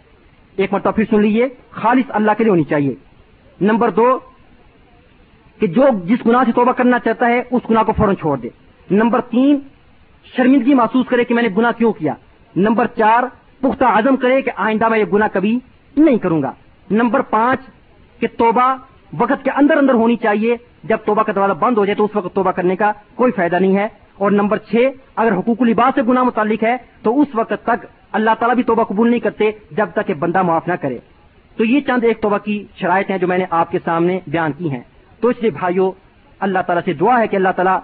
[0.56, 2.94] ایک مرتبہ پھر سن لیجیے خالص اللہ کے لیے ہونی چاہیے۔
[3.60, 4.18] نمبر دو،
[5.60, 8.48] کہ جو جس گناہ سے توبہ کرنا چاہتا ہے، اس گناہ کو فوراً چھوڑ دے۔
[8.90, 9.58] نمبر تین
[10.24, 12.14] شرمندگی محسوس کرے کہ میں نے گناہ کیوں کیا؟
[12.56, 13.22] نمبر چار،
[13.60, 15.58] پختہ عزم کرے کہ آئندہ میں یہ گناہ کبھی
[15.96, 16.52] نہیں کروں گا۔
[16.90, 17.60] نمبر پانچ،
[18.20, 18.76] کہ توبہ
[19.18, 22.16] وقت کے اندر اندر ہونی چاہیے۔ جب توبہ کا دروازہ بند ہو جائے تو اس
[22.16, 24.76] وقت توبہ کرنے کا کوئی فائدہ نہیں ہے۔ اور نمبر چھ،
[25.16, 28.84] اگر حقوق الباس سے گناہ متعلق ہے تو اس وقت تک اللہ تعالیٰ بھی توبہ
[28.84, 30.98] قبول نہیں کرتے جب تک کہ بندہ معاف نہ کرے۔
[31.56, 34.52] تو یہ چند ایک توبہ کی شرائط ہیں جو میں نے آپ کے سامنے بیان
[34.52, 34.80] کی ہیں۔
[35.20, 35.92] تو اس لیے بھائیوں
[36.40, 37.78] اللہ تعالیٰ سے دعا ہے کہ اللہ تعالیٰ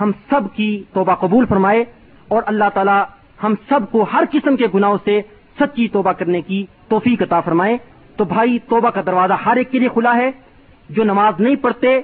[0.00, 1.84] ہم سب کی توبہ قبول فرمائے
[2.28, 3.04] اور اللہ تعالیٰ
[3.42, 5.20] ہم سب کو ہر قسم کے گناہوں سے
[5.60, 7.76] سچی توبہ کرنے کی توفیق عطا فرمائے۔
[8.16, 10.30] تو بھائی، توبہ کا دروازہ ہر ایک کے لیے کھلا ہے۔
[10.88, 12.00] جو نماز نہیں پڑھتے،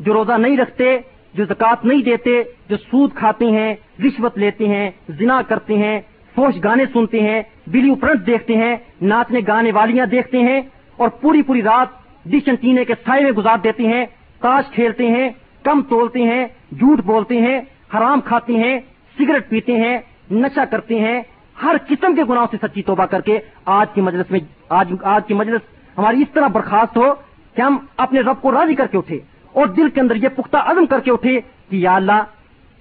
[0.00, 0.98] جو روزہ نہیں رکھتے،
[1.34, 3.74] جو زکوٰۃ نہیں دیتے، جو سود کھاتے ہیں،
[4.04, 6.00] رشوت لیتے ہیں، زنا کرتے ہیں،
[6.34, 10.60] فوش گانے سنتے ہیں ویڈیو پرنٹ دیکھتے ہیں، ناچنے گانے والیاں دیکھتے ہیں
[10.96, 11.88] اور پوری پوری رات
[12.26, 14.06] ڈشن ٹینے کے سائے میں گزار دیتے ہیں،
[14.40, 15.30] تاش کھیلتے ہیں
[15.64, 16.46] کم تولتے ہیں،
[16.78, 17.60] جھوٹ بولتے ہیں،
[17.94, 18.78] حرام کھاتے ہیں،
[19.18, 19.98] سگریٹ پیتے ہیں،
[20.30, 21.20] نشہ کرتے ہیں،
[21.62, 25.26] ہر قسم کے گناہوں سے سچی توبہ کر کے آج کی مجلس میں، آج آج
[25.26, 25.62] کی مجلس
[25.98, 27.12] ہماری اس طرح برخاست ہو
[27.56, 29.18] کہ ہم اپنے رب کو راضی کر کے اٹھے
[29.52, 31.40] اور دل کے اندر یہ پختہ عزم کر کے اٹھے
[31.70, 32.22] کہ یا اللہ،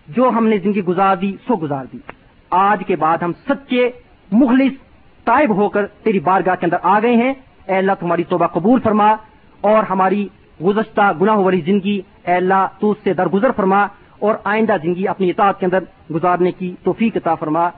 [0.08, 1.98] جو ہم نے زندگی گزار دی، سو گزار دی۔
[2.50, 3.90] آج کے بعد ہم سچے،
[4.32, 4.74] مخلص،
[5.26, 7.34] طائب ہو کر تیری بارگاہ کے اندر آ گئے ہیں۔
[7.68, 9.10] اے اللہ، تمہاری توبہ قبول فرما
[9.62, 10.28] اور ہماری
[10.66, 13.88] گزشتہ گناہ والی زندگی اے اللہ، تو اس سے درگزر فرما
[14.20, 15.80] اور آئندہ زندگی اپنی اطاعت کے اندر
[16.14, 17.70] گزارنے کی توفیق عطا فرما۔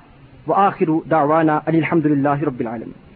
[0.48, 3.14] وآخر دعوانا الحمد للہ رب العالمین۔